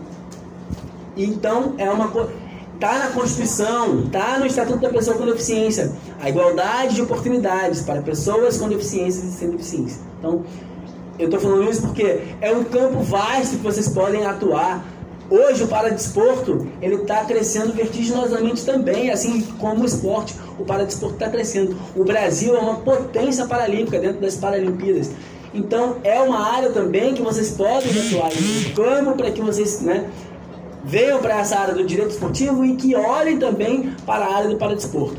Então 1.17 1.75
é 1.77 1.89
uma 1.89 2.09
coisa 2.09 2.31
Está 2.75 2.99
na 2.99 3.07
Constituição, 3.07 4.01
está 4.01 4.37
no 4.37 4.45
Estatuto 4.45 4.79
da 4.79 4.89
Pessoa 4.89 5.17
com 5.17 5.25
Deficiência, 5.25 5.93
a 6.19 6.29
igualdade 6.29 6.95
de 6.95 7.01
oportunidades 7.01 7.81
para 7.81 8.01
pessoas 8.01 8.57
com 8.57 8.67
deficiências 8.67 9.23
e 9.23 9.31
sem 9.31 9.49
deficiência. 9.49 10.01
Então, 10.19 10.43
eu 11.17 11.25
estou 11.25 11.39
falando 11.39 11.71
isso 11.71 11.83
porque 11.83 12.21
é 12.41 12.51
um 12.51 12.65
campo 12.65 12.99
vasto 13.01 13.55
que 13.55 13.63
vocês 13.63 13.87
podem 13.87 14.25
atuar. 14.25 14.83
Hoje 15.29 15.63
o 15.63 15.67
paradesporto 15.67 16.67
ele 16.81 16.95
está 16.95 17.25
crescendo 17.25 17.73
vertiginosamente 17.73 18.63
também, 18.63 19.09
assim 19.09 19.41
como 19.59 19.81
o 19.81 19.85
esporte. 19.85 20.35
O 20.59 20.63
paradesporto 20.63 21.15
está 21.15 21.29
crescendo. 21.29 21.75
O 21.95 22.03
Brasil 22.03 22.55
é 22.55 22.59
uma 22.59 22.75
potência 22.75 23.45
paralímpica 23.47 23.99
dentro 23.99 24.21
das 24.21 24.35
Paralimpíadas. 24.35 25.11
Então 25.53 25.97
é 26.03 26.21
uma 26.21 26.53
área 26.53 26.69
também 26.69 27.13
que 27.13 27.21
vocês 27.21 27.51
podem 27.51 27.89
atuar 27.89 28.31
em 28.33 28.73
campo 28.73 29.17
para 29.17 29.31
que 29.31 29.41
vocês, 29.41 29.81
né, 29.81 30.07
venham 30.83 31.19
para 31.19 31.39
essa 31.39 31.57
área 31.57 31.73
do 31.73 31.83
direito 31.83 32.11
esportivo 32.11 32.63
e 32.63 32.75
que 32.75 32.93
olhem 32.95 33.39
também 33.39 33.95
para 34.05 34.25
a 34.25 34.35
área 34.35 34.49
do 34.49 34.57
paradesporto. 34.57 35.17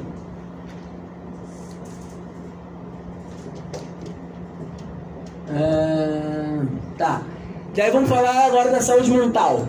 Ah, 5.50 6.64
tá. 6.96 7.22
E 7.74 7.80
aí 7.80 7.90
vamos 7.90 8.08
falar 8.08 8.46
agora 8.46 8.70
da 8.70 8.80
saúde 8.80 9.10
mental. 9.10 9.66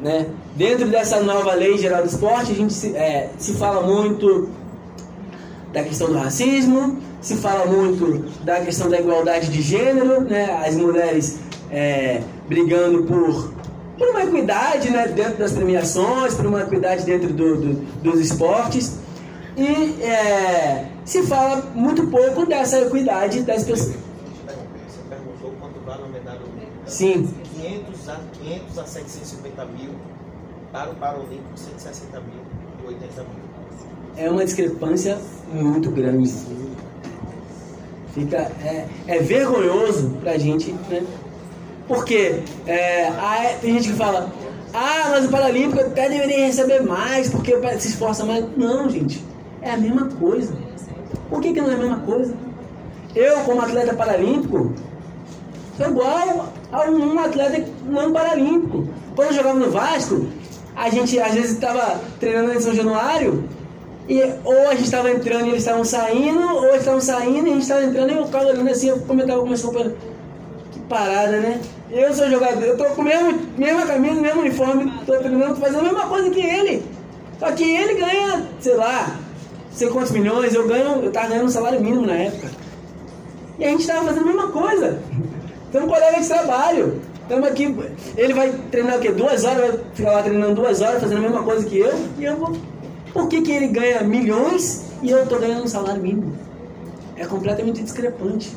Né? 0.00 0.26
Dentro 0.56 0.88
dessa 0.88 1.20
nova 1.20 1.52
lei 1.54 1.76
geral 1.76 2.02
do 2.02 2.08
esporte, 2.08 2.52
a 2.52 2.54
gente 2.54 2.72
se, 2.72 2.96
é, 2.96 3.30
se 3.38 3.54
fala 3.54 3.82
muito 3.82 4.48
da 5.72 5.82
questão 5.82 6.08
do 6.08 6.18
racismo, 6.18 6.98
se 7.20 7.36
fala 7.36 7.66
muito 7.66 8.24
da 8.42 8.60
questão 8.60 8.88
da 8.88 8.98
igualdade 8.98 9.48
de 9.48 9.60
gênero, 9.60 10.22
né? 10.22 10.62
as 10.66 10.74
mulheres 10.74 11.38
é, 11.70 12.22
brigando 12.48 13.04
por 13.04 13.52
por 14.00 14.08
uma 14.08 14.24
equidade 14.24 14.90
né, 14.90 15.08
dentro 15.08 15.36
das 15.36 15.52
premiações, 15.52 16.32
por 16.32 16.46
uma 16.46 16.62
equidade 16.62 17.04
dentro 17.04 17.28
do, 17.34 17.56
do, 17.56 17.74
dos 18.02 18.18
esportes. 18.18 18.98
E 19.54 20.02
é, 20.02 20.86
se 21.04 21.22
fala 21.24 21.62
muito 21.74 22.06
pouco 22.06 22.46
dessa 22.46 22.80
equidade 22.80 23.42
das 23.42 23.62
pessoas. 23.62 23.90
Você 23.90 25.00
perguntou 25.06 25.52
quanto 25.60 25.78
vale 25.80 26.02
uma 26.02 26.12
medalha 26.12 26.40
olímpica? 26.40 26.86
Sim. 26.86 27.28
500 27.60 28.08
a, 28.08 28.20
500 28.42 28.78
a 28.78 28.84
750 28.84 29.64
mil, 29.66 29.90
para 30.72 30.90
o 30.90 30.94
Paralímpico 30.94 31.56
160 31.56 32.20
mil 32.20 32.42
e 32.82 32.86
80 32.86 33.22
mil. 33.22 33.30
É 34.16 34.30
uma 34.30 34.44
discrepância 34.44 35.18
muito 35.52 35.90
grande. 35.90 36.32
Fica, 38.14 38.50
é, 38.64 38.86
é 39.06 39.18
vergonhoso 39.18 40.10
para 40.20 40.32
a 40.32 40.38
gente 40.38 40.72
né, 40.72 41.06
porque 41.86 42.42
é, 42.66 43.10
tem 43.60 43.74
gente 43.74 43.90
que 43.90 43.96
fala, 43.96 44.32
ah, 44.72 45.08
mas 45.10 45.24
o 45.24 45.28
Paralímpico 45.28 45.80
até 45.80 46.08
deveria 46.08 46.46
receber 46.46 46.80
mais, 46.82 47.28
porque 47.28 47.52
se 47.78 47.88
esforça 47.88 48.24
mais. 48.24 48.44
Não, 48.56 48.88
gente, 48.88 49.24
é 49.60 49.72
a 49.72 49.76
mesma 49.76 50.08
coisa. 50.08 50.52
Por 51.28 51.40
que, 51.40 51.52
que 51.52 51.60
não 51.60 51.70
é 51.70 51.74
a 51.74 51.78
mesma 51.78 51.98
coisa? 52.00 52.34
Eu, 53.14 53.40
como 53.40 53.60
atleta 53.60 53.94
paralímpico, 53.94 54.72
sou 55.76 55.86
igual 55.88 56.06
a 56.06 56.59
um 56.72 57.18
atleta 57.18 57.64
não 57.86 58.12
paralímpico. 58.12 58.88
Quando 59.14 59.28
eu 59.28 59.34
jogava 59.34 59.58
no 59.58 59.70
Vasco, 59.70 60.26
a 60.76 60.88
gente 60.88 61.18
às 61.18 61.34
vezes 61.34 61.52
estava 61.52 62.00
treinando 62.18 62.52
em 62.52 62.60
São 62.60 62.74
Januário, 62.74 63.44
e, 64.08 64.20
ou 64.44 64.68
a 64.68 64.74
gente 64.74 64.84
estava 64.84 65.10
entrando 65.10 65.46
e 65.46 65.50
eles 65.50 65.62
estavam 65.62 65.84
saindo, 65.84 66.56
ou 66.56 66.64
eles 66.68 66.80
estavam 66.80 67.00
saindo 67.00 67.46
e 67.46 67.50
a 67.50 67.54
gente 67.54 67.62
estava 67.62 67.84
entrando 67.84 68.10
e 68.10 68.16
eu 68.16 68.26
ficava 68.26 68.46
olhando 68.46 68.68
assim, 68.68 68.88
eu 68.88 68.98
comentava 69.00 69.40
com 69.40 69.46
meus 69.46 69.62
companheiros, 69.62 69.98
que 70.72 70.80
parada, 70.80 71.38
né? 71.38 71.60
Eu 71.90 72.12
sou 72.14 72.28
jogador, 72.28 72.64
eu 72.64 72.76
tô 72.76 72.84
com 72.86 73.02
a 73.02 73.04
mesma 73.04 73.86
camisa, 73.86 74.20
mesmo 74.20 74.40
uniforme, 74.40 74.92
tô 75.06 75.16
treinando, 75.16 75.54
tô 75.54 75.60
fazendo 75.60 75.80
a 75.80 75.82
mesma 75.84 76.06
coisa 76.08 76.30
que 76.30 76.40
ele. 76.40 76.82
Só 77.38 77.52
que 77.52 77.64
ele 77.64 77.94
ganha, 77.94 78.48
sei 78.60 78.74
lá, 78.74 79.16
sei 79.70 79.88
quantos 79.88 80.10
milhões, 80.10 80.54
eu 80.54 80.66
ganho, 80.66 81.04
eu 81.04 81.12
tava 81.12 81.28
ganhando 81.28 81.46
um 81.46 81.50
salário 81.50 81.80
mínimo 81.80 82.06
na 82.06 82.14
época. 82.14 82.50
E 83.58 83.64
a 83.64 83.68
gente 83.68 83.86
tava 83.86 84.06
fazendo 84.06 84.22
a 84.22 84.32
mesma 84.32 84.48
coisa. 84.48 85.00
Então, 85.70 85.84
um 85.84 85.88
colega 85.88 86.20
de 86.20 86.26
trabalho. 86.26 87.00
Estamos 87.22 87.46
aqui, 87.46 87.76
ele 88.16 88.34
vai 88.34 88.52
treinar 88.72 88.96
o 88.96 89.00
quê? 89.00 89.12
Duas 89.12 89.44
horas, 89.44 89.60
vai 89.60 89.80
ficar 89.94 90.10
lá 90.10 90.22
treinando 90.22 90.56
duas 90.56 90.80
horas, 90.80 91.00
fazendo 91.00 91.18
a 91.18 91.20
mesma 91.20 91.44
coisa 91.44 91.64
que 91.64 91.78
eu, 91.78 91.94
e 92.18 92.24
eu 92.24 92.36
vou. 92.36 92.56
Por 93.12 93.28
que, 93.28 93.40
que 93.40 93.52
ele 93.52 93.68
ganha 93.68 94.02
milhões 94.02 94.86
e 95.00 95.10
eu 95.10 95.24
tô 95.28 95.38
ganhando 95.38 95.62
um 95.62 95.68
salário 95.68 96.02
mínimo? 96.02 96.36
É 97.16 97.24
completamente 97.24 97.84
discrepante. 97.84 98.50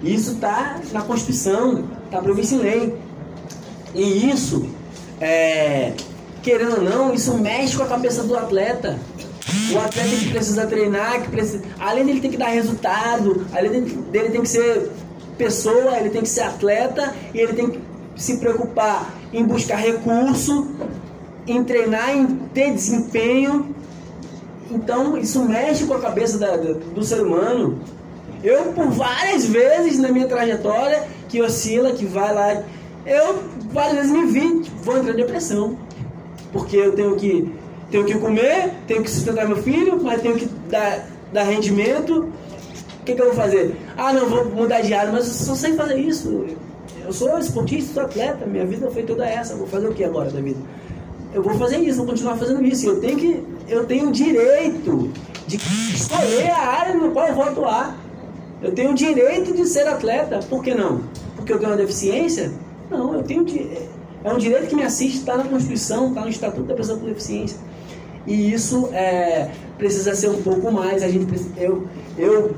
Isso 0.00 0.34
está 0.34 0.80
na 0.92 1.02
Constituição, 1.02 1.84
está 2.04 2.22
previsto 2.22 2.54
em 2.54 2.58
lei. 2.58 2.94
E 3.92 4.30
isso, 4.30 4.64
é, 5.20 5.92
querendo 6.40 6.76
ou 6.76 6.82
não, 6.82 7.12
isso 7.12 7.36
mexe 7.36 7.76
com 7.76 7.82
a 7.82 7.86
cabeça 7.86 8.22
do 8.22 8.36
atleta. 8.36 8.96
O 9.72 9.78
atleta 9.78 10.08
que 10.08 10.30
precisa 10.30 10.66
treinar, 10.66 11.20
que 11.22 11.30
precisa, 11.30 11.64
além 11.80 12.06
dele 12.06 12.20
ter 12.20 12.28
que 12.28 12.36
dar 12.36 12.46
resultado, 12.46 13.44
além 13.52 13.82
dele 13.82 14.30
tem 14.30 14.40
que 14.40 14.48
ser 14.48 14.88
pessoa, 15.42 15.98
ele 15.98 16.10
tem 16.10 16.22
que 16.22 16.28
ser 16.28 16.42
atleta 16.42 17.12
e 17.34 17.40
ele 17.40 17.52
tem 17.52 17.70
que 17.70 17.80
se 18.14 18.36
preocupar 18.36 19.12
em 19.32 19.44
buscar 19.44 19.76
recurso, 19.76 20.68
em 21.46 21.64
treinar, 21.64 22.16
em 22.16 22.26
ter 22.54 22.72
desempenho. 22.72 23.74
Então 24.70 25.18
isso 25.18 25.44
mexe 25.44 25.84
com 25.84 25.94
a 25.94 26.00
cabeça 26.00 26.38
da, 26.38 26.56
do 26.56 27.02
ser 27.02 27.20
humano. 27.20 27.80
Eu, 28.42 28.72
por 28.72 28.86
várias 28.86 29.44
vezes 29.44 29.98
na 29.98 30.10
minha 30.10 30.26
trajetória, 30.26 31.04
que 31.28 31.42
oscila, 31.42 31.92
que 31.92 32.04
vai 32.04 32.32
lá, 32.32 32.62
eu 33.04 33.42
várias 33.72 33.96
vezes 33.96 34.12
me 34.12 34.26
vi, 34.26 34.60
tipo, 34.60 34.76
vou 34.82 34.98
entrar 34.98 35.12
em 35.12 35.16
depressão. 35.16 35.76
Porque 36.52 36.76
eu 36.76 36.92
tenho 36.92 37.16
que, 37.16 37.52
tenho 37.90 38.04
que 38.04 38.18
comer, 38.18 38.74
tenho 38.86 39.02
que 39.02 39.10
sustentar 39.10 39.46
meu 39.46 39.56
filho, 39.56 40.00
mas 40.02 40.22
tenho 40.22 40.36
que 40.36 40.46
dar, 40.68 41.08
dar 41.32 41.44
rendimento. 41.44 42.30
O 43.02 43.04
que, 43.04 43.14
que 43.14 43.20
eu 43.20 43.26
vou 43.26 43.34
fazer? 43.34 43.76
Ah, 43.96 44.12
não, 44.12 44.28
vou 44.28 44.44
mudar 44.46 44.80
de 44.80 44.94
área, 44.94 45.12
mas 45.12 45.26
eu 45.26 45.32
só 45.32 45.54
sei 45.54 45.74
fazer 45.74 45.98
isso. 45.98 46.46
Eu 47.04 47.12
sou 47.12 47.36
esportista, 47.38 47.94
sou 47.94 48.02
atleta, 48.04 48.46
minha 48.46 48.64
vida 48.64 48.90
foi 48.90 49.02
toda 49.02 49.26
essa. 49.26 49.56
Vou 49.56 49.66
fazer 49.66 49.88
o 49.88 49.92
que 49.92 50.04
agora 50.04 50.30
da 50.30 50.40
vida? 50.40 50.60
eu 51.34 51.42
vou 51.42 51.54
fazer 51.54 51.78
isso, 51.78 51.98
vou 51.98 52.06
continuar 52.06 52.36
fazendo 52.36 52.64
isso. 52.64 52.86
Eu 52.86 53.00
tenho 53.00 53.16
que, 53.16 53.44
eu 53.68 53.84
tenho 53.86 54.08
o 54.08 54.12
direito 54.12 55.10
de 55.46 55.56
escolher 55.94 56.50
a 56.50 56.58
área 56.58 56.94
no 56.94 57.10
qual 57.10 57.28
eu 57.28 57.34
vou 57.34 57.44
atuar. 57.44 57.96
Eu 58.60 58.72
tenho 58.72 58.90
o 58.90 58.94
direito 58.94 59.52
de 59.52 59.66
ser 59.66 59.86
atleta, 59.88 60.40
por 60.48 60.62
que 60.62 60.74
não? 60.74 61.02
Porque 61.34 61.52
eu 61.52 61.58
tenho 61.58 61.70
uma 61.70 61.76
deficiência? 61.76 62.52
Não, 62.90 63.14
eu 63.14 63.22
tenho 63.22 63.44
é 64.24 64.32
um 64.32 64.38
direito 64.38 64.68
que 64.68 64.76
me 64.76 64.84
assiste, 64.84 65.18
está 65.18 65.36
na 65.36 65.44
Constituição, 65.44 66.08
está 66.08 66.20
no 66.20 66.28
Estatuto 66.28 66.62
da 66.64 66.74
Pessoa 66.74 66.98
com 66.98 67.06
Deficiência. 67.06 67.58
E 68.24 68.52
isso 68.52 68.88
é, 68.92 69.50
precisa 69.82 70.14
ser 70.14 70.28
um 70.28 70.40
pouco 70.40 70.70
mais. 70.70 71.02
A 71.02 71.08
gente, 71.08 71.26
eu, 71.56 71.88
eu 72.16 72.54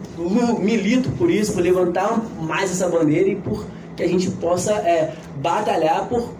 milito 0.58 1.10
por 1.12 1.30
isso, 1.30 1.54
por 1.54 1.62
levantar 1.62 2.22
mais 2.38 2.70
essa 2.70 2.86
bandeira 2.86 3.30
e 3.30 3.36
por 3.36 3.64
que 3.96 4.02
a 4.02 4.08
gente 4.08 4.30
possa 4.32 4.72
é, 4.72 5.14
batalhar 5.36 6.06
por 6.06 6.34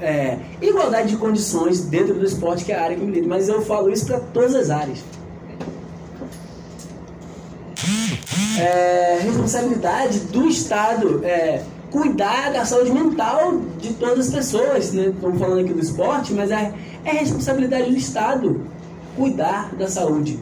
é, 0.00 0.38
igualdade 0.62 1.08
de 1.08 1.16
condições 1.16 1.80
dentro 1.80 2.14
do 2.14 2.24
esporte, 2.24 2.64
que 2.64 2.70
é 2.70 2.78
a 2.78 2.84
área 2.84 2.96
que 2.96 3.02
eu 3.02 3.08
milito. 3.08 3.28
Mas 3.28 3.48
eu 3.48 3.62
falo 3.62 3.90
isso 3.90 4.06
para 4.06 4.20
todas 4.20 4.54
as 4.54 4.70
áreas. 4.70 5.02
É, 8.60 9.18
responsabilidade 9.22 10.20
do 10.20 10.46
Estado 10.46 11.24
é 11.24 11.62
cuidar 11.90 12.52
da 12.52 12.64
saúde 12.64 12.92
mental 12.92 13.60
de 13.80 13.94
todas 13.94 14.28
as 14.28 14.34
pessoas. 14.34 14.92
Né? 14.92 15.06
Estamos 15.06 15.40
falando 15.40 15.60
aqui 15.60 15.72
do 15.72 15.80
esporte, 15.80 16.32
mas 16.32 16.52
é, 16.52 16.72
é 17.04 17.10
responsabilidade 17.10 17.90
do 17.90 17.96
Estado 17.96 18.60
cuidar 19.20 19.74
da 19.76 19.86
saúde. 19.86 20.38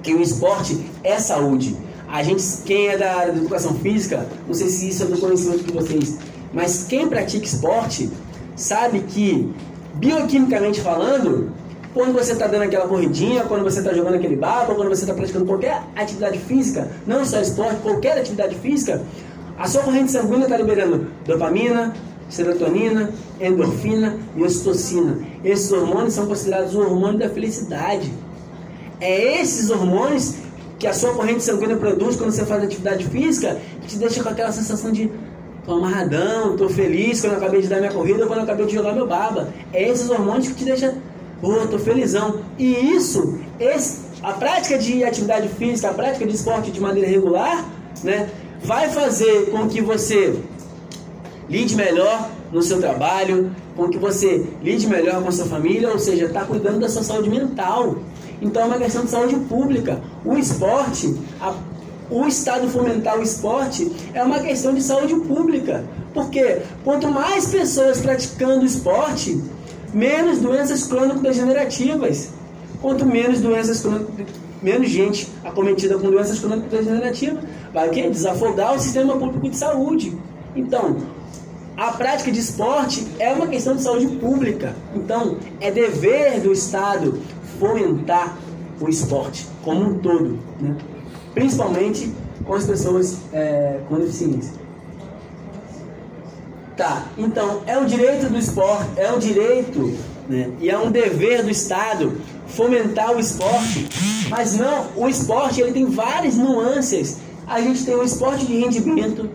Que 0.00 0.14
o 0.14 0.22
esporte 0.22 0.80
é 1.02 1.18
saúde. 1.18 1.76
A 2.08 2.22
gente, 2.22 2.42
quem 2.64 2.86
é 2.86 2.96
da 2.96 3.16
área 3.16 3.32
da 3.32 3.38
educação 3.38 3.74
física, 3.74 4.28
não 4.46 4.54
sei 4.54 4.68
se 4.68 4.88
isso 4.88 5.02
é 5.02 5.06
do 5.06 5.18
conhecimento 5.18 5.64
de 5.64 5.72
vocês, 5.72 6.18
mas 6.52 6.84
quem 6.84 7.08
pratica 7.08 7.44
esporte 7.44 8.08
sabe 8.54 9.00
que, 9.00 9.52
bioquimicamente 9.94 10.80
falando, 10.80 11.50
quando 11.92 12.12
você 12.12 12.32
está 12.32 12.46
dando 12.46 12.62
aquela 12.62 12.86
corridinha, 12.86 13.42
quando 13.44 13.64
você 13.64 13.80
está 13.80 13.92
jogando 13.92 14.14
aquele 14.14 14.36
baba, 14.36 14.74
quando 14.74 14.88
você 14.88 15.02
está 15.02 15.14
praticando 15.14 15.44
qualquer 15.44 15.82
atividade 15.96 16.38
física, 16.38 16.88
não 17.06 17.24
só 17.24 17.40
esporte, 17.40 17.80
qualquer 17.82 18.18
atividade 18.18 18.54
física, 18.56 19.02
a 19.58 19.66
sua 19.66 19.82
corrente 19.82 20.12
sanguínea 20.12 20.44
está 20.44 20.56
liberando 20.56 21.08
dopamina, 21.26 21.92
serotonina, 22.28 23.10
endorfina 23.40 24.16
e 24.36 24.42
ocitocina. 24.42 25.18
Esses 25.44 25.72
hormônios 25.72 26.14
são 26.14 26.26
considerados 26.26 26.74
o 26.74 26.80
hormônio 26.80 27.18
da 27.18 27.28
felicidade. 27.28 28.12
É 29.00 29.40
esses 29.40 29.70
hormônios 29.70 30.34
que 30.78 30.86
a 30.86 30.92
sua 30.92 31.12
corrente 31.14 31.42
sanguínea 31.42 31.76
produz 31.76 32.16
quando 32.16 32.30
você 32.30 32.44
faz 32.44 32.64
atividade 32.64 33.04
física 33.04 33.58
que 33.82 33.88
te 33.88 33.98
deixa 33.98 34.22
com 34.22 34.28
aquela 34.28 34.52
sensação 34.52 34.90
de 34.90 35.10
tô 35.64 35.74
amarradão, 35.74 36.56
tô 36.56 36.68
feliz 36.68 37.20
quando 37.20 37.34
eu 37.34 37.38
acabei 37.38 37.60
de 37.60 37.68
dar 37.68 37.78
minha 37.78 37.92
corrida 37.92 38.26
quando 38.26 38.38
eu 38.38 38.44
acabei 38.44 38.66
de 38.66 38.74
jogar 38.74 38.94
meu 38.94 39.06
baba. 39.06 39.48
É 39.72 39.88
esses 39.88 40.08
hormônios 40.10 40.48
que 40.48 40.54
te 40.54 40.64
deixam, 40.64 40.94
pô, 41.40 41.66
tô 41.66 41.78
felizão. 41.78 42.40
E 42.58 42.94
isso, 42.94 43.38
esse, 43.58 44.00
a 44.22 44.32
prática 44.32 44.78
de 44.78 45.04
atividade 45.04 45.48
física, 45.48 45.90
a 45.90 45.94
prática 45.94 46.26
de 46.26 46.34
esporte 46.34 46.70
de 46.70 46.80
maneira 46.80 47.08
regular, 47.08 47.64
né, 48.02 48.28
vai 48.62 48.88
fazer 48.90 49.50
com 49.50 49.68
que 49.68 49.80
você 49.80 50.34
lide 51.48 51.74
melhor 51.74 52.30
no 52.52 52.62
seu 52.62 52.80
trabalho, 52.80 53.50
com 53.76 53.88
que 53.88 53.98
você 53.98 54.44
lide 54.62 54.86
melhor 54.86 55.22
com 55.22 55.28
a 55.28 55.32
sua 55.32 55.46
família, 55.46 55.90
ou 55.90 55.98
seja, 55.98 56.26
está 56.26 56.44
cuidando 56.44 56.80
da 56.80 56.88
sua 56.88 57.02
saúde 57.02 57.30
mental. 57.30 57.96
Então 58.42 58.62
é 58.62 58.64
uma 58.66 58.78
questão 58.78 59.04
de 59.04 59.10
saúde 59.10 59.36
pública. 59.48 60.00
O 60.24 60.36
esporte, 60.36 61.14
a- 61.40 61.54
o 62.10 62.26
Estado 62.26 62.68
fomentar 62.68 63.18
o 63.18 63.22
esporte 63.22 63.90
é 64.12 64.22
uma 64.22 64.40
questão 64.40 64.74
de 64.74 64.82
saúde 64.82 65.14
pública. 65.14 65.84
Porque 66.12 66.58
quanto 66.82 67.08
mais 67.08 67.46
pessoas 67.46 68.00
praticando 68.00 68.64
esporte, 68.64 69.40
menos 69.94 70.38
doenças 70.38 70.82
crônico-degenerativas. 70.84 72.30
Quanto 72.82 73.04
menos 73.04 73.40
doenças 73.40 73.84
menos 74.62 74.88
gente 74.90 75.28
acometida 75.44 75.98
com 75.98 76.10
doenças 76.10 76.38
crônico-degenerativas, 76.38 77.44
vai 77.72 77.88
o 77.88 77.90
quê? 77.90 78.08
Desafogar 78.10 78.74
o 78.74 78.80
sistema 78.80 79.16
público 79.16 79.48
de 79.48 79.56
saúde. 79.56 80.16
Então, 80.56 80.96
a 81.80 81.92
prática 81.92 82.30
de 82.30 82.38
esporte 82.38 83.06
é 83.18 83.32
uma 83.32 83.46
questão 83.46 83.74
de 83.74 83.82
saúde 83.82 84.06
pública. 84.18 84.76
Então, 84.94 85.38
é 85.62 85.70
dever 85.70 86.38
do 86.38 86.52
Estado 86.52 87.18
fomentar 87.58 88.36
o 88.78 88.86
esporte 88.86 89.46
como 89.64 89.88
um 89.88 89.98
todo, 89.98 90.38
né? 90.60 90.76
principalmente 91.32 92.12
com 92.44 92.52
as 92.52 92.66
pessoas 92.66 93.16
é, 93.32 93.80
com 93.88 93.96
deficiência. 93.96 94.52
Tá, 96.76 97.06
então 97.16 97.62
é 97.66 97.78
um 97.78 97.86
direito 97.86 98.28
do 98.28 98.38
esporte, 98.38 98.88
é 98.96 99.10
um 99.12 99.18
direito 99.18 99.98
né, 100.28 100.50
e 100.60 100.70
é 100.70 100.78
um 100.78 100.90
dever 100.90 101.42
do 101.42 101.50
Estado 101.50 102.20
fomentar 102.46 103.14
o 103.14 103.20
esporte, 103.20 103.88
mas 104.28 104.54
não, 104.54 104.86
o 104.96 105.08
esporte 105.08 105.60
ele 105.62 105.72
tem 105.72 105.86
várias 105.86 106.36
nuances. 106.36 107.18
A 107.46 107.60
gente 107.60 107.84
tem 107.84 107.94
o 107.94 108.02
esporte 108.02 108.46
de 108.46 108.58
rendimento, 108.60 109.28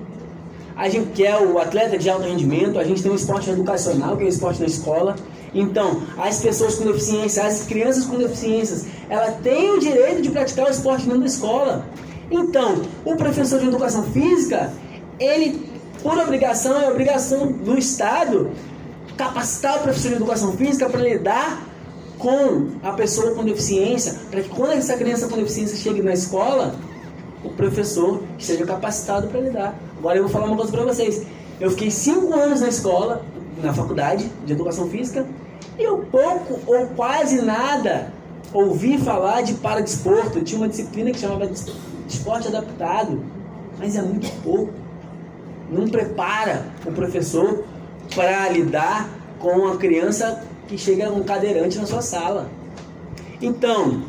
a 0.75 0.89
gente 0.89 1.11
quer 1.11 1.37
o 1.41 1.57
atleta 1.57 1.97
de 1.97 2.09
alto 2.09 2.23
rendimento, 2.23 2.77
a 2.77 2.83
gente 2.83 3.01
tem 3.01 3.11
o 3.11 3.15
esporte 3.15 3.49
educacional, 3.49 4.17
que 4.17 4.23
é 4.23 4.25
o 4.25 4.29
esporte 4.29 4.59
na 4.59 4.67
escola. 4.67 5.15
Então, 5.53 6.01
as 6.17 6.41
pessoas 6.41 6.75
com 6.75 6.85
deficiência, 6.85 7.45
as 7.45 7.63
crianças 7.63 8.05
com 8.05 8.17
deficiências, 8.17 8.85
ela 9.09 9.31
tem 9.31 9.71
o 9.71 9.79
direito 9.79 10.21
de 10.21 10.29
praticar 10.29 10.67
o 10.67 10.69
esporte 10.69 11.05
dentro 11.05 11.21
da 11.21 11.27
escola. 11.27 11.85
Então, 12.29 12.81
o 13.05 13.15
professor 13.15 13.59
de 13.59 13.67
educação 13.67 14.03
física, 14.03 14.73
ele, 15.17 15.65
por 16.03 16.17
obrigação, 16.17 16.81
é 16.81 16.89
obrigação 16.89 17.51
do 17.51 17.77
Estado 17.77 18.51
capacitar 19.15 19.77
o 19.77 19.83
professor 19.83 20.09
de 20.09 20.15
educação 20.15 20.57
física 20.57 20.89
para 20.89 20.99
lidar 20.99 21.65
com 22.17 22.69
a 22.83 22.91
pessoa 22.91 23.33
com 23.33 23.43
deficiência, 23.43 24.15
para 24.29 24.41
que 24.41 24.49
quando 24.49 24.71
essa 24.71 24.97
criança 24.97 25.27
com 25.27 25.37
deficiência 25.37 25.77
chegue 25.77 26.01
na 26.01 26.13
escola, 26.13 26.75
o 27.45 27.49
professor 27.49 28.23
esteja 28.37 28.65
capacitado 28.65 29.27
para 29.27 29.39
lidar. 29.39 29.75
Agora 29.97 30.17
eu 30.17 30.23
vou 30.23 30.31
falar 30.31 30.47
uma 30.47 30.55
coisa 30.55 30.71
para 30.71 30.83
vocês. 30.83 31.25
Eu 31.59 31.71
fiquei 31.71 31.91
cinco 31.91 32.33
anos 32.33 32.61
na 32.61 32.67
escola, 32.67 33.23
na 33.61 33.73
faculdade 33.73 34.29
de 34.45 34.53
educação 34.53 34.89
física, 34.89 35.25
e 35.77 35.83
eu 35.83 35.99
pouco 36.11 36.59
ou 36.65 36.87
quase 36.87 37.41
nada 37.41 38.11
ouvi 38.53 38.97
falar 38.97 39.41
de 39.41 39.53
paradesporto. 39.55 40.39
Eu 40.39 40.43
tinha 40.43 40.59
uma 40.59 40.67
disciplina 40.67 41.11
que 41.11 41.19
chamava 41.19 41.47
de 41.47 41.59
esporte 42.07 42.47
adaptado, 42.47 43.23
mas 43.77 43.95
é 43.95 44.01
muito 44.01 44.29
pouco. 44.41 44.73
Não 45.69 45.87
prepara 45.87 46.65
o 46.85 46.91
professor 46.91 47.63
para 48.13 48.49
lidar 48.49 49.09
com 49.39 49.67
a 49.67 49.77
criança 49.77 50.43
que 50.67 50.77
chega 50.77 51.11
um 51.11 51.23
cadeirante 51.23 51.77
na 51.77 51.85
sua 51.85 52.01
sala. 52.01 52.49
Então, 53.41 54.03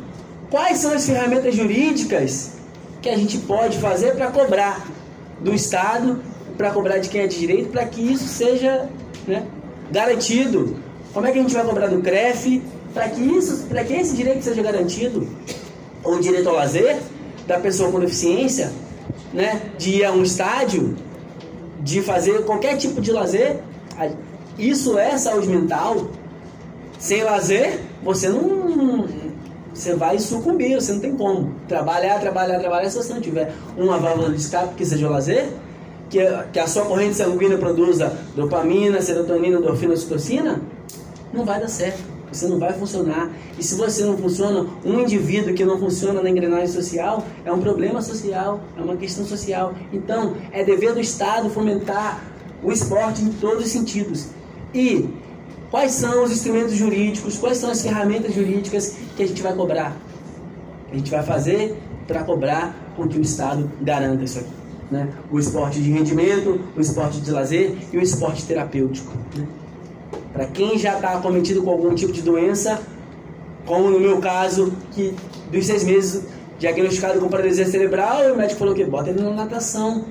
quais 0.49 0.79
são 0.79 0.93
as 0.93 1.05
ferramentas 1.05 1.55
jurídicas 1.55 2.56
que 3.01 3.09
a 3.09 3.17
gente 3.17 3.37
pode 3.39 3.77
fazer 3.77 4.15
para 4.15 4.31
cobrar 4.31 4.85
do 5.39 5.53
Estado, 5.53 6.21
para 6.57 6.71
cobrar 6.71 6.97
de 6.97 7.09
quem 7.09 7.21
é 7.21 7.27
de 7.27 7.37
direito, 7.37 7.69
para 7.69 7.85
que 7.85 8.01
isso 8.01 8.27
seja 8.27 8.89
né, 9.27 9.45
garantido? 9.91 10.77
Como 11.13 11.25
é 11.25 11.31
que 11.31 11.39
a 11.39 11.41
gente 11.41 11.53
vai 11.53 11.63
cobrar 11.63 11.87
do 11.87 12.01
CREF 12.01 12.61
para 12.93 13.09
que 13.09 13.21
isso, 13.21 13.65
para 13.67 13.83
que 13.83 13.93
esse 13.93 14.15
direito 14.15 14.43
seja 14.43 14.61
garantido? 14.61 15.27
O 16.03 16.17
direito 16.19 16.49
ao 16.49 16.55
lazer 16.55 16.99
da 17.45 17.59
pessoa 17.59 17.91
com 17.91 17.99
deficiência, 17.99 18.71
né, 19.33 19.61
de 19.77 19.97
ir 19.97 20.05
a 20.05 20.11
um 20.11 20.23
estádio, 20.23 20.95
de 21.81 22.01
fazer 22.01 22.43
qualquer 22.43 22.77
tipo 22.77 22.99
de 22.99 23.11
lazer, 23.11 23.57
isso 24.57 24.97
é 24.97 25.17
saúde 25.17 25.47
mental. 25.47 26.07
Sem 26.99 27.23
lazer, 27.23 27.79
você 28.03 28.27
não. 28.29 29.07
Você 29.77 29.93
vai 29.93 30.17
sucumbir, 30.17 30.73
você 30.73 30.91
não 30.91 30.99
tem 30.99 31.15
como. 31.15 31.53
Trabalhar, 31.67 32.19
trabalhar, 32.19 32.57
trabalhar, 32.57 32.89
se 32.89 32.97
você 32.97 33.13
não 33.13 33.21
tiver 33.21 33.53
uma 33.77 33.99
válvula 33.99 34.31
de 34.31 34.37
escape 34.37 34.73
que 34.73 34.83
seja 34.83 35.07
o 35.07 35.11
lazer, 35.11 35.49
que, 36.09 36.19
que 36.51 36.59
a 36.59 36.65
sua 36.65 36.85
corrente 36.85 37.13
sanguínea 37.13 37.59
produza 37.59 38.17
dopamina, 38.35 38.99
serotonina, 39.03 39.59
endorfina, 39.59 39.93
ocitocina, 39.93 40.59
não 41.31 41.45
vai 41.45 41.59
dar 41.59 41.67
certo. 41.67 42.01
Você 42.31 42.47
não 42.47 42.57
vai 42.57 42.73
funcionar. 42.73 43.31
E 43.57 43.63
se 43.63 43.75
você 43.75 44.03
não 44.03 44.17
funciona, 44.17 44.65
um 44.83 44.99
indivíduo 44.99 45.53
que 45.53 45.63
não 45.63 45.77
funciona 45.77 46.23
na 46.23 46.29
engrenagem 46.29 46.67
social 46.67 47.23
é 47.45 47.51
um 47.51 47.61
problema 47.61 48.01
social, 48.01 48.59
é 48.75 48.81
uma 48.81 48.97
questão 48.97 49.25
social. 49.25 49.75
Então, 49.93 50.35
é 50.51 50.63
dever 50.63 50.95
do 50.95 50.99
Estado 50.99 51.51
fomentar 51.51 52.19
o 52.63 52.71
esporte 52.71 53.21
em 53.21 53.31
todos 53.31 53.65
os 53.65 53.71
sentidos. 53.71 54.25
E 54.73 55.07
quais 55.69 55.91
são 55.91 56.23
os 56.23 56.31
instrumentos 56.31 56.73
jurídicos, 56.73 57.37
quais 57.37 57.57
são 57.57 57.69
as 57.69 57.81
ferramentas 57.81 58.33
jurídicas 58.33 58.95
que 59.15 59.23
a 59.23 59.27
gente 59.27 59.41
vai 59.41 59.53
cobrar? 59.53 59.95
A 60.91 60.95
gente 60.95 61.11
vai 61.11 61.23
fazer 61.23 61.77
para 62.07 62.23
cobrar 62.23 62.75
com 62.95 63.07
que 63.07 63.17
o 63.17 63.21
Estado 63.21 63.69
garanta 63.81 64.23
isso 64.23 64.39
aqui. 64.39 64.49
Né? 64.89 65.09
O 65.29 65.37
esporte 65.37 65.81
de 65.81 65.91
rendimento, 65.91 66.61
o 66.75 66.79
esporte 66.79 67.19
de 67.19 67.29
lazer 67.29 67.75
e 67.91 67.97
o 67.97 68.01
esporte 68.01 68.45
terapêutico. 68.45 69.11
Né? 69.35 69.45
Para 70.31 70.45
quem 70.45 70.77
já 70.77 70.95
está 70.95 71.13
acometido 71.13 71.61
com 71.61 71.69
algum 71.71 71.93
tipo 71.93 72.13
de 72.13 72.21
doença, 72.21 72.81
como 73.65 73.89
no 73.89 73.99
meu 73.99 74.19
caso, 74.19 74.71
que 74.91 75.13
dos 75.51 75.65
seis 75.65 75.83
meses 75.83 76.23
diagnosticado 76.57 77.19
com 77.19 77.27
paralisia 77.27 77.65
cerebral, 77.65 78.33
o 78.33 78.37
médico 78.37 78.59
falou 78.59 78.73
que 78.73 78.83
bota 78.85 79.09
ele 79.09 79.21
na 79.21 79.31
natação 79.31 80.05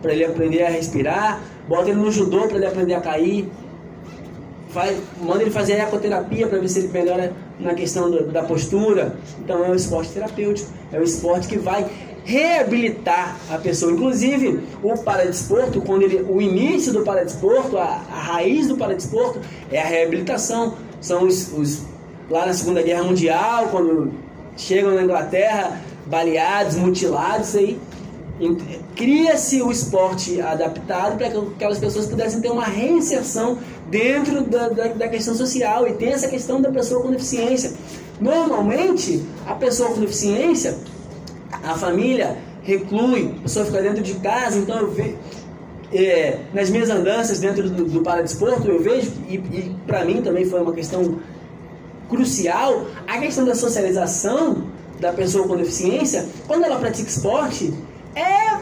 para 0.00 0.12
ele 0.12 0.24
aprender 0.24 0.62
a 0.62 0.68
respirar, 0.68 1.40
bota 1.68 1.90
ele 1.90 1.98
no 1.98 2.10
judô 2.10 2.46
para 2.46 2.56
ele 2.56 2.66
aprender 2.66 2.94
a 2.94 3.00
cair, 3.00 3.50
faz, 4.74 4.98
manda 5.22 5.42
ele 5.42 5.50
fazer 5.50 5.74
ecoterapia 5.74 6.46
para 6.48 6.58
ver 6.58 6.68
se 6.68 6.80
ele 6.80 6.88
melhora 6.88 7.32
na 7.58 7.72
questão 7.74 8.10
do- 8.10 8.26
da 8.26 8.42
postura. 8.42 9.14
Então 9.42 9.64
é 9.64 9.68
um 9.70 9.74
esporte 9.74 10.10
terapêutico, 10.12 10.70
é 10.92 10.98
um 10.98 11.02
esporte 11.02 11.48
que 11.48 11.56
vai 11.56 11.86
reabilitar 12.24 13.36
a 13.50 13.58
pessoa. 13.58 13.92
Inclusive, 13.92 14.60
o 14.82 14.98
paradesporto, 14.98 15.80
quando 15.80 16.02
ele, 16.02 16.24
o 16.28 16.40
início 16.42 16.92
do 16.92 17.02
paradesporto, 17.02 17.78
a, 17.78 17.84
a 17.84 18.20
raiz 18.20 18.66
do 18.68 18.76
paradesporto 18.76 19.40
é 19.70 19.80
a 19.80 19.84
reabilitação. 19.86 20.74
São 21.00 21.24
os, 21.26 21.52
os 21.52 21.82
lá 22.28 22.46
na 22.46 22.52
Segunda 22.54 22.82
Guerra 22.82 23.04
Mundial, 23.04 23.68
quando 23.70 24.12
chegam 24.56 24.94
na 24.94 25.02
Inglaterra 25.02 25.80
baleados, 26.06 26.76
mutilados, 26.76 27.54
aí 27.56 27.78
Cria-se 28.96 29.62
o 29.62 29.70
esporte 29.70 30.40
adaptado 30.40 31.16
para 31.16 31.30
que 31.30 31.36
aquelas 31.36 31.78
pessoas 31.78 32.06
pudessem 32.06 32.40
ter 32.40 32.50
uma 32.50 32.64
reinserção 32.64 33.58
dentro 33.94 34.42
da, 34.42 34.68
da, 34.70 34.88
da 34.88 35.08
questão 35.08 35.36
social 35.36 35.86
e 35.86 35.92
tem 35.92 36.08
essa 36.08 36.26
questão 36.26 36.60
da 36.60 36.68
pessoa 36.68 37.00
com 37.00 37.12
deficiência. 37.12 37.72
Normalmente, 38.20 39.22
a 39.46 39.54
pessoa 39.54 39.90
com 39.90 40.00
deficiência, 40.00 40.76
a 41.62 41.76
família 41.76 42.36
reclui, 42.64 43.36
a 43.38 43.42
pessoa 43.42 43.64
fica 43.64 43.80
dentro 43.80 44.02
de 44.02 44.14
casa, 44.14 44.58
então 44.58 44.80
eu 44.80 44.90
vejo. 44.90 45.14
é, 45.92 46.40
nas 46.52 46.70
minhas 46.70 46.90
andanças 46.90 47.38
dentro 47.38 47.70
do, 47.70 47.84
do 47.84 48.00
paradesporto, 48.00 48.66
eu 48.66 48.82
vejo, 48.82 49.12
e, 49.28 49.36
e 49.36 49.76
para 49.86 50.04
mim 50.04 50.20
também 50.22 50.44
foi 50.44 50.60
uma 50.60 50.72
questão 50.72 51.20
crucial 52.08 52.86
a 53.06 53.18
questão 53.18 53.46
da 53.46 53.54
socialização 53.54 54.64
da 55.00 55.10
pessoa 55.12 55.48
com 55.48 55.56
deficiência 55.56 56.26
quando 56.46 56.64
ela 56.64 56.78
pratica 56.78 57.08
esporte 57.08 57.72
é 58.14 58.58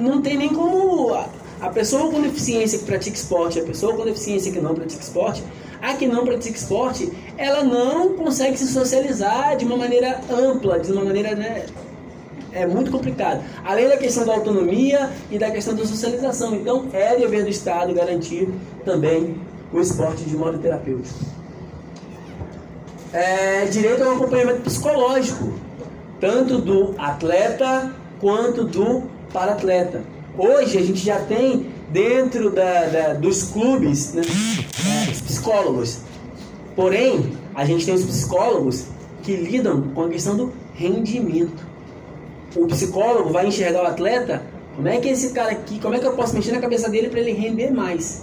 não 0.00 0.22
tem 0.22 0.38
nem 0.38 0.48
como 0.48 1.12
a, 1.60 1.68
pessoa 1.68 2.10
com 2.10 2.20
deficiência 2.22 2.78
que 2.78 2.84
pratica 2.84 3.16
esporte 3.16 3.58
a 3.58 3.64
pessoa 3.64 3.94
com 3.94 4.04
deficiência 4.04 4.52
que 4.52 4.60
não 4.60 4.74
pratica 4.74 5.02
esporte 5.02 5.42
a 5.80 5.94
que 5.94 6.06
não 6.06 6.24
pratica 6.24 6.56
esporte 6.56 7.10
ela 7.36 7.62
não 7.62 8.14
consegue 8.14 8.56
se 8.56 8.66
socializar 8.66 9.56
de 9.56 9.64
uma 9.64 9.76
maneira 9.76 10.20
ampla 10.30 10.78
de 10.78 10.92
uma 10.92 11.04
maneira 11.04 11.34
né, 11.34 11.66
é 12.52 12.66
muito 12.66 12.90
complicado. 12.90 13.42
Além 13.64 13.88
da 13.88 13.96
questão 13.96 14.24
da 14.24 14.34
autonomia 14.34 15.10
e 15.30 15.38
da 15.38 15.50
questão 15.50 15.74
da 15.74 15.84
socialização. 15.84 16.54
Então, 16.54 16.88
é 16.92 17.16
dever 17.16 17.44
do 17.44 17.48
Estado 17.48 17.94
garantir 17.94 18.48
também 18.84 19.36
o 19.72 19.80
esporte 19.80 20.24
de 20.24 20.36
modo 20.36 20.58
terapêutico. 20.58 21.18
É, 23.12 23.64
direito 23.66 24.02
ao 24.02 24.14
acompanhamento 24.14 24.60
psicológico, 24.62 25.52
tanto 26.20 26.58
do 26.58 26.94
atleta 26.98 27.92
quanto 28.20 28.64
do 28.64 29.02
paratleta. 29.32 30.02
Hoje 30.38 30.78
a 30.78 30.82
gente 30.82 31.04
já 31.04 31.18
tem 31.20 31.66
dentro 31.90 32.50
da, 32.50 32.84
da- 32.86 33.14
dos 33.14 33.44
clubes 33.44 34.14
né, 34.14 34.22
é, 35.06 35.10
os 35.10 35.20
psicólogos. 35.20 35.98
Porém, 36.76 37.32
a 37.54 37.64
gente 37.64 37.84
tem 37.84 37.94
os 37.94 38.04
psicólogos 38.04 38.84
que 39.22 39.34
lidam 39.36 39.82
com 39.94 40.04
a 40.04 40.08
questão 40.08 40.36
do 40.36 40.52
rendimento 40.74 41.70
o 42.56 42.66
psicólogo 42.66 43.30
vai 43.30 43.46
enxergar 43.46 43.84
o 43.84 43.86
atleta, 43.86 44.42
como 44.74 44.88
é 44.88 44.98
que 44.98 45.08
esse 45.08 45.30
cara 45.30 45.52
aqui, 45.52 45.78
como 45.78 45.94
é 45.94 46.00
que 46.00 46.06
eu 46.06 46.14
posso 46.14 46.34
mexer 46.34 46.50
na 46.50 46.58
cabeça 46.58 46.88
dele 46.88 47.08
para 47.08 47.20
ele 47.20 47.30
render 47.32 47.70
mais? 47.70 48.22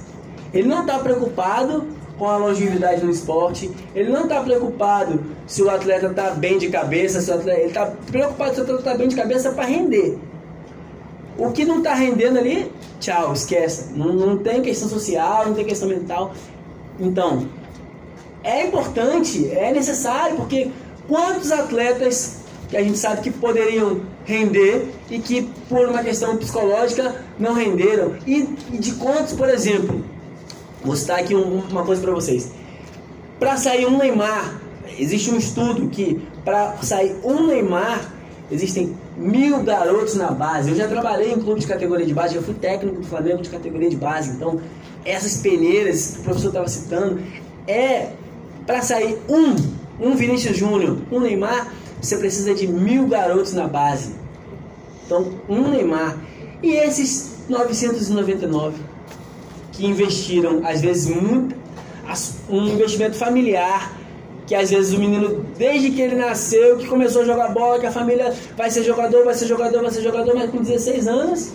Ele 0.54 0.68
não 0.68 0.82
está 0.82 1.00
preocupado 1.00 1.86
com 2.18 2.28
a 2.28 2.36
longevidade 2.36 3.06
no 3.06 3.10
esporte, 3.10 3.72
ele 3.96 4.10
não 4.10 4.24
está 4.24 4.42
preocupado 4.42 5.22
se 5.46 5.62
o 5.64 5.70
atleta 5.70 6.08
está 6.08 6.32
bem 6.32 6.58
de 6.58 6.68
cabeça, 6.68 7.22
se 7.22 7.32
o 7.32 7.36
atleta, 7.36 7.58
ele 7.60 7.68
está 7.70 7.86
preocupado 7.86 8.54
se 8.56 8.60
o 8.60 8.64
atleta 8.64 8.80
está 8.82 8.96
bem 8.96 9.08
de 9.08 9.16
cabeça 9.16 9.52
para 9.52 9.64
render. 9.66 10.18
O 11.38 11.52
que 11.52 11.66
não 11.66 11.80
está 11.80 11.94
rendendo 11.94 12.40
ali, 12.40 12.72
tchau, 13.00 13.34
esquece. 13.34 13.94
Não, 13.94 14.14
não 14.14 14.38
tem 14.38 14.62
questão 14.62 14.90
social, 14.90 15.46
não 15.48 15.54
tem 15.54 15.66
questão 15.66 15.88
mental. 15.88 16.34
Então, 17.00 17.48
é 18.44 18.66
importante, 18.66 19.50
é 19.52 19.72
necessário, 19.72 20.36
porque 20.36 20.72
quantos 21.08 21.52
atletas 21.52 22.38
que 22.70 22.76
a 22.76 22.84
gente 22.84 22.98
sabe 22.98 23.22
que 23.22 23.32
poderiam 23.32 24.02
render 24.26 24.88
e 25.10 25.20
que 25.20 25.44
por 25.70 25.88
uma 25.88 26.04
questão 26.04 26.36
psicológica 26.38 27.24
não 27.40 27.54
renderam? 27.54 28.16
E, 28.26 28.48
e 28.74 28.78
de 28.78 28.94
quantos, 28.94 29.34
por 29.34 29.48
exemplo, 29.50 30.04
vou 30.84 30.96
citar 30.96 31.20
aqui 31.20 31.36
um- 31.36 31.60
uma 31.70 31.84
coisa 31.84 32.02
para 32.02 32.12
vocês. 32.14 32.52
Para 33.40 33.56
sair 33.58 33.86
um 33.86 33.98
Neymar, 33.98 34.60
existe 34.98 35.30
um 35.30 35.38
estudo 35.38 35.88
que 35.90 36.20
para 36.44 36.76
sair 36.82 37.16
um 37.24 37.46
Neymar 37.46 38.12
existem 38.52 38.96
mil 39.18 39.64
garotos 39.64 40.16
na 40.16 40.32
base. 40.32 40.70
Eu 40.70 40.76
já 40.76 40.88
trabalhei 40.88 41.34
em 41.34 41.40
clube 41.42 41.60
de 41.60 41.68
categoria 41.68 42.06
de 42.06 42.14
base, 42.14 42.36
já 42.36 42.42
fui 42.42 42.54
técnico 42.54 43.02
do 43.02 43.08
Flamengo 43.08 43.42
de 43.42 43.50
categoria 43.50 43.90
de 43.90 43.96
base. 43.96 44.32
Então, 44.32 44.60
essas 45.04 45.38
peneiras 45.38 46.12
que 46.12 46.20
o 46.20 46.24
professor 46.24 46.50
estava 46.50 46.68
citando, 46.68 47.22
é 47.68 48.12
para 48.66 48.82
sair 48.82 49.18
um, 49.28 49.56
um 50.00 50.16
Vinícius 50.16 50.58
Júnior, 50.58 50.98
um 51.12 51.20
Neymar, 51.20 51.74
você 52.02 52.18
precisa 52.18 52.54
de 52.54 52.68
mil 52.68 53.08
garotos 53.08 53.54
na 53.54 53.68
base. 53.68 54.14
Então, 55.06 55.34
um 55.50 55.70
Neymar. 55.70 56.18
E 56.62 56.74
esses 56.76 57.38
999 57.50 58.76
que 59.72 59.86
investiram, 59.86 60.62
às 60.66 60.82
vezes, 60.82 61.08
muito, 61.08 61.56
um 62.50 62.68
investimento 62.68 63.16
familiar, 63.16 63.94
que 64.48 64.56
às 64.56 64.70
vezes 64.70 64.94
o 64.94 65.00
menino, 65.00 65.46
desde 65.58 65.92
que 65.92 66.02
ele 66.02 66.16
nasceu, 66.16 66.78
que 66.78 66.88
começou 66.88 67.22
a 67.22 67.26
jogar 67.26 67.50
bola, 67.50 67.80
que 67.80 67.86
a 67.86 67.92
família 67.92 68.34
vai 68.56 68.72
ser 68.72 68.82
jogador, 68.82 69.26
vai 69.26 69.34
ser 69.34 69.46
jogador, 69.46 69.82
vai 69.82 69.92
ser 69.92 70.02
jogador, 70.02 70.34
mas 70.34 70.50
com 70.50 70.62
16 70.62 71.06
anos, 71.06 71.52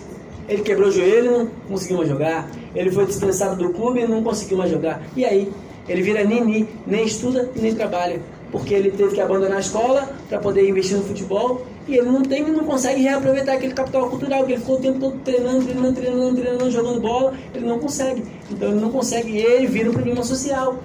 ele 0.47 0.61
quebrou 0.61 0.89
o 0.89 0.91
joelho 0.91 1.31
não 1.31 1.47
conseguiu 1.67 1.97
mais 1.97 2.09
jogar. 2.09 2.47
Ele 2.75 2.91
foi 2.91 3.05
dispensado 3.07 3.55
do 3.55 3.73
clube 3.73 4.01
e 4.01 4.07
não 4.07 4.23
conseguiu 4.23 4.57
mais 4.57 4.69
jogar. 4.69 5.01
E 5.15 5.25
aí, 5.25 5.51
ele 5.89 6.01
vira 6.03 6.23
nini, 6.23 6.69
nem 6.85 7.03
estuda 7.03 7.49
e 7.55 7.59
nem 7.59 7.73
trabalha. 7.73 8.21
Porque 8.51 8.73
ele 8.73 8.91
teve 8.91 9.15
que 9.15 9.21
abandonar 9.21 9.57
a 9.57 9.59
escola 9.59 10.09
para 10.29 10.37
poder 10.37 10.69
investir 10.69 10.95
no 10.95 11.03
futebol 11.03 11.65
e 11.87 11.97
ele 11.97 12.09
não 12.09 12.21
tem, 12.21 12.43
não 12.43 12.63
consegue 12.63 13.01
reaproveitar 13.01 13.55
aquele 13.55 13.73
capital 13.73 14.09
cultural, 14.09 14.45
que 14.45 14.53
ele 14.53 14.59
ficou 14.59 14.77
o 14.77 14.79
tempo 14.79 14.99
todo 14.99 15.19
treinando, 15.23 15.65
treinando, 15.65 15.93
treinando, 15.93 16.35
treinando, 16.35 16.71
jogando 16.71 17.01
bola, 17.01 17.33
ele 17.53 17.65
não 17.65 17.79
consegue. 17.79 18.23
Então 18.51 18.69
ele 18.69 18.79
não 18.79 18.91
consegue 18.91 19.35
ele 19.37 19.67
vira 19.67 19.89
um 19.89 19.93
problema 19.93 20.23
social. 20.23 20.77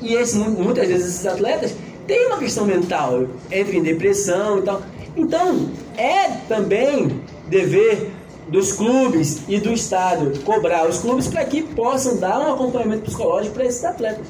E 0.00 0.14
esse, 0.14 0.36
mu- 0.36 0.50
muitas 0.50 0.86
vezes 0.88 1.14
esses 1.14 1.26
atletas 1.26 1.74
têm 2.06 2.26
uma 2.26 2.38
questão 2.38 2.64
mental, 2.64 3.26
entram 3.50 3.74
em 3.74 3.82
depressão 3.82 4.58
e 4.58 4.62
tal. 4.62 4.82
Então, 5.16 5.70
é 5.96 6.28
também 6.48 7.20
dever 7.48 8.10
dos 8.48 8.72
clubes 8.72 9.42
e 9.48 9.58
do 9.58 9.72
Estado 9.72 10.38
cobrar 10.44 10.88
os 10.88 10.98
clubes 10.98 11.26
para 11.28 11.44
que 11.44 11.62
possam 11.62 12.16
dar 12.16 12.38
um 12.40 12.54
acompanhamento 12.54 13.02
psicológico 13.02 13.54
para 13.54 13.66
esses 13.66 13.84
atletas. 13.84 14.26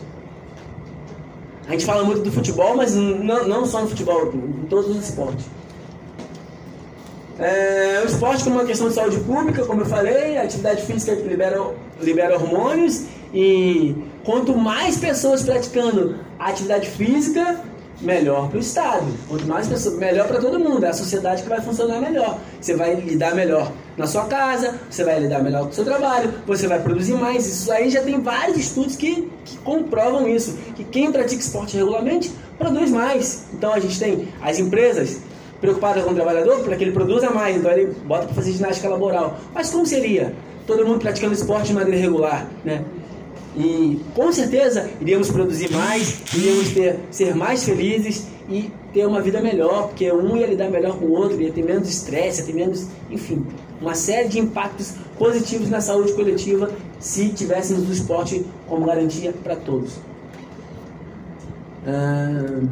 A 1.68 1.72
gente 1.72 1.84
fala 1.84 2.02
muito 2.02 2.22
do 2.22 2.32
futebol, 2.32 2.74
mas 2.76 2.94
não, 2.94 3.46
não 3.46 3.66
só 3.66 3.82
no 3.82 3.88
futebol, 3.88 4.32
em 4.34 4.66
todos 4.66 4.88
os 4.90 5.08
esportes. 5.08 5.44
É, 7.38 8.00
o 8.02 8.06
esporte 8.06 8.42
como 8.42 8.56
uma 8.56 8.64
questão 8.64 8.88
de 8.88 8.94
saúde 8.94 9.20
pública, 9.20 9.64
como 9.64 9.82
eu 9.82 9.86
falei, 9.86 10.38
a 10.38 10.42
atividade 10.42 10.82
física 10.82 11.14
que 11.14 11.22
libera, 11.22 11.62
libera 12.00 12.34
hormônios 12.34 13.04
e 13.32 13.94
quanto 14.28 14.54
mais 14.54 14.98
pessoas 14.98 15.42
praticando 15.42 16.16
atividade 16.38 16.86
física, 16.86 17.58
melhor 17.98 18.50
para 18.50 18.58
o 18.58 18.60
Estado. 18.60 19.06
Quanto 19.26 19.46
mais 19.46 19.66
pessoas, 19.66 19.96
melhor 19.96 20.28
para 20.28 20.38
todo 20.38 20.60
mundo. 20.60 20.84
É 20.84 20.90
a 20.90 20.92
sociedade 20.92 21.42
que 21.42 21.48
vai 21.48 21.62
funcionar 21.62 21.98
melhor. 21.98 22.38
Você 22.60 22.76
vai 22.76 22.94
lidar 22.94 23.34
melhor 23.34 23.72
na 23.96 24.06
sua 24.06 24.26
casa, 24.26 24.78
você 24.90 25.02
vai 25.02 25.18
lidar 25.18 25.42
melhor 25.42 25.62
com 25.62 25.70
o 25.70 25.72
seu 25.72 25.82
trabalho, 25.82 26.30
você 26.46 26.66
vai 26.66 26.78
produzir 26.78 27.14
mais. 27.14 27.46
Isso 27.46 27.72
aí 27.72 27.88
já 27.88 28.02
tem 28.02 28.20
vários 28.20 28.58
estudos 28.58 28.96
que, 28.96 29.32
que 29.46 29.56
comprovam 29.60 30.28
isso. 30.28 30.58
Que 30.76 30.84
quem 30.84 31.10
pratica 31.10 31.40
esporte 31.40 31.78
regularmente 31.78 32.30
produz 32.58 32.90
mais. 32.90 33.46
Então 33.54 33.72
a 33.72 33.80
gente 33.80 33.98
tem 33.98 34.28
as 34.42 34.58
empresas 34.58 35.20
preocupadas 35.58 36.04
com 36.04 36.10
o 36.10 36.14
trabalhador 36.14 36.62
para 36.64 36.76
que 36.76 36.84
ele 36.84 36.92
produza 36.92 37.30
mais, 37.30 37.56
então 37.56 37.70
ele 37.72 37.96
bota 38.04 38.26
para 38.26 38.34
fazer 38.34 38.52
ginástica 38.52 38.90
laboral. 38.90 39.38
Mas 39.54 39.70
como 39.70 39.86
seria 39.86 40.34
todo 40.66 40.84
mundo 40.84 41.00
praticando 41.00 41.32
esporte 41.32 41.68
de 41.68 41.72
maneira 41.72 41.98
regular, 41.98 42.46
né? 42.62 42.84
E 43.58 44.00
com 44.14 44.32
certeza 44.32 44.88
iríamos 45.00 45.30
produzir 45.30 45.72
mais, 45.72 46.22
iríamos 46.32 46.70
ter, 46.70 47.00
ser 47.10 47.34
mais 47.34 47.64
felizes 47.64 48.28
e 48.48 48.70
ter 48.94 49.04
uma 49.04 49.20
vida 49.20 49.40
melhor, 49.40 49.88
porque 49.88 50.10
um 50.12 50.36
ia 50.36 50.46
lidar 50.46 50.70
melhor 50.70 50.96
com 50.96 51.06
o 51.06 51.10
outro, 51.10 51.40
ia 51.42 51.50
ter 51.50 51.64
menos 51.64 51.88
estresse, 51.88 52.40
ia 52.40 52.46
ter 52.46 52.54
menos, 52.54 52.86
enfim, 53.10 53.44
uma 53.80 53.96
série 53.96 54.28
de 54.28 54.38
impactos 54.38 54.94
positivos 55.18 55.68
na 55.68 55.80
saúde 55.80 56.12
coletiva 56.12 56.70
se 57.00 57.30
tivéssemos 57.30 57.88
o 57.88 57.92
esporte 57.92 58.46
como 58.68 58.86
garantia 58.86 59.34
para 59.42 59.56
todos. 59.56 59.94
Ah, 61.84 62.62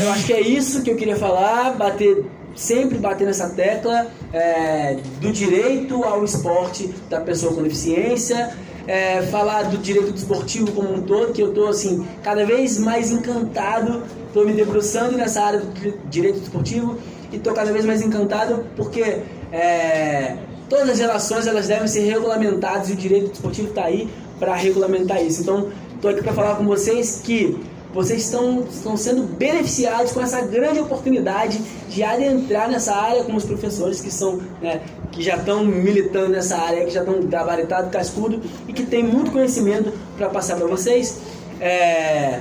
eu 0.00 0.10
acho 0.10 0.26
que 0.26 0.32
é 0.32 0.40
isso 0.40 0.82
que 0.82 0.90
eu 0.90 0.96
queria 0.96 1.16
falar, 1.16 1.76
bater, 1.76 2.24
sempre 2.54 2.98
bater 2.98 3.26
nessa 3.26 3.48
tecla 3.50 4.06
é, 4.32 4.96
do 5.20 5.32
direito 5.32 6.04
ao 6.04 6.24
esporte 6.24 6.94
da 7.10 7.20
pessoa 7.20 7.52
com 7.54 7.62
deficiência, 7.62 8.54
é, 8.86 9.22
falar 9.22 9.62
do 9.64 9.78
direito 9.78 10.12
desportivo 10.12 10.70
como 10.72 10.92
um 10.92 11.02
todo, 11.02 11.32
que 11.32 11.42
eu 11.42 11.48
estou 11.48 11.68
assim, 11.68 12.06
cada 12.22 12.44
vez 12.44 12.78
mais 12.78 13.10
encantado, 13.10 14.02
estou 14.26 14.44
me 14.46 14.52
debruçando 14.52 15.16
nessa 15.16 15.42
área 15.42 15.60
do 15.60 15.72
di- 15.72 15.94
direito 16.10 16.40
desportivo 16.40 16.98
e 17.32 17.36
estou 17.36 17.52
cada 17.54 17.72
vez 17.72 17.84
mais 17.84 18.02
encantado 18.02 18.66
porque 18.76 19.18
é, 19.50 20.36
todas 20.68 20.90
as 20.90 20.98
relações 20.98 21.46
elas 21.46 21.68
devem 21.68 21.88
ser 21.88 22.00
regulamentadas 22.00 22.90
e 22.90 22.92
o 22.92 22.96
direito 22.96 23.30
desportivo 23.30 23.68
está 23.68 23.84
aí 23.84 24.08
para 24.38 24.54
regulamentar 24.54 25.22
isso. 25.22 25.42
Então, 25.42 25.70
estou 25.94 26.10
aqui 26.10 26.22
para 26.22 26.32
falar 26.32 26.56
com 26.56 26.64
vocês 26.64 27.20
que 27.24 27.58
vocês 27.94 28.24
estão, 28.24 28.66
estão 28.68 28.96
sendo 28.96 29.22
beneficiados 29.22 30.12
com 30.12 30.20
essa 30.20 30.40
grande 30.40 30.80
oportunidade 30.80 31.62
de 31.88 32.02
adentrar 32.02 32.68
nessa 32.68 32.94
área 32.94 33.22
com 33.22 33.36
os 33.36 33.44
professores 33.44 34.00
que 34.00 34.10
são 34.10 34.40
né, 34.60 34.80
que 35.12 35.22
já 35.22 35.36
estão 35.36 35.64
militando 35.64 36.30
nessa 36.30 36.56
área, 36.56 36.84
que 36.84 36.90
já 36.90 37.00
estão 37.00 37.22
gabaritados, 37.22 37.90
cascudo 37.92 38.42
e 38.66 38.72
que 38.72 38.84
tem 38.84 39.04
muito 39.04 39.30
conhecimento 39.30 39.92
para 40.16 40.28
passar 40.28 40.56
para 40.56 40.66
vocês. 40.66 41.18
É, 41.60 42.40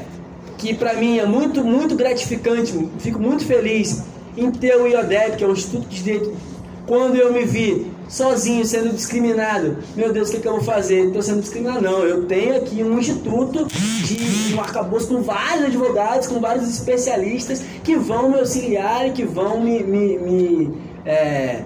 que 0.58 0.74
para 0.74 0.96
mim 0.96 1.20
é 1.20 1.26
muito, 1.26 1.64
muito 1.64 1.96
gratificante, 1.96 2.74
fico 3.00 3.20
muito 3.20 3.46
feliz 3.46 4.02
em 4.36 4.50
ter 4.50 4.76
o 4.76 4.88
IODEP, 4.88 5.38
que 5.38 5.44
é 5.44 5.48
o 5.48 5.52
Instituto 5.52 5.88
de 5.88 6.02
Direito. 6.02 6.34
Quando 6.88 7.16
eu 7.16 7.32
me 7.32 7.46
vi 7.46 7.92
sozinho 8.08 8.64
sendo 8.66 8.94
discriminado, 8.94 9.78
meu 9.96 10.12
Deus, 10.14 10.30
o 10.30 10.32
que, 10.32 10.40
que 10.40 10.48
eu 10.48 10.54
vou 10.54 10.64
fazer? 10.64 11.08
Estou 11.08 11.22
sendo 11.22 11.42
discriminado? 11.42 11.82
Não, 11.82 12.00
eu 12.00 12.26
tenho 12.26 12.58
aqui 12.58 12.84
um 12.84 13.00
instituto 13.00 13.66
de 13.66 14.54
um 14.54 14.60
arcabouço 14.60 15.08
com 15.08 15.22
vários 15.22 15.66
advogados, 15.66 16.28
com 16.28 16.40
vários 16.40 16.70
especialistas 16.70 17.64
que 17.84 17.96
vão 17.96 18.30
me 18.30 18.40
auxiliar 18.40 19.08
e 19.08 19.12
que 19.12 19.24
vão 19.24 19.60
me, 19.62 19.84
me, 19.84 20.18
me 20.20 20.74
é, 21.06 21.64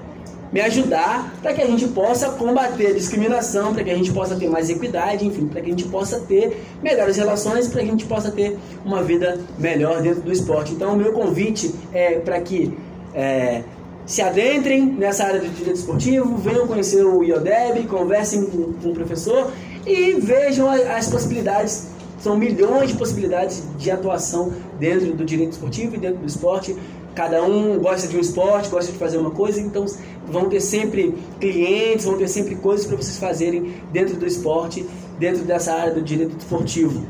me 0.52 0.62
ajudar 0.62 1.34
para 1.42 1.54
que 1.54 1.62
a 1.62 1.66
gente 1.66 1.88
possa 1.90 2.30
combater 2.30 2.88
a 2.88 2.94
discriminação, 2.94 3.74
para 3.74 3.84
que 3.84 3.90
a 3.90 3.96
gente 3.96 4.12
possa 4.12 4.36
ter 4.36 4.50
mais 4.50 4.70
equidade, 4.70 5.26
enfim, 5.26 5.48
para 5.48 5.62
que 5.62 5.68
a 5.68 5.70
gente 5.72 5.86
possa 5.86 6.20
ter 6.22 6.64
melhores 6.82 7.18
relações, 7.18 7.68
para 7.68 7.82
que 7.82 7.88
a 7.88 7.92
gente 7.92 8.06
possa 8.06 8.32
ter 8.32 8.58
uma 8.86 9.04
vida 9.04 9.40
melhor 9.58 10.02
dentro 10.02 10.22
do 10.22 10.32
esporte. 10.32 10.74
Então, 10.74 10.94
o 10.94 10.98
meu 10.98 11.12
convite 11.12 11.74
é 11.94 12.20
para 12.20 12.40
que 12.42 12.78
é, 13.14 13.64
se 14.08 14.22
adentrem 14.22 14.86
nessa 14.86 15.26
área 15.26 15.40
do 15.40 15.50
direito 15.50 15.78
esportivo, 15.78 16.38
venham 16.38 16.66
conhecer 16.66 17.06
o 17.06 17.24
IODEB, 17.24 17.86
conversem 17.88 18.46
com, 18.46 18.74
com 18.74 18.90
o 18.90 18.94
professor 18.94 19.52
e 19.86 20.14
vejam 20.14 20.68
as 20.70 21.08
possibilidades 21.08 21.90
são 22.20 22.36
milhões 22.36 22.90
de 22.90 22.98
possibilidades 22.98 23.64
de 23.78 23.92
atuação 23.92 24.52
dentro 24.80 25.14
do 25.14 25.24
direito 25.24 25.52
esportivo 25.52 25.96
e 25.96 26.00
dentro 26.00 26.18
do 26.18 26.26
esporte. 26.26 26.76
Cada 27.14 27.44
um 27.44 27.80
gosta 27.80 28.08
de 28.08 28.18
um 28.18 28.20
esporte, 28.20 28.70
gosta 28.70 28.92
de 28.92 28.98
fazer 28.98 29.18
uma 29.18 29.32
coisa, 29.32 29.60
então 29.62 29.86
vão 30.26 30.50
ter 30.50 30.62
sempre 30.62 31.16
clientes, 31.40 32.06
vão 32.06 32.18
ter 32.18 32.28
sempre 32.28 32.56
coisas 32.56 32.86
para 32.86 32.96
vocês 32.96 33.18
fazerem 33.18 33.76
dentro 33.92 34.16
do 34.16 34.26
esporte, 34.26 34.86
dentro 35.20 35.44
dessa 35.44 35.74
área 35.74 35.94
do 35.94 36.02
direito 36.02 36.38
esportivo. 36.38 37.06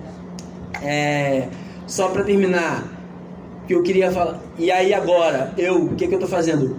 É, 0.82 1.48
só 1.86 2.10
para 2.10 2.24
terminar, 2.24 2.86
que 3.68 3.76
eu 3.76 3.84
queria 3.84 4.12
falar. 4.12 4.39
E 4.58 4.72
aí 4.72 4.93
agora, 4.93 5.54
eu, 5.58 5.84
o 5.86 5.95
que, 5.95 6.08
que 6.08 6.14
eu 6.14 6.20
estou 6.20 6.30
fazendo? 6.30 6.78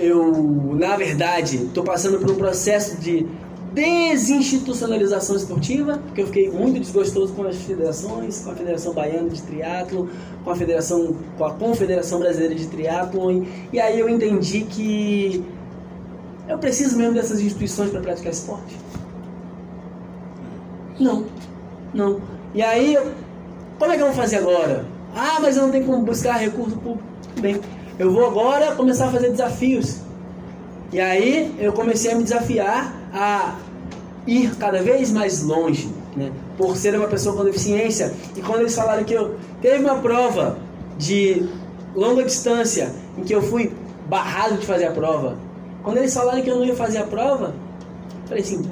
Eu, 0.00 0.32
na 0.78 0.96
verdade, 0.96 1.56
estou 1.56 1.84
passando 1.84 2.18
por 2.18 2.30
um 2.30 2.34
processo 2.34 2.96
de 2.96 3.26
desinstitucionalização 3.74 5.36
esportiva, 5.36 5.98
porque 6.06 6.22
eu 6.22 6.26
fiquei 6.26 6.50
muito 6.50 6.80
desgostoso 6.80 7.34
com 7.34 7.42
as 7.42 7.56
federações, 7.56 8.40
com 8.40 8.50
a 8.50 8.54
Federação 8.54 8.94
Baiana 8.94 9.28
de 9.28 9.42
Triatlo, 9.42 10.08
com 10.42 10.50
a 10.50 10.56
Federação, 10.56 11.14
com 11.36 11.44
a 11.44 11.52
Confederação 11.52 12.18
Brasileira 12.18 12.54
de 12.54 12.66
Triatlo, 12.66 13.46
e 13.72 13.78
aí 13.78 14.00
eu 14.00 14.08
entendi 14.08 14.62
que 14.62 15.44
eu 16.48 16.58
preciso 16.58 16.96
mesmo 16.96 17.14
dessas 17.14 17.40
instituições 17.40 17.90
para 17.90 18.00
praticar 18.00 18.32
esporte? 18.32 18.76
Não, 20.98 21.26
não. 21.92 22.20
E 22.54 22.62
aí, 22.62 22.98
como 23.78 23.92
é 23.92 23.96
que 23.96 24.02
eu 24.02 24.06
vou 24.06 24.16
fazer 24.16 24.38
agora? 24.38 24.84
Ah, 25.14 25.38
mas 25.40 25.56
eu 25.56 25.64
não 25.64 25.70
tenho 25.70 25.84
como 25.84 26.02
buscar 26.04 26.38
recurso 26.38 26.76
público. 26.76 27.04
Bem, 27.40 27.60
eu 28.00 28.10
vou 28.10 28.24
agora 28.24 28.74
começar 28.74 29.08
a 29.08 29.10
fazer 29.10 29.30
desafios. 29.30 29.98
E 30.90 30.98
aí 30.98 31.54
eu 31.58 31.70
comecei 31.74 32.10
a 32.10 32.14
me 32.14 32.22
desafiar 32.22 32.94
a 33.12 33.56
ir 34.26 34.56
cada 34.56 34.82
vez 34.82 35.12
mais 35.12 35.42
longe, 35.42 35.92
né? 36.16 36.32
por 36.56 36.74
ser 36.78 36.94
uma 36.94 37.08
pessoa 37.08 37.36
com 37.36 37.44
deficiência. 37.44 38.14
E 38.34 38.40
quando 38.40 38.60
eles 38.60 38.74
falaram 38.74 39.04
que 39.04 39.12
eu 39.12 39.36
teve 39.60 39.84
uma 39.84 39.96
prova 39.96 40.56
de 40.96 41.46
longa 41.94 42.24
distância 42.24 42.90
em 43.18 43.22
que 43.22 43.34
eu 43.34 43.42
fui 43.42 43.70
barrado 44.08 44.56
de 44.56 44.64
fazer 44.64 44.86
a 44.86 44.92
prova, 44.92 45.36
quando 45.82 45.98
eles 45.98 46.14
falaram 46.14 46.40
que 46.40 46.48
eu 46.48 46.56
não 46.56 46.64
ia 46.64 46.74
fazer 46.74 46.98
a 46.98 47.04
prova, 47.04 47.54
falei 48.24 48.42
assim, 48.42 48.62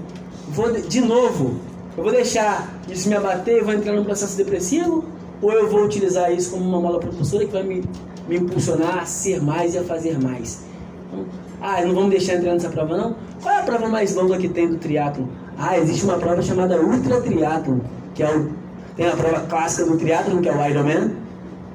vou 0.49 0.73
de 0.73 1.03
novo, 1.03 1.61
eu 1.99 2.03
vou 2.03 2.13
deixar 2.13 2.67
isso 2.89 3.07
me 3.11 3.15
abater 3.15 3.63
vou 3.63 3.75
entrar 3.75 3.93
num 3.93 4.05
processo 4.05 4.39
depressivo 4.39 5.05
ou 5.41 5.53
eu 5.53 5.69
vou 5.69 5.85
utilizar 5.85 6.33
isso 6.33 6.51
como 6.51 6.65
uma 6.65 6.81
mola 6.81 6.99
propulsora 6.99 7.45
que 7.45 7.53
vai 7.53 7.63
me, 7.63 7.85
me 8.29 8.37
impulsionar 8.37 8.99
a 8.99 9.07
ser 9.07 9.43
mais 9.43 9.75
e 9.75 9.79
a 9.79 9.85
fazer 9.85 10.19
mais? 10.21 10.65
Então, 11.07 11.25
ah, 11.61 11.81
não 11.83 11.95
vamos 11.95 12.11
deixar 12.11 12.35
entrar 12.35 12.53
nessa 12.53 12.69
prova 12.69 12.97
não? 12.97 13.17
Qual 13.43 13.55
é 13.55 13.59
a 13.59 13.63
prova 13.63 13.89
mais 13.89 14.15
longa 14.15 14.37
que 14.37 14.49
tem 14.49 14.69
do 14.69 14.77
triatlo? 14.77 15.29
Ah, 15.57 15.79
existe 15.79 16.05
uma 16.05 16.19
prova 16.19 16.43
chamada 16.43 16.81
Ultra 16.81 17.21
Triathlon, 17.21 17.79
que 18.15 18.23
é 18.23 18.37
o, 18.37 18.51
tem 18.97 19.07
a 19.07 19.17
prova 19.17 19.41
clássica 19.41 19.89
do 19.89 19.97
triatlo, 19.97 20.41
que 20.41 20.49
é 20.49 20.53
o 20.53 20.67
Ironman, 20.69 21.13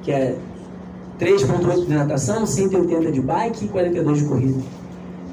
que 0.02 0.10
é 0.10 0.36
3.8 1.18 1.86
de 1.86 1.94
natação, 1.94 2.46
180 2.46 3.12
de 3.12 3.20
bike 3.20 3.64
e 3.64 3.68
42 3.68 4.18
de 4.18 4.24
corrida. 4.24 4.62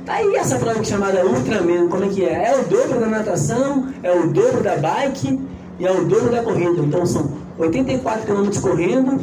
Tá 0.06 0.14
aí 0.14 0.36
essa 0.36 0.58
prova 0.58 0.84
chamada 0.84 1.26
Ultraman, 1.26 1.88
como 1.88 2.04
é 2.04 2.08
que 2.08 2.26
é? 2.26 2.50
É 2.50 2.60
o 2.60 2.64
dobro 2.64 3.00
da 3.00 3.08
natação, 3.08 3.88
é 4.02 4.12
o 4.12 4.28
dobro 4.28 4.64
da 4.64 4.76
bike 4.78 5.40
e 5.80 5.86
é 5.86 5.92
o 5.92 6.06
dobro 6.06 6.32
da 6.32 6.42
corrida. 6.42 6.82
Então 6.82 7.06
são 7.06 7.41
84 7.58 8.26
km 8.26 8.62
correndo, 8.62 9.20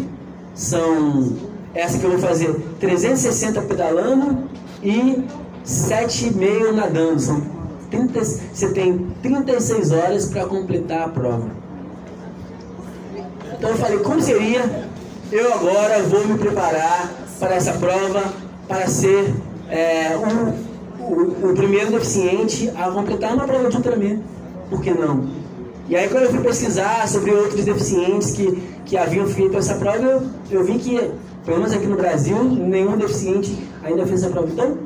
são 0.55 1.33
essa 1.75 1.99
que 1.99 2.05
eu 2.05 2.11
vou 2.11 2.19
fazer 2.19 2.55
360 2.81 3.63
pedalando 3.63 4.45
e 4.83 5.23
7,5 5.65 6.73
nadando. 6.73 7.21
São 7.21 7.43
30, 7.91 8.25
você 8.25 8.69
tem 8.73 9.07
36 9.23 9.93
horas 9.93 10.27
para 10.27 10.47
completar 10.47 11.03
a 11.03 11.09
prova. 11.09 11.49
Então 13.57 13.71
eu 13.71 13.77
falei, 13.77 13.99
como 13.99 14.21
seria 14.21 14.89
eu 15.31 15.53
agora 15.53 16.03
vou 16.05 16.27
me 16.27 16.39
preparar 16.39 17.13
para 17.39 17.55
essa 17.55 17.75
prova 17.75 18.33
para 18.67 18.87
ser 18.87 19.35
é, 19.69 20.17
um, 20.17 21.05
o, 21.05 21.51
o, 21.51 21.55
primeiro 21.55 21.91
deficiente 21.91 22.71
a 22.75 22.91
completar 22.91 23.35
uma 23.35 23.45
prova 23.45 23.69
de 23.69 23.77
Ultraman. 23.77 24.23
Por 24.71 24.81
que 24.81 24.91
não? 24.93 25.29
E 25.89 25.97
aí 25.97 26.09
quando 26.09 26.25
eu 26.25 26.31
fui 26.31 26.41
pesquisar 26.41 27.09
sobre 27.09 27.31
outros 27.31 27.65
deficientes 27.65 28.33
que, 28.33 28.63
que 28.85 28.97
haviam 28.97 29.27
feito 29.27 29.57
essa 29.57 29.75
prova, 29.77 29.99
eu, 29.99 30.23
eu 30.51 30.65
vi 30.65 30.79
que, 30.79 31.11
pelo 31.47 31.59
menos 31.59 31.73
aqui 31.73 31.87
no 31.87 31.97
Brasil, 31.97 32.45
nenhum 32.45 32.97
deficiente 32.97 33.59
ainda 33.83 34.07
fez 34.07 34.23
essa 34.23 34.31
prova. 34.31 34.49
Então, 34.53 34.77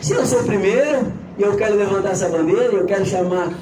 se 0.00 0.14
eu 0.14 0.24
sou 0.24 0.40
o 0.40 0.44
primeiro 0.44 1.12
e 1.38 1.42
eu 1.42 1.54
quero 1.56 1.76
levantar 1.76 2.12
essa 2.12 2.28
bandeira, 2.28 2.72
eu 2.72 2.86
quero 2.86 3.04
chamar 3.04 3.52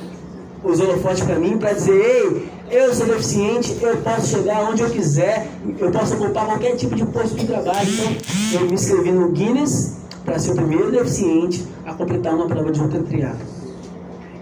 os 0.62 0.80
holofotes 0.80 1.24
para 1.24 1.36
mim 1.36 1.58
para 1.58 1.72
dizer, 1.72 1.92
ei, 1.92 2.48
eu 2.70 2.94
sou 2.94 3.06
deficiente, 3.06 3.76
eu 3.82 3.96
posso 3.98 4.28
chegar 4.28 4.70
onde 4.70 4.82
eu 4.82 4.90
quiser, 4.90 5.48
eu 5.78 5.90
posso 5.90 6.14
ocupar 6.14 6.46
qualquer 6.46 6.76
tipo 6.76 6.94
de 6.94 7.04
posto 7.06 7.34
de 7.34 7.44
trabalho. 7.44 7.88
Então, 7.88 8.60
eu 8.60 8.66
me 8.68 8.74
inscrevi 8.74 9.10
no 9.10 9.30
Guinness 9.30 9.96
para 10.24 10.38
ser 10.38 10.52
o 10.52 10.54
primeiro 10.54 10.92
deficiente 10.92 11.66
a 11.84 11.92
completar 11.92 12.34
uma 12.34 12.46
prova 12.46 12.70
de 12.70 12.80
ultratriado. 12.80 13.38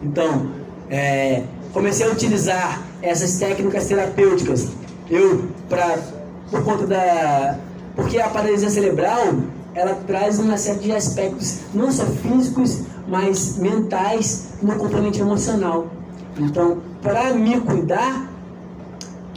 Então, 0.03 0.49
é, 0.89 1.45
comecei 1.73 2.07
a 2.07 2.11
utilizar 2.11 2.83
essas 3.01 3.39
técnicas 3.39 3.87
terapêuticas. 3.87 4.69
Eu, 5.11 5.45
pra, 5.69 5.99
por 6.51 6.63
conta 6.63 6.87
da. 6.87 7.59
Porque 7.95 8.19
a 8.19 8.29
paralisia 8.29 8.71
cerebral 8.71 9.35
ela 9.75 9.95
traz 10.07 10.39
uma 10.39 10.57
série 10.57 10.81
de 10.81 10.93
aspectos, 10.93 11.61
não 11.75 11.91
só 11.91 12.05
físicos, 12.05 12.83
mas 13.09 13.57
mentais, 13.59 14.49
no 14.63 14.75
componente 14.77 15.21
emocional. 15.21 15.87
Então, 16.39 16.79
para 17.03 17.33
me 17.35 17.61
cuidar, 17.61 18.31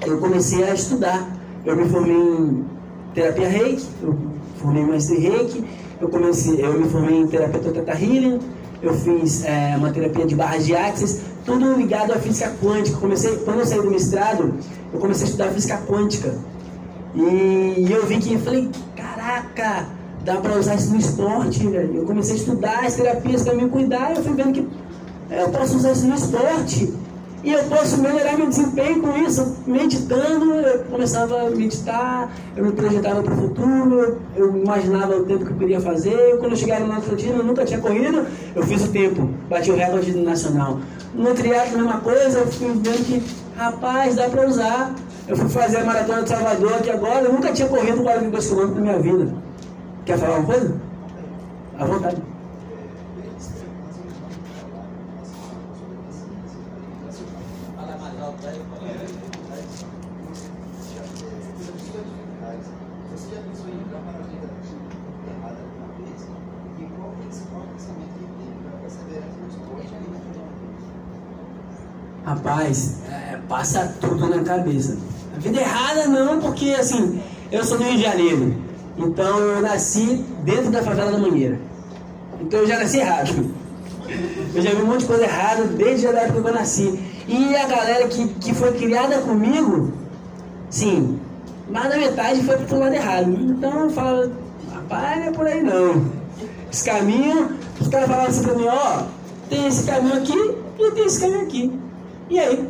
eu 0.06 0.18
comecei 0.20 0.64
a 0.64 0.74
estudar. 0.74 1.28
Eu 1.66 1.76
me 1.76 1.90
formei 1.90 2.16
em 2.16 2.66
terapia 3.14 3.50
reiki, 3.50 3.88
eu 4.04 4.16
formei 4.58 4.84
em 4.84 4.86
mestre 4.86 5.18
reiki, 5.18 5.64
eu, 6.00 6.10
comecei, 6.10 6.64
eu 6.64 6.80
me 6.80 6.88
formei 6.88 7.18
em 7.18 7.28
terapia 7.28 7.60
Teta 7.60 7.94
Healing, 7.94 8.40
eu 8.84 8.94
fiz 8.94 9.44
é, 9.46 9.76
uma 9.78 9.92
terapia 9.92 10.26
de 10.26 10.36
barras 10.36 10.66
de 10.66 10.76
axis, 10.76 11.22
tudo 11.46 11.74
ligado 11.74 12.12
à 12.12 12.18
física 12.18 12.52
quântica. 12.62 12.98
Comecei, 12.98 13.38
quando 13.38 13.60
eu 13.60 13.66
saí 13.66 13.82
do 13.82 13.90
mestrado, 13.90 14.56
eu 14.92 15.00
comecei 15.00 15.26
a 15.26 15.30
estudar 15.30 15.50
física 15.50 15.78
quântica. 15.88 16.34
E 17.14 17.88
eu 17.90 18.06
vi 18.06 18.18
que, 18.18 18.38
falei, 18.38 18.70
caraca, 18.96 19.88
dá 20.26 20.38
para 20.38 20.58
usar 20.58 20.76
isso 20.76 20.92
no 20.92 20.98
esporte, 20.98 21.66
velho. 21.66 21.98
Eu 21.98 22.06
comecei 22.06 22.34
a 22.34 22.38
estudar 22.38 22.84
as 22.84 22.96
terapias 22.96 23.44
para 23.44 23.54
me 23.54 23.70
cuidar 23.70 24.12
e 24.12 24.18
eu 24.18 24.24
fui 24.24 24.34
vendo 24.34 24.52
que 24.52 24.68
é, 25.30 25.44
eu 25.44 25.50
posso 25.50 25.78
usar 25.78 25.92
isso 25.94 26.08
no 26.08 26.16
esporte. 26.16 26.94
E 27.46 27.54
eu 27.54 27.64
posso 27.66 28.02
melhorar 28.02 28.36
meu 28.36 28.50
desempenho 28.50 29.04
com 29.04 29.16
isso, 29.18 29.58
meditando, 29.68 30.52
eu 30.56 30.80
começava 30.86 31.44
a 31.44 31.50
meditar, 31.52 32.34
eu 32.58 32.66
me 32.66 32.72
projetava 32.72 33.22
para 33.22 33.34
o 33.36 33.38
futuro, 33.38 34.18
eu 34.36 34.58
imaginava 34.58 35.16
o 35.16 35.26
tempo 35.26 35.46
que 35.46 35.52
eu 35.52 35.58
queria 35.58 35.80
fazer. 35.80 36.40
Quando 36.40 36.54
eu 36.54 36.58
chegava 36.58 36.88
na 36.88 36.98
Atlantina, 36.98 37.36
eu 37.36 37.44
nunca 37.44 37.64
tinha 37.64 37.80
corrido, 37.80 38.26
eu 38.56 38.64
fiz 38.64 38.84
o 38.86 38.88
tempo, 38.88 39.30
bati 39.48 39.70
o 39.70 39.76
recorde 39.76 40.18
nacional. 40.18 40.80
No 41.14 41.36
triatlo, 41.36 41.76
a 41.76 41.84
mesma 41.84 42.02
coisa, 42.02 42.40
eu 42.40 42.48
fui 42.48 42.70
vendo 42.70 43.06
que, 43.06 43.24
rapaz, 43.56 44.16
dá 44.16 44.28
para 44.28 44.48
usar. 44.48 44.96
Eu 45.28 45.38
fui 45.38 45.48
fazer 45.48 45.78
a 45.78 45.84
maratona 45.84 46.24
de 46.24 46.30
Salvador 46.30 46.74
aqui 46.74 46.90
agora, 46.90 47.26
eu 47.26 47.32
nunca 47.32 47.52
tinha 47.52 47.68
corrido 47.68 48.02
42 48.02 48.50
km 48.50 48.74
na 48.74 48.82
minha 48.82 49.00
vida. 49.00 49.32
Quer 50.04 50.18
falar 50.18 50.38
uma 50.38 50.46
coisa? 50.48 50.76
À 51.78 51.86
vontade. 51.86 52.35
Rapaz, 72.26 72.96
é, 73.08 73.38
passa 73.48 73.96
tudo 74.02 74.28
na 74.28 74.44
cabeça. 74.44 74.98
A 75.36 75.40
vida 75.40 75.60
errada 75.60 76.08
não, 76.08 76.40
porque 76.40 76.72
assim, 76.72 77.22
eu 77.52 77.64
sou 77.64 77.78
do 77.78 77.84
Rio 77.84 77.98
de 77.98 78.02
Janeiro. 78.02 78.56
Então 78.98 79.38
eu 79.40 79.62
nasci 79.62 80.26
dentro 80.44 80.72
da 80.72 80.82
favela 80.82 81.12
da 81.12 81.20
Mangueira. 81.20 81.60
Então 82.42 82.62
eu 82.62 82.68
já 82.68 82.80
nasci 82.80 82.98
errado. 82.98 83.54
Eu 84.56 84.62
já 84.62 84.72
vi 84.72 84.82
um 84.82 84.88
monte 84.88 85.02
de 85.02 85.06
coisa 85.06 85.24
errada 85.24 85.66
desde 85.66 86.08
a 86.08 86.12
época 86.12 86.42
que 86.42 86.48
eu 86.48 86.54
nasci. 86.54 87.00
E 87.28 87.56
a 87.56 87.68
galera 87.68 88.08
que, 88.08 88.28
que 88.28 88.56
foi 88.56 88.72
criada 88.74 89.20
comigo, 89.20 89.94
sim, 90.70 91.20
mais 91.70 91.90
da 91.90 91.98
metade 91.98 92.42
foi 92.44 92.58
pro 92.58 92.80
lado 92.80 92.96
errado. 92.96 93.30
Então 93.30 93.82
eu 93.82 93.90
falo, 93.92 94.32
rapaz, 94.74 95.20
não 95.20 95.28
é 95.28 95.32
por 95.32 95.46
aí 95.46 95.62
não. 95.62 96.06
Esse 96.72 96.86
caminho, 96.86 97.52
os 97.80 97.88
caras 97.88 98.08
falavam 98.08 98.30
assim 98.30 98.44
pra 98.44 98.56
mim, 98.56 98.68
ó, 98.68 99.04
tem 99.48 99.68
esse 99.68 99.86
caminho 99.86 100.16
aqui 100.16 100.56
e 100.80 100.92
tem 100.92 101.06
esse 101.06 101.20
caminho 101.20 101.42
aqui. 101.42 101.85
E 102.30 102.40
aí? 102.40 102.68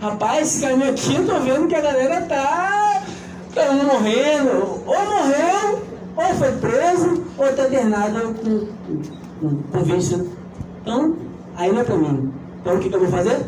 Rapaz, 0.00 0.48
esse 0.48 0.60
caminho 0.60 0.90
aqui 0.90 1.16
eu 1.16 1.26
tô 1.26 1.40
vendo 1.40 1.66
que 1.66 1.74
a 1.74 1.80
galera 1.80 2.22
tá, 2.22 3.02
tá 3.54 3.72
morrendo, 3.72 4.80
ou 4.86 5.04
morreu, 5.04 5.82
ou 6.16 6.34
foi 6.36 6.52
preso, 6.52 7.24
ou 7.36 7.52
tá 7.52 7.66
internado 7.66 8.34
com, 8.34 9.82
vício. 9.82 10.30
Então, 10.80 11.16
aí 11.56 11.72
não 11.72 11.80
é 11.80 11.84
pra 11.84 11.96
mim. 11.96 12.32
Então 12.60 12.76
o 12.76 12.78
que, 12.78 12.88
que 12.88 12.94
eu 12.94 13.00
vou 13.00 13.08
fazer? 13.08 13.44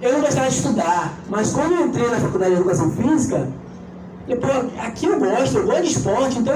Eu 0.00 0.14
não 0.14 0.20
gostava 0.20 0.48
de 0.48 0.56
estudar, 0.56 1.14
mas 1.28 1.52
quando 1.52 1.72
eu 1.72 1.86
entrei 1.86 2.08
na 2.08 2.18
faculdade 2.18 2.54
de 2.54 2.60
educação 2.60 2.90
física, 2.90 3.48
pô, 4.26 4.80
aqui 4.80 5.06
eu 5.06 5.18
gosto, 5.18 5.58
eu 5.58 5.66
gosto 5.66 5.82
de 5.82 5.88
esporte, 5.88 6.38
então 6.38 6.54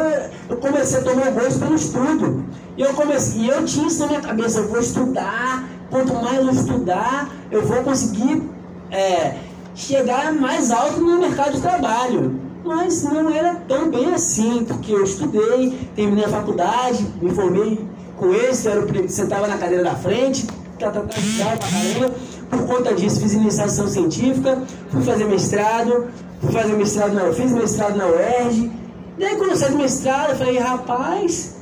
eu 0.48 0.56
comecei 0.56 0.98
a 1.00 1.02
tomar 1.02 1.30
gosto 1.30 1.58
pelo 1.58 1.74
estudo. 1.74 2.44
E 2.76 2.82
eu 2.82 2.94
comecei, 2.94 3.42
e 3.42 3.48
eu 3.48 3.64
tinha 3.64 3.86
isso 3.86 4.00
na 4.00 4.06
minha 4.06 4.20
cabeça, 4.20 4.60
eu 4.60 4.68
vou 4.68 4.80
estudar, 4.80 5.64
quanto 5.90 6.14
mais 6.14 6.38
eu 6.38 6.50
estudar, 6.50 7.28
eu 7.50 7.66
vou 7.66 7.82
conseguir 7.82 8.42
é, 8.90 9.34
chegar 9.74 10.32
mais 10.32 10.70
alto 10.70 11.00
no 11.00 11.18
mercado 11.18 11.52
de 11.52 11.60
trabalho. 11.60 12.40
Mas 12.64 13.02
não 13.02 13.30
era 13.30 13.54
tão 13.66 13.90
bem 13.90 14.12
assim, 14.12 14.64
porque 14.64 14.92
eu 14.92 15.02
estudei, 15.02 15.78
terminei 15.96 16.24
a 16.24 16.28
faculdade, 16.28 17.04
me 17.20 17.30
formei 17.30 17.80
com 18.16 18.34
esse, 18.34 18.68
era 18.68 18.80
o, 18.80 19.08
sentava 19.08 19.46
na 19.46 19.56
cadeira 19.56 19.82
da 19.82 19.94
frente, 19.94 20.46
tá, 20.78 20.90
tá, 20.90 21.00
tá. 21.00 22.10
Por 22.50 22.66
conta 22.66 22.92
disso, 22.94 23.20
fiz 23.20 23.32
iniciação 23.32 23.88
científica, 23.88 24.62
fui 24.90 25.02
fazer 25.02 25.24
mestrado, 25.24 26.08
fui 26.40 26.52
fazer 26.52 26.72
mestrado 26.74 27.14
na, 27.14 27.32
fiz 27.32 27.50
mestrado 27.52 27.96
na 27.96 28.06
UERJ. 28.06 28.70
Daí 29.18 29.36
quando 29.36 29.50
eu 29.50 29.56
saí 29.56 29.70
do 29.70 29.78
mestrado, 29.78 30.30
eu 30.30 30.36
falei, 30.36 30.58
rapaz, 30.58 31.56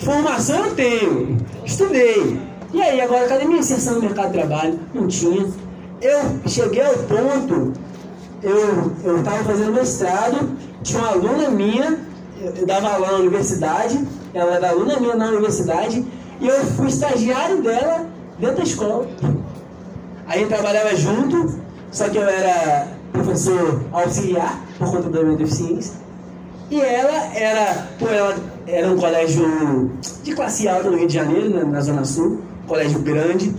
formação 0.00 0.66
eu 0.66 0.74
tenho, 0.74 1.38
estudei. 1.64 2.40
E 2.74 2.82
aí, 2.82 3.00
agora 3.00 3.28
cadê 3.28 3.44
minha 3.44 3.60
inserção 3.60 3.94
no 3.94 4.00
mercado 4.00 4.32
de 4.32 4.38
trabalho? 4.38 4.80
Não 4.92 5.06
tinha. 5.06 5.46
Eu 6.02 6.20
cheguei 6.48 6.82
ao 6.82 6.94
ponto, 6.94 7.72
eu 8.42 9.18
estava 9.18 9.44
fazendo 9.44 9.72
mestrado, 9.72 10.50
tinha 10.82 10.98
uma 10.98 11.10
aluna 11.10 11.50
minha, 11.50 12.00
eu, 12.42 12.66
dava 12.66 12.88
aula 12.88 13.12
na 13.12 13.18
universidade, 13.18 14.04
ela 14.34 14.56
era 14.56 14.70
aluna 14.70 14.98
minha 14.98 15.14
na 15.14 15.28
universidade, 15.28 16.04
e 16.40 16.48
eu 16.48 16.64
fui 16.64 16.88
estagiário 16.88 17.62
dela 17.62 18.06
dentro 18.40 18.56
da 18.56 18.62
escola. 18.64 19.06
Aí 20.26 20.42
eu 20.42 20.48
trabalhava 20.48 20.96
junto, 20.96 21.54
só 21.92 22.08
que 22.08 22.18
eu 22.18 22.28
era 22.28 22.88
professor 23.12 23.82
auxiliar 23.92 24.60
por 24.80 24.90
conta 24.90 25.08
da 25.10 25.22
minha 25.22 25.36
deficiência. 25.36 25.92
E 26.72 26.80
ela 26.80 27.36
era, 27.36 27.86
pô, 28.00 28.08
ela 28.08 28.34
era 28.66 28.88
um 28.90 28.96
colégio 28.96 29.92
de 30.24 30.34
classe 30.34 30.66
alta 30.66 30.90
no 30.90 30.96
Rio 30.96 31.06
de 31.06 31.14
Janeiro, 31.14 31.50
na, 31.50 31.64
na 31.64 31.80
Zona 31.80 32.04
Sul, 32.04 32.42
colégio 32.66 33.00
grande. 33.00 33.54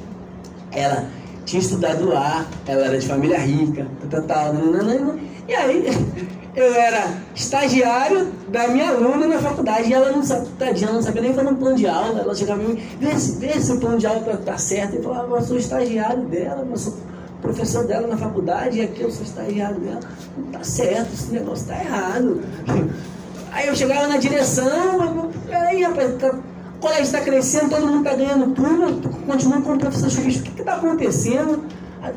Ela 0.72 1.08
tinha 1.46 1.62
estudado 1.62 2.08
lá, 2.08 2.46
ela 2.68 2.86
era 2.86 2.98
de 2.98 3.08
família 3.08 3.38
rica, 3.38 3.88
tal, 4.10 4.22
tal, 4.24 4.54
nananana. 4.54 5.18
E 5.48 5.54
aí 5.54 5.86
eu 6.56 6.74
era 6.74 7.18
estagiário 7.36 8.32
da 8.50 8.68
minha 8.68 8.90
aluna 8.90 9.28
na 9.28 9.40
faculdade 9.40 9.90
e 9.90 9.94
ela 9.94 10.12
não 10.12 10.24
sabia, 10.24 10.48
tadinha, 10.58 10.92
não 10.92 11.02
sabia 11.02 11.22
nem 11.22 11.34
fazer 11.34 11.50
um 11.50 11.56
plano 11.56 11.76
de 11.76 11.88
aula. 11.88 12.20
Ela 12.20 12.36
chegava 12.36 12.62
em 12.64 12.68
mim, 12.68 12.84
vê 13.00 13.18
se, 13.18 13.38
vê 13.38 13.60
se 13.60 13.72
o 13.72 13.80
plano 13.80 13.98
de 13.98 14.08
aula 14.08 14.22
tá, 14.22 14.38
tá 14.38 14.58
certo. 14.58 14.96
Eu 14.96 15.04
falava, 15.04 15.36
eu 15.36 15.42
sou 15.42 15.58
estagiário 15.58 16.24
dela, 16.24 16.68
eu 16.70 16.78
sou 16.78 16.98
professor 17.42 17.86
dela 17.86 18.08
na 18.08 18.18
faculdade 18.18 18.80
e 18.80 18.82
aqui 18.82 19.02
eu 19.02 19.12
sou 19.12 19.24
estagiário 19.24 19.80
dela. 19.80 20.00
Não 20.38 20.46
tá 20.46 20.64
certo, 20.64 21.14
esse 21.14 21.32
negócio 21.32 21.68
tá 21.68 21.80
errado. 21.80 22.42
Aí 23.52 23.68
eu 23.68 23.76
chegava 23.76 24.08
na 24.08 24.18
direção, 24.18 24.98
mas, 24.98 25.36
peraí, 25.46 25.82
rapaz, 25.82 26.16
tá, 26.18 26.38
o 26.76 26.80
colégio 26.80 27.04
está 27.04 27.22
crescendo, 27.22 27.70
todo 27.70 27.88
mundo 27.88 28.06
está 28.06 28.16
ganhando 28.16 28.54
turma, 28.54 28.88
continua 29.26 29.62
como 29.62 29.80
professor 29.80 30.10
jurídico. 30.10 30.50
O 30.50 30.52
que 30.52 30.62
está 30.62 30.76
acontecendo? 30.76 31.64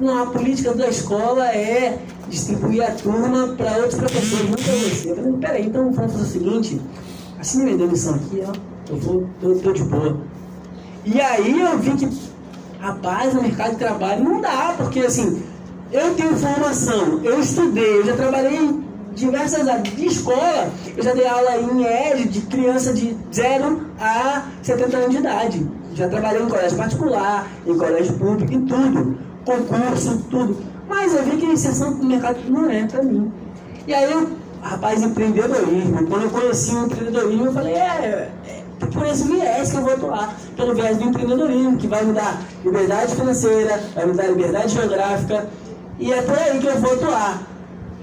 Não, 0.00 0.22
a 0.22 0.26
política 0.26 0.74
da 0.74 0.88
escola 0.88 1.46
é 1.46 1.98
distribuir 2.28 2.82
a 2.82 2.90
turma 2.90 3.54
para 3.56 3.76
outros 3.78 3.94
professores, 3.94 4.50
não 4.50 4.56
para 4.56 4.72
você. 4.72 5.10
Eu 5.10 5.16
falei, 5.16 5.32
peraí, 5.40 5.66
então 5.66 5.90
vamos 5.92 6.12
fazer 6.12 6.24
o 6.24 6.26
seguinte, 6.26 6.80
assine 7.38 7.64
minha 7.64 7.78
demissão 7.78 8.16
aqui, 8.16 8.42
ó, 8.46 8.52
eu 8.90 8.96
vou, 8.98 9.28
tô, 9.40 9.54
tô 9.54 9.72
de 9.72 9.84
boa. 9.84 10.18
E 11.06 11.20
aí 11.20 11.60
eu 11.60 11.78
vi 11.78 11.92
que, 11.92 12.08
rapaz, 12.78 13.32
no 13.32 13.42
mercado 13.42 13.70
de 13.70 13.76
trabalho 13.76 14.22
não 14.22 14.40
dá, 14.42 14.74
porque 14.76 15.00
assim, 15.00 15.42
eu 15.90 16.14
tenho 16.14 16.36
formação, 16.36 17.20
eu 17.24 17.40
estudei, 17.40 18.00
eu 18.00 18.06
já 18.06 18.16
trabalhei 18.16 18.58
diversas 19.18 19.66
de 19.82 20.06
escola, 20.06 20.70
eu 20.96 21.02
já 21.02 21.12
dei 21.12 21.26
aula 21.26 21.56
em 21.56 21.84
ED 21.84 22.28
de 22.28 22.40
criança 22.42 22.92
de 22.92 23.16
0 23.32 23.86
a 24.00 24.44
70 24.62 24.96
anos 24.96 25.10
de 25.10 25.16
idade. 25.18 25.70
Já 25.94 26.08
trabalhei 26.08 26.42
em 26.42 26.48
colégio 26.48 26.78
particular, 26.78 27.46
em 27.66 27.76
colégio 27.76 28.14
público, 28.14 28.52
em 28.52 28.64
tudo. 28.64 29.18
Concurso, 29.44 30.22
tudo. 30.30 30.56
Mas 30.88 31.14
eu 31.14 31.24
vi 31.24 31.36
que 31.36 31.46
a 31.46 31.52
inserção 31.52 31.90
no 31.90 32.04
mercado 32.04 32.38
não 32.48 32.70
é 32.70 32.86
para 32.86 33.02
mim. 33.02 33.32
E 33.86 33.94
aí 33.94 34.12
rapaz, 34.62 35.02
empreendedorismo. 35.02 36.06
Quando 36.06 36.24
eu 36.24 36.30
conheci 36.30 36.74
o 36.74 36.86
empreendedorismo, 36.86 37.46
eu 37.46 37.52
falei, 37.52 37.74
é, 37.74 38.30
é 38.46 38.86
por 38.86 39.06
esse 39.06 39.24
viés 39.24 39.70
que 39.70 39.76
eu 39.76 39.82
vou 39.82 39.92
atuar, 39.92 40.36
pelo 40.56 40.74
viés 40.74 40.96
do 40.96 41.04
empreendedorismo, 41.04 41.76
que 41.76 41.86
vai 41.86 42.04
me 42.04 42.12
dar 42.12 42.40
liberdade 42.64 43.14
financeira, 43.14 43.80
vai 43.94 44.06
me 44.06 44.14
dar 44.14 44.26
liberdade 44.28 44.74
geográfica, 44.74 45.48
e 45.98 46.12
é 46.12 46.22
por 46.22 46.38
aí 46.38 46.58
que 46.58 46.66
eu 46.66 46.78
vou 46.78 46.92
atuar. 46.92 47.42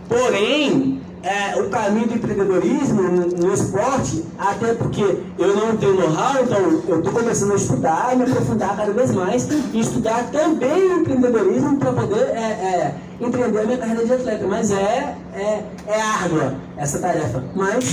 Porém, 0.07 1.01
é, 1.25 1.59
o 1.59 1.69
caminho 1.69 2.07
do 2.07 2.13
empreendedorismo 2.13 3.01
no, 3.01 3.25
no, 3.25 3.53
esporte, 3.53 4.23
até 4.37 4.75
porque 4.75 5.01
eu 5.39 5.55
não 5.55 5.75
tenho 5.75 5.95
know-how, 5.95 6.43
então 6.43 6.59
eu 6.87 6.99
estou 6.99 7.11
começando 7.11 7.53
a 7.53 7.55
estudar 7.55 8.13
e 8.13 8.17
me 8.17 8.23
aprofundar 8.25 8.77
cada 8.77 8.93
vez 8.93 9.11
mais 9.11 9.47
e 9.73 9.79
estudar 9.79 10.29
também 10.31 10.83
o 10.83 10.99
empreendedorismo 10.99 11.77
para 11.77 11.93
poder 11.93 12.29
é, 12.29 12.39
é, 12.39 12.95
empreender 13.19 13.59
a 13.59 13.65
minha 13.65 13.77
carreira 13.79 14.05
de 14.05 14.13
atleta. 14.13 14.45
Mas 14.47 14.69
é, 14.69 15.15
é, 15.33 15.63
é 15.87 16.01
árdua 16.01 16.53
essa 16.77 16.99
tarefa, 16.99 17.43
mas 17.55 17.83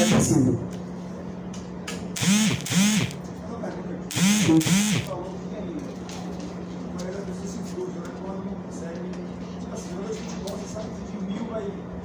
é 0.00 0.14
possível. 0.16 0.58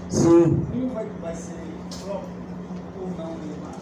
Sim. 0.10 0.66
Um 0.74 0.90
vai, 0.94 1.06
vai 1.22 1.36
ser 1.36 1.56
próprio 2.04 2.30
ou 3.00 3.08
não 3.18 3.38
Neymar. 3.38 3.78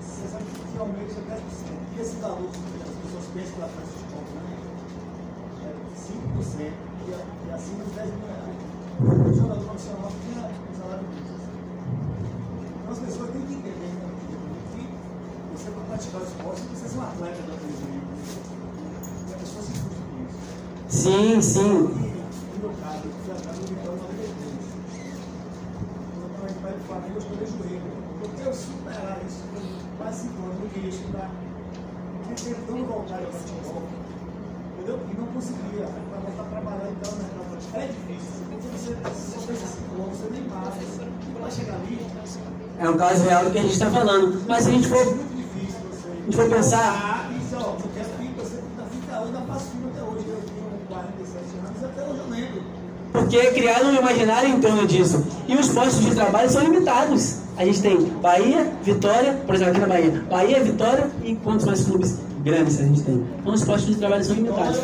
Você 0.00 0.28
sabe 0.28 0.44
que 0.44 0.74
realmente 0.74 1.12
é 1.12 1.34
10%. 1.34 1.38
E 1.94 2.00
esse 2.00 2.16
valor 2.16 2.50
que 2.50 2.82
as 2.82 2.94
pessoas 3.04 3.24
pensam 3.32 3.52
que 3.52 3.60
ela 3.60 3.70
faz 3.70 3.88
futebol 3.88 4.24
também 4.32 4.58
é 5.62 5.72
5% 5.94 6.72
e, 7.06 7.10
e 7.10 7.52
acima 7.52 7.84
de 7.84 7.90
10 7.90 7.91
mil 7.91 7.91
reais. 7.91 7.91
O 8.02 8.08
tinha 10.10 10.50
salário 10.76 11.06
disso. 11.14 11.46
Então 12.82 12.92
as 12.92 12.98
pessoas 12.98 13.30
têm 13.30 13.42
que 13.42 13.54
entender 13.54 13.94
que 14.72 14.82
você 15.54 15.70
para 15.70 15.82
praticar 15.84 16.20
o 16.20 16.24
esporte 16.24 16.62
precisa 16.62 16.88
ser 16.88 16.98
um 16.98 17.02
atleta 17.02 17.42
da. 17.42 17.54
E 19.28 19.34
a 19.34 19.38
pessoa 19.38 19.62
se 19.62 19.72
com 19.72 20.18
isso. 20.26 20.40
Sim, 20.88 21.40
sim. 21.40 22.12
Eu 22.62 22.72
já 23.26 23.34
estava 23.34 23.56
limitando 23.56 23.92
uma 23.92 24.08
vai 26.60 26.72
do 26.72 26.80
Flamengo, 26.86 27.14
eu 27.14 27.20
joelho. 27.46 27.92
Porque 28.18 28.42
eu 28.42 28.52
superar 28.52 29.18
isso, 29.24 29.44
quase 29.98 30.22
cinco 30.22 30.42
anos, 30.42 30.58
ao 33.26 33.32
futebol. 33.32 33.82
E 34.84 35.14
não 35.20 35.26
conseguia. 35.28 35.86
Para 35.86 36.18
voltar 36.18 36.42
a 36.42 36.46
trabalhar? 36.46 36.81
É 37.74 37.86
difícil. 37.86 38.42
Você, 38.72 38.94
pensa 39.46 39.64
assim, 39.64 39.82
você 39.96 40.30
nem 40.30 40.42
para 40.44 41.50
chegar 41.50 41.74
ali. 41.74 41.98
É 42.78 42.88
um 42.88 42.96
caso 42.96 43.24
real 43.24 43.44
do 43.44 43.50
que 43.50 43.58
a 43.58 43.62
gente 43.62 43.72
está 43.72 43.90
falando. 43.90 44.42
Mas 44.46 44.64
se 44.64 44.70
a 44.70 44.72
gente 44.72 44.88
for. 44.88 44.98
A 44.98 46.24
gente 46.24 46.36
for 46.36 46.48
pensar. 46.48 47.30
Isso, 47.40 47.56
ó, 47.56 47.60
eu 47.60 47.90
quero 47.94 48.08
que 48.10 48.40
você 48.40 48.56
está 48.56 48.84
30 48.90 49.12
anos, 49.12 49.26
ainda 49.26 49.52
faço 49.52 49.66
filme 49.70 49.90
até 49.90 50.02
hoje. 50.02 50.24
Eu 50.28 50.42
tenho 50.42 50.78
47 50.88 51.44
anos, 51.66 51.84
até 51.84 52.02
hoje 52.02 52.18
eu 52.18 52.30
lembro 52.30 52.72
porque 53.12 53.38
criaram 53.50 53.90
um 53.90 53.94
imaginário 53.94 54.48
em 54.48 54.60
torno 54.60 54.86
disso. 54.86 55.24
E 55.46 55.54
os 55.54 55.68
postos 55.68 56.04
de 56.04 56.14
trabalho 56.14 56.50
são 56.50 56.62
limitados. 56.62 57.36
A 57.56 57.64
gente 57.64 57.82
tem 57.82 57.98
Bahia, 58.22 58.72
Vitória, 58.82 59.34
por 59.46 59.54
exemplo, 59.54 59.72
aqui 59.72 59.80
na 59.80 59.86
Bahia, 59.86 60.24
Bahia, 60.30 60.64
Vitória 60.64 61.10
e 61.22 61.36
quantos 61.36 61.66
mais 61.66 61.84
clubes 61.84 62.18
grandes 62.42 62.80
a 62.80 62.84
gente 62.84 63.02
tem. 63.02 63.22
Então 63.40 63.52
os 63.52 63.64
postos 63.64 63.94
de 63.94 63.96
trabalho 63.96 64.24
são 64.24 64.34
limitados. 64.34 64.80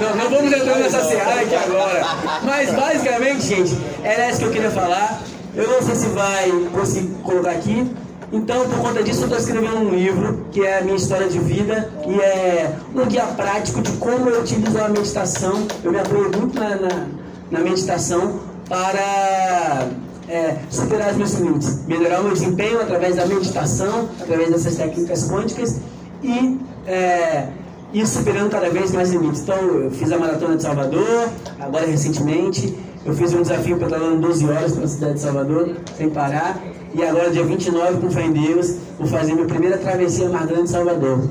Não, 0.00 0.16
não 0.16 0.30
vamos 0.30 0.52
entrar 0.52 0.76
nessa 0.76 1.02
seara 1.04 1.40
aqui 1.40 1.54
agora. 1.54 2.04
Mas 2.42 2.72
basicamente, 2.72 3.46
gente, 3.46 3.78
era 4.02 4.30
isso 4.30 4.40
que 4.40 4.44
eu 4.44 4.52
queria 4.52 4.70
falar. 4.70 5.20
Eu 5.54 5.68
não 5.68 5.82
sei 5.82 5.94
se 5.94 6.08
vai 6.08 6.50
conseguir 6.72 7.08
colocar 7.22 7.52
aqui. 7.52 7.90
Então, 8.32 8.68
por 8.68 8.78
conta 8.78 9.02
disso, 9.02 9.20
eu 9.20 9.24
estou 9.24 9.38
escrevendo 9.38 9.76
um 9.76 9.90
livro 9.90 10.46
que 10.50 10.60
é 10.60 10.78
a 10.78 10.80
minha 10.82 10.96
história 10.96 11.28
de 11.28 11.38
vida 11.38 11.90
e 12.06 12.20
é 12.20 12.72
um 12.94 13.06
guia 13.06 13.24
prático 13.24 13.80
de 13.80 13.92
como 13.92 14.28
eu 14.28 14.40
utilizo 14.40 14.78
a 14.78 14.88
meditação. 14.88 15.66
Eu 15.82 15.92
me 15.92 15.98
apoio 15.98 16.30
muito 16.36 16.58
na, 16.58 16.70
na, 16.76 17.06
na 17.52 17.60
meditação 17.60 18.40
para 18.68 19.86
é, 20.28 20.56
superar 20.68 21.12
os 21.12 21.16
meus 21.16 21.32
limites, 21.34 21.86
melhorar 21.86 22.20
o 22.20 22.24
meu 22.24 22.32
desempenho 22.32 22.80
através 22.80 23.16
da 23.16 23.26
meditação, 23.26 24.08
através 24.20 24.50
dessas 24.50 24.74
técnicas 24.76 25.30
quânticas 25.30 25.80
e 26.26 26.58
é, 26.86 27.46
ir 27.92 28.06
superando 28.06 28.50
cada 28.50 28.68
vez 28.68 28.92
mais 28.92 29.10
limites. 29.10 29.42
Então, 29.42 29.56
eu 29.56 29.90
fiz 29.92 30.10
a 30.10 30.18
maratona 30.18 30.56
de 30.56 30.62
Salvador, 30.62 31.28
agora 31.60 31.86
recentemente, 31.86 32.76
eu 33.04 33.14
fiz 33.14 33.32
um 33.32 33.42
desafio 33.42 33.78
pedalando 33.78 34.20
12 34.20 34.48
horas 34.48 34.72
pela 34.72 34.88
cidade 34.88 35.14
de 35.14 35.20
Salvador, 35.20 35.76
sem 35.96 36.10
parar, 36.10 36.60
e 36.92 37.04
agora, 37.04 37.30
dia 37.30 37.44
29, 37.44 38.00
com 38.00 38.10
fé 38.10 38.22
em 38.24 38.32
Deus, 38.32 38.74
vou 38.98 39.06
fazer 39.06 39.34
minha 39.34 39.46
primeira 39.46 39.78
travessia 39.78 40.28
mais 40.28 40.46
grande 40.46 40.64
de 40.64 40.70
Salvador. 40.70 41.28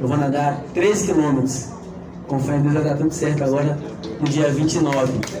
Eu 0.00 0.08
vou 0.08 0.16
nadar 0.16 0.62
13 0.72 1.06
quilômetros. 1.06 1.66
Com 2.26 2.38
fé 2.38 2.56
em 2.56 2.62
Deus 2.62 2.74
vai 2.74 2.84
dar 2.84 2.96
tudo 2.96 3.12
certo 3.12 3.44
agora, 3.44 3.78
no 4.20 4.28
dia 4.28 4.48
29. 4.48 5.12
Muito 5.12 5.32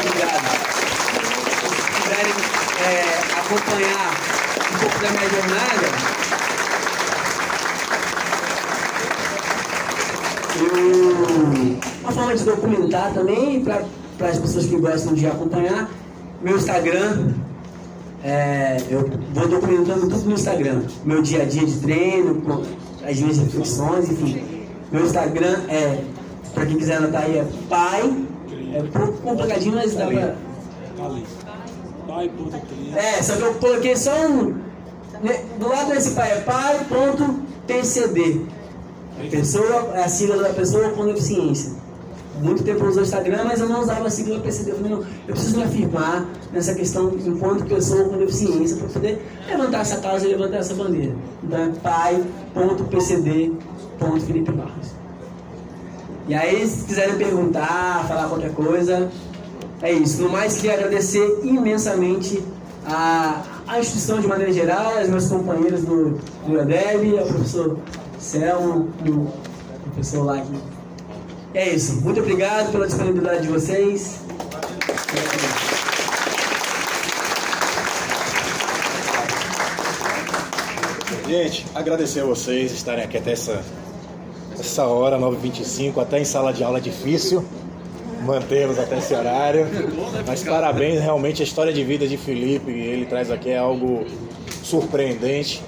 obrigado. 0.00 0.44
Se 1.60 2.02
quiserem 2.02 2.32
é, 2.80 3.04
acompanhar 3.38 4.10
um 4.72 4.78
pouco 4.78 4.98
da 4.98 5.10
minha 5.10 5.28
jornada, 5.28 6.13
uma 12.02 12.12
forma 12.12 12.34
de 12.34 12.44
documentar 12.44 13.12
também 13.12 13.64
para 13.64 13.84
as 14.28 14.38
pessoas 14.38 14.66
que 14.66 14.76
gostam 14.76 15.14
de 15.14 15.26
acompanhar? 15.26 15.90
Meu 16.42 16.56
Instagram 16.56 17.32
é, 18.22 18.78
eu 18.88 19.08
vou 19.32 19.48
documentando 19.48 20.08
tudo 20.08 20.24
no 20.24 20.34
Instagram. 20.34 20.82
Meu 21.04 21.22
dia 21.22 21.42
a 21.42 21.44
dia 21.44 21.66
de 21.66 21.78
treino 21.80 22.42
as 23.06 23.20
minhas 23.20 23.38
reflexões 23.38 24.10
enfim. 24.10 24.66
Meu 24.90 25.04
Instagram 25.04 25.56
é 25.68 26.02
para 26.54 26.66
quem 26.66 26.76
quiser 26.76 26.96
anotar 26.96 27.22
aí 27.22 27.38
é 27.38 27.46
pai 27.68 28.26
é 28.74 28.82
um 28.82 28.88
pouco 28.88 29.12
complicadinho 29.18 29.74
mas 29.74 29.94
dá 29.94 30.06
pra 30.06 30.34
Pai, 32.06 32.30
puta, 32.36 32.60
é, 32.96 33.22
só 33.22 33.36
que 33.36 33.42
eu 33.42 33.54
coloquei 33.54 33.96
só 33.96 34.26
um. 34.26 34.54
né, 35.22 35.42
Do 35.58 35.68
lado 35.68 35.90
desse 35.90 36.10
pai 36.10 36.32
é 36.32 36.40
pai.tcd. 36.42 38.46
Pessoa, 39.30 39.92
é 39.94 40.04
a 40.04 40.08
sigla 40.08 40.42
da 40.42 40.50
pessoa 40.50 40.90
com 40.90 41.06
deficiência. 41.06 41.72
Muito 42.42 42.62
tempo 42.64 42.84
eu 42.84 42.88
usei 42.88 43.02
o 43.02 43.04
Instagram, 43.04 43.44
mas 43.44 43.60
eu 43.60 43.68
não 43.68 43.80
usava 43.80 44.06
a 44.06 44.10
sigla 44.10 44.40
PCD. 44.40 44.72
Eu 44.72 44.76
falei, 44.76 44.90
não, 44.90 44.98
eu 45.00 45.34
preciso 45.34 45.56
me 45.56 45.62
afirmar 45.62 46.26
nessa 46.52 46.74
questão 46.74 47.14
enquanto 47.24 47.64
pessoa 47.64 48.08
com 48.08 48.18
deficiência 48.18 48.76
para 48.76 48.88
poder 48.88 49.24
levantar 49.48 49.82
essa 49.82 49.98
causa 49.98 50.26
e 50.26 50.32
levantar 50.32 50.56
essa 50.56 50.74
bandeira. 50.74 51.14
Então 51.42 51.58
é 51.58 51.68
pai.pcd.felipe 51.82 54.52
Barros. 54.52 54.92
E 56.26 56.34
aí, 56.34 56.66
se 56.66 56.84
quiserem 56.84 57.16
perguntar, 57.16 58.06
falar 58.08 58.28
qualquer 58.28 58.52
coisa, 58.52 59.10
é 59.80 59.92
isso. 59.92 60.20
No 60.22 60.30
mais, 60.30 60.56
queria 60.56 60.74
agradecer 60.74 61.38
imensamente 61.42 62.42
a, 62.86 63.42
a 63.66 63.78
instituição 63.78 64.20
de 64.20 64.26
maneira 64.26 64.52
geral, 64.52 64.98
aos 64.98 65.08
meus 65.08 65.28
companheiros 65.28 65.82
do, 65.82 66.18
do 66.46 66.54
IADEB, 66.54 67.18
ao 67.18 67.26
professor 67.26 67.78
Selmo, 68.24 68.90
o 69.06 69.32
professor 69.84 70.24
lá 70.24 70.38
aqui. 70.38 70.58
É 71.52 71.68
isso. 71.68 72.00
Muito 72.00 72.20
obrigado 72.20 72.72
pela 72.72 72.86
disponibilidade 72.86 73.42
de 73.42 73.48
vocês. 73.48 74.20
Gente, 81.28 81.66
agradecer 81.74 82.20
a 82.20 82.24
vocês 82.24 82.72
estarem 82.72 83.04
aqui 83.04 83.18
até 83.18 83.32
essa, 83.32 83.62
essa 84.58 84.84
hora, 84.84 85.18
9h25, 85.18 86.00
até 86.00 86.18
em 86.18 86.24
sala 86.24 86.52
de 86.52 86.64
aula 86.64 86.78
é 86.78 86.80
difícil 86.80 87.44
mantê-los 88.24 88.78
até 88.78 88.98
esse 88.98 89.14
horário. 89.14 89.66
Mas 90.26 90.42
parabéns, 90.42 90.98
realmente 90.98 91.42
a 91.42 91.44
história 91.44 91.72
de 91.72 91.84
vida 91.84 92.08
de 92.08 92.16
Felipe, 92.16 92.70
ele 92.70 93.04
traz 93.04 93.30
aqui 93.30 93.50
é 93.50 93.58
algo 93.58 94.06
surpreendente. 94.62 95.62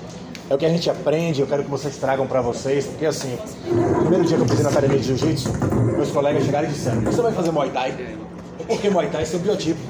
É 0.48 0.54
o 0.54 0.58
que 0.58 0.64
a 0.64 0.68
gente 0.68 0.88
aprende, 0.88 1.40
eu 1.40 1.46
quero 1.46 1.64
que 1.64 1.70
vocês 1.70 1.96
tragam 1.96 2.24
para 2.24 2.40
vocês, 2.40 2.86
porque 2.86 3.04
assim, 3.04 3.36
no 3.66 4.00
primeiro 4.02 4.24
dia 4.24 4.36
que 4.36 4.42
eu 4.44 4.46
pisei 4.46 4.62
na 4.62 4.70
academia 4.70 4.98
de 4.98 5.04
jiu-jitsu, 5.04 5.50
meus 5.96 6.10
colegas 6.12 6.44
chegaram 6.44 6.68
e 6.68 6.72
disseram: 6.72 7.00
Você 7.00 7.20
vai 7.20 7.32
fazer 7.32 7.50
Muay 7.50 7.70
Thai? 7.70 8.16
Porque 8.64 8.88
Muay 8.88 9.08
Thai 9.08 9.22
é 9.22 9.24
seu 9.24 9.40
biotipo. 9.40 9.80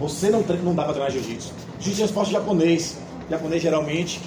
Você 0.00 0.28
não, 0.28 0.40
não 0.40 0.74
dá 0.74 0.84
pra 0.84 0.92
treinar 0.94 1.12
jiu-jitsu. 1.12 1.52
Jiu-jitsu 1.78 2.02
é 2.02 2.06
esporte 2.06 2.32
japonês. 2.32 2.98
Japonês 3.30 3.62
geralmente, 3.62 4.20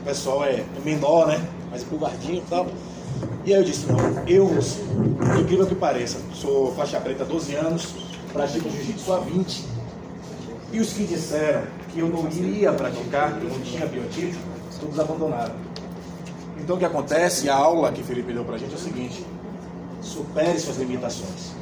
o 0.00 0.04
pessoal 0.04 0.44
é 0.44 0.64
menor, 0.82 1.26
né? 1.26 1.46
Mais 1.68 1.82
empolgadinho 1.82 2.38
e 2.38 2.48
tal. 2.48 2.66
E 3.44 3.52
aí 3.52 3.60
eu 3.60 3.64
disse, 3.64 3.86
não, 3.86 3.98
eu 4.26 4.50
incrível 5.38 5.66
que 5.66 5.74
pareça, 5.74 6.18
sou 6.32 6.74
faixa 6.74 6.98
preta 7.00 7.24
há 7.24 7.26
12 7.26 7.54
anos, 7.54 7.88
pratico 8.32 8.70
jiu-jitsu 8.70 9.12
há 9.12 9.18
20. 9.20 9.64
E 10.72 10.80
os 10.80 10.92
que 10.92 11.04
disseram 11.04 11.62
que 11.92 12.00
eu 12.00 12.08
não 12.08 12.26
iria 12.28 12.72
praticar, 12.72 13.38
que 13.38 13.44
eu 13.44 13.50
não 13.50 13.60
tinha 13.60 13.86
biotipo, 13.86 14.38
todos 14.80 14.98
abandonaram. 14.98 15.54
Então 16.58 16.76
o 16.76 16.78
que 16.78 16.84
acontece, 16.84 17.48
a 17.48 17.54
aula 17.54 17.92
que 17.92 18.02
Felipe 18.02 18.32
deu 18.32 18.44
pra 18.44 18.58
gente 18.58 18.72
é 18.72 18.76
o 18.76 18.80
seguinte, 18.80 19.24
supere 20.02 20.58
suas 20.58 20.76
limitações. 20.76 21.52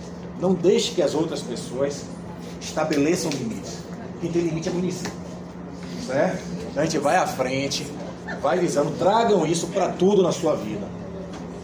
Não 0.40 0.52
deixe 0.54 0.92
que 0.92 1.02
as 1.02 1.14
outras 1.14 1.40
pessoas 1.40 2.02
estabeleçam 2.60 3.30
limites. 3.30 3.78
Quem 4.20 4.30
tem 4.32 4.42
limite 4.42 4.68
é 4.68 4.72
município. 4.72 5.12
Certo? 6.06 6.42
Então 6.70 6.82
a 6.82 6.86
gente 6.86 6.98
vai 6.98 7.16
à 7.16 7.26
frente, 7.26 7.86
vai 8.40 8.58
visando, 8.58 8.90
tragam 8.98 9.46
isso 9.46 9.66
para 9.68 9.88
tudo 9.88 10.22
na 10.22 10.32
sua 10.32 10.54
vida. 10.54 10.86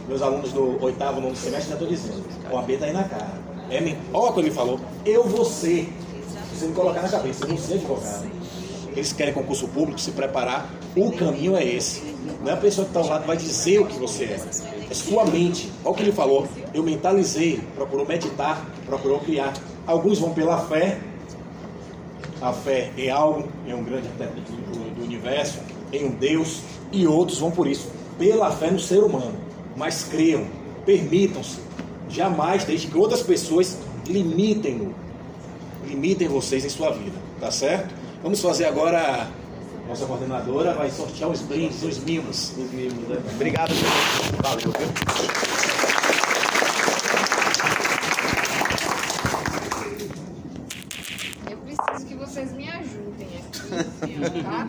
Meus 0.08 0.20
alunos 0.20 0.52
do 0.52 0.82
oitavo, 0.82 1.20
nono 1.20 1.36
semestre 1.36 1.68
já 1.68 1.74
estou 1.74 1.88
dizendo, 1.88 2.22
o 2.50 2.58
AB 2.58 2.76
tá 2.76 2.86
aí 2.86 2.92
na 2.92 3.04
cara. 3.04 3.40
É, 3.70 3.80
men- 3.80 3.96
olha 4.12 4.30
o 4.30 4.34
que 4.34 4.40
ele 4.40 4.50
falou, 4.50 4.78
eu 5.06 5.24
vou 5.26 5.44
ser. 5.44 5.92
Se 6.52 6.58
você 6.58 6.66
me 6.66 6.74
colocar 6.74 7.02
na 7.02 7.08
cabeça, 7.08 7.44
eu 7.44 7.48
vou 7.48 7.58
ser 7.58 7.74
advogado. 7.74 8.26
Eles 8.94 9.12
querem 9.12 9.32
concurso 9.32 9.68
público, 9.68 10.00
se 10.00 10.10
preparar, 10.12 10.70
o 10.94 11.12
caminho 11.12 11.56
é 11.56 11.64
esse. 11.64 12.02
Não 12.40 12.50
é 12.50 12.54
a 12.54 12.56
pessoa 12.56 12.84
que 12.84 12.90
está 12.90 13.00
ao 13.00 13.06
lado 13.08 13.26
vai 13.26 13.36
dizer 13.36 13.80
o 13.80 13.86
que 13.86 13.98
você 13.98 14.24
é. 14.24 14.40
É 14.90 14.94
sua 14.94 15.24
mente. 15.24 15.72
Olha 15.84 15.92
o 15.92 15.94
que 15.94 16.02
ele 16.02 16.12
falou. 16.12 16.46
Eu 16.74 16.82
mentalizei, 16.82 17.60
procurou 17.74 18.06
meditar, 18.06 18.66
procurou 18.86 19.20
criar. 19.20 19.54
Alguns 19.86 20.18
vão 20.18 20.32
pela 20.32 20.58
fé, 20.66 20.98
a 22.40 22.52
fé 22.52 22.90
em 22.96 23.08
algo, 23.08 23.48
em 23.66 23.72
um 23.72 23.82
grande 23.82 24.08
arquiteto 24.08 24.52
do, 24.52 24.94
do 24.94 25.04
universo, 25.04 25.60
em 25.92 26.04
um 26.04 26.10
Deus, 26.10 26.60
e 26.90 27.06
outros 27.06 27.38
vão 27.38 27.50
por 27.50 27.66
isso, 27.66 27.88
pela 28.18 28.50
fé 28.50 28.70
no 28.70 28.78
ser 28.78 29.02
humano. 29.02 29.34
Mas 29.76 30.04
creiam, 30.04 30.46
permitam-se, 30.84 31.58
jamais 32.08 32.64
deixe 32.64 32.88
que 32.88 32.98
outras 32.98 33.22
pessoas 33.22 33.78
limitem-no, 34.06 34.94
limitem 35.86 36.28
vocês 36.28 36.64
em 36.64 36.68
sua 36.68 36.90
vida, 36.90 37.16
tá 37.40 37.50
certo? 37.50 38.01
Vamos 38.22 38.40
fazer 38.40 38.66
agora, 38.66 39.28
nossa 39.88 40.06
coordenadora 40.06 40.74
vai 40.74 40.88
sortear 40.88 41.28
os 41.28 41.42
brindes, 41.42 41.82
os 41.82 41.98
mimos. 41.98 42.52
Os 42.56 42.70
mimos 42.70 43.08
né? 43.08 43.16
Obrigado, 43.34 43.74
gente. 43.74 44.40
Valeu, 44.40 44.72
viu? 44.78 44.88
Eu 51.50 51.58
preciso 51.58 52.06
que 52.06 52.14
vocês 52.14 52.52
me 52.52 52.68
ajudem 52.68 53.28
aqui, 53.38 54.42
tá? 54.44 54.68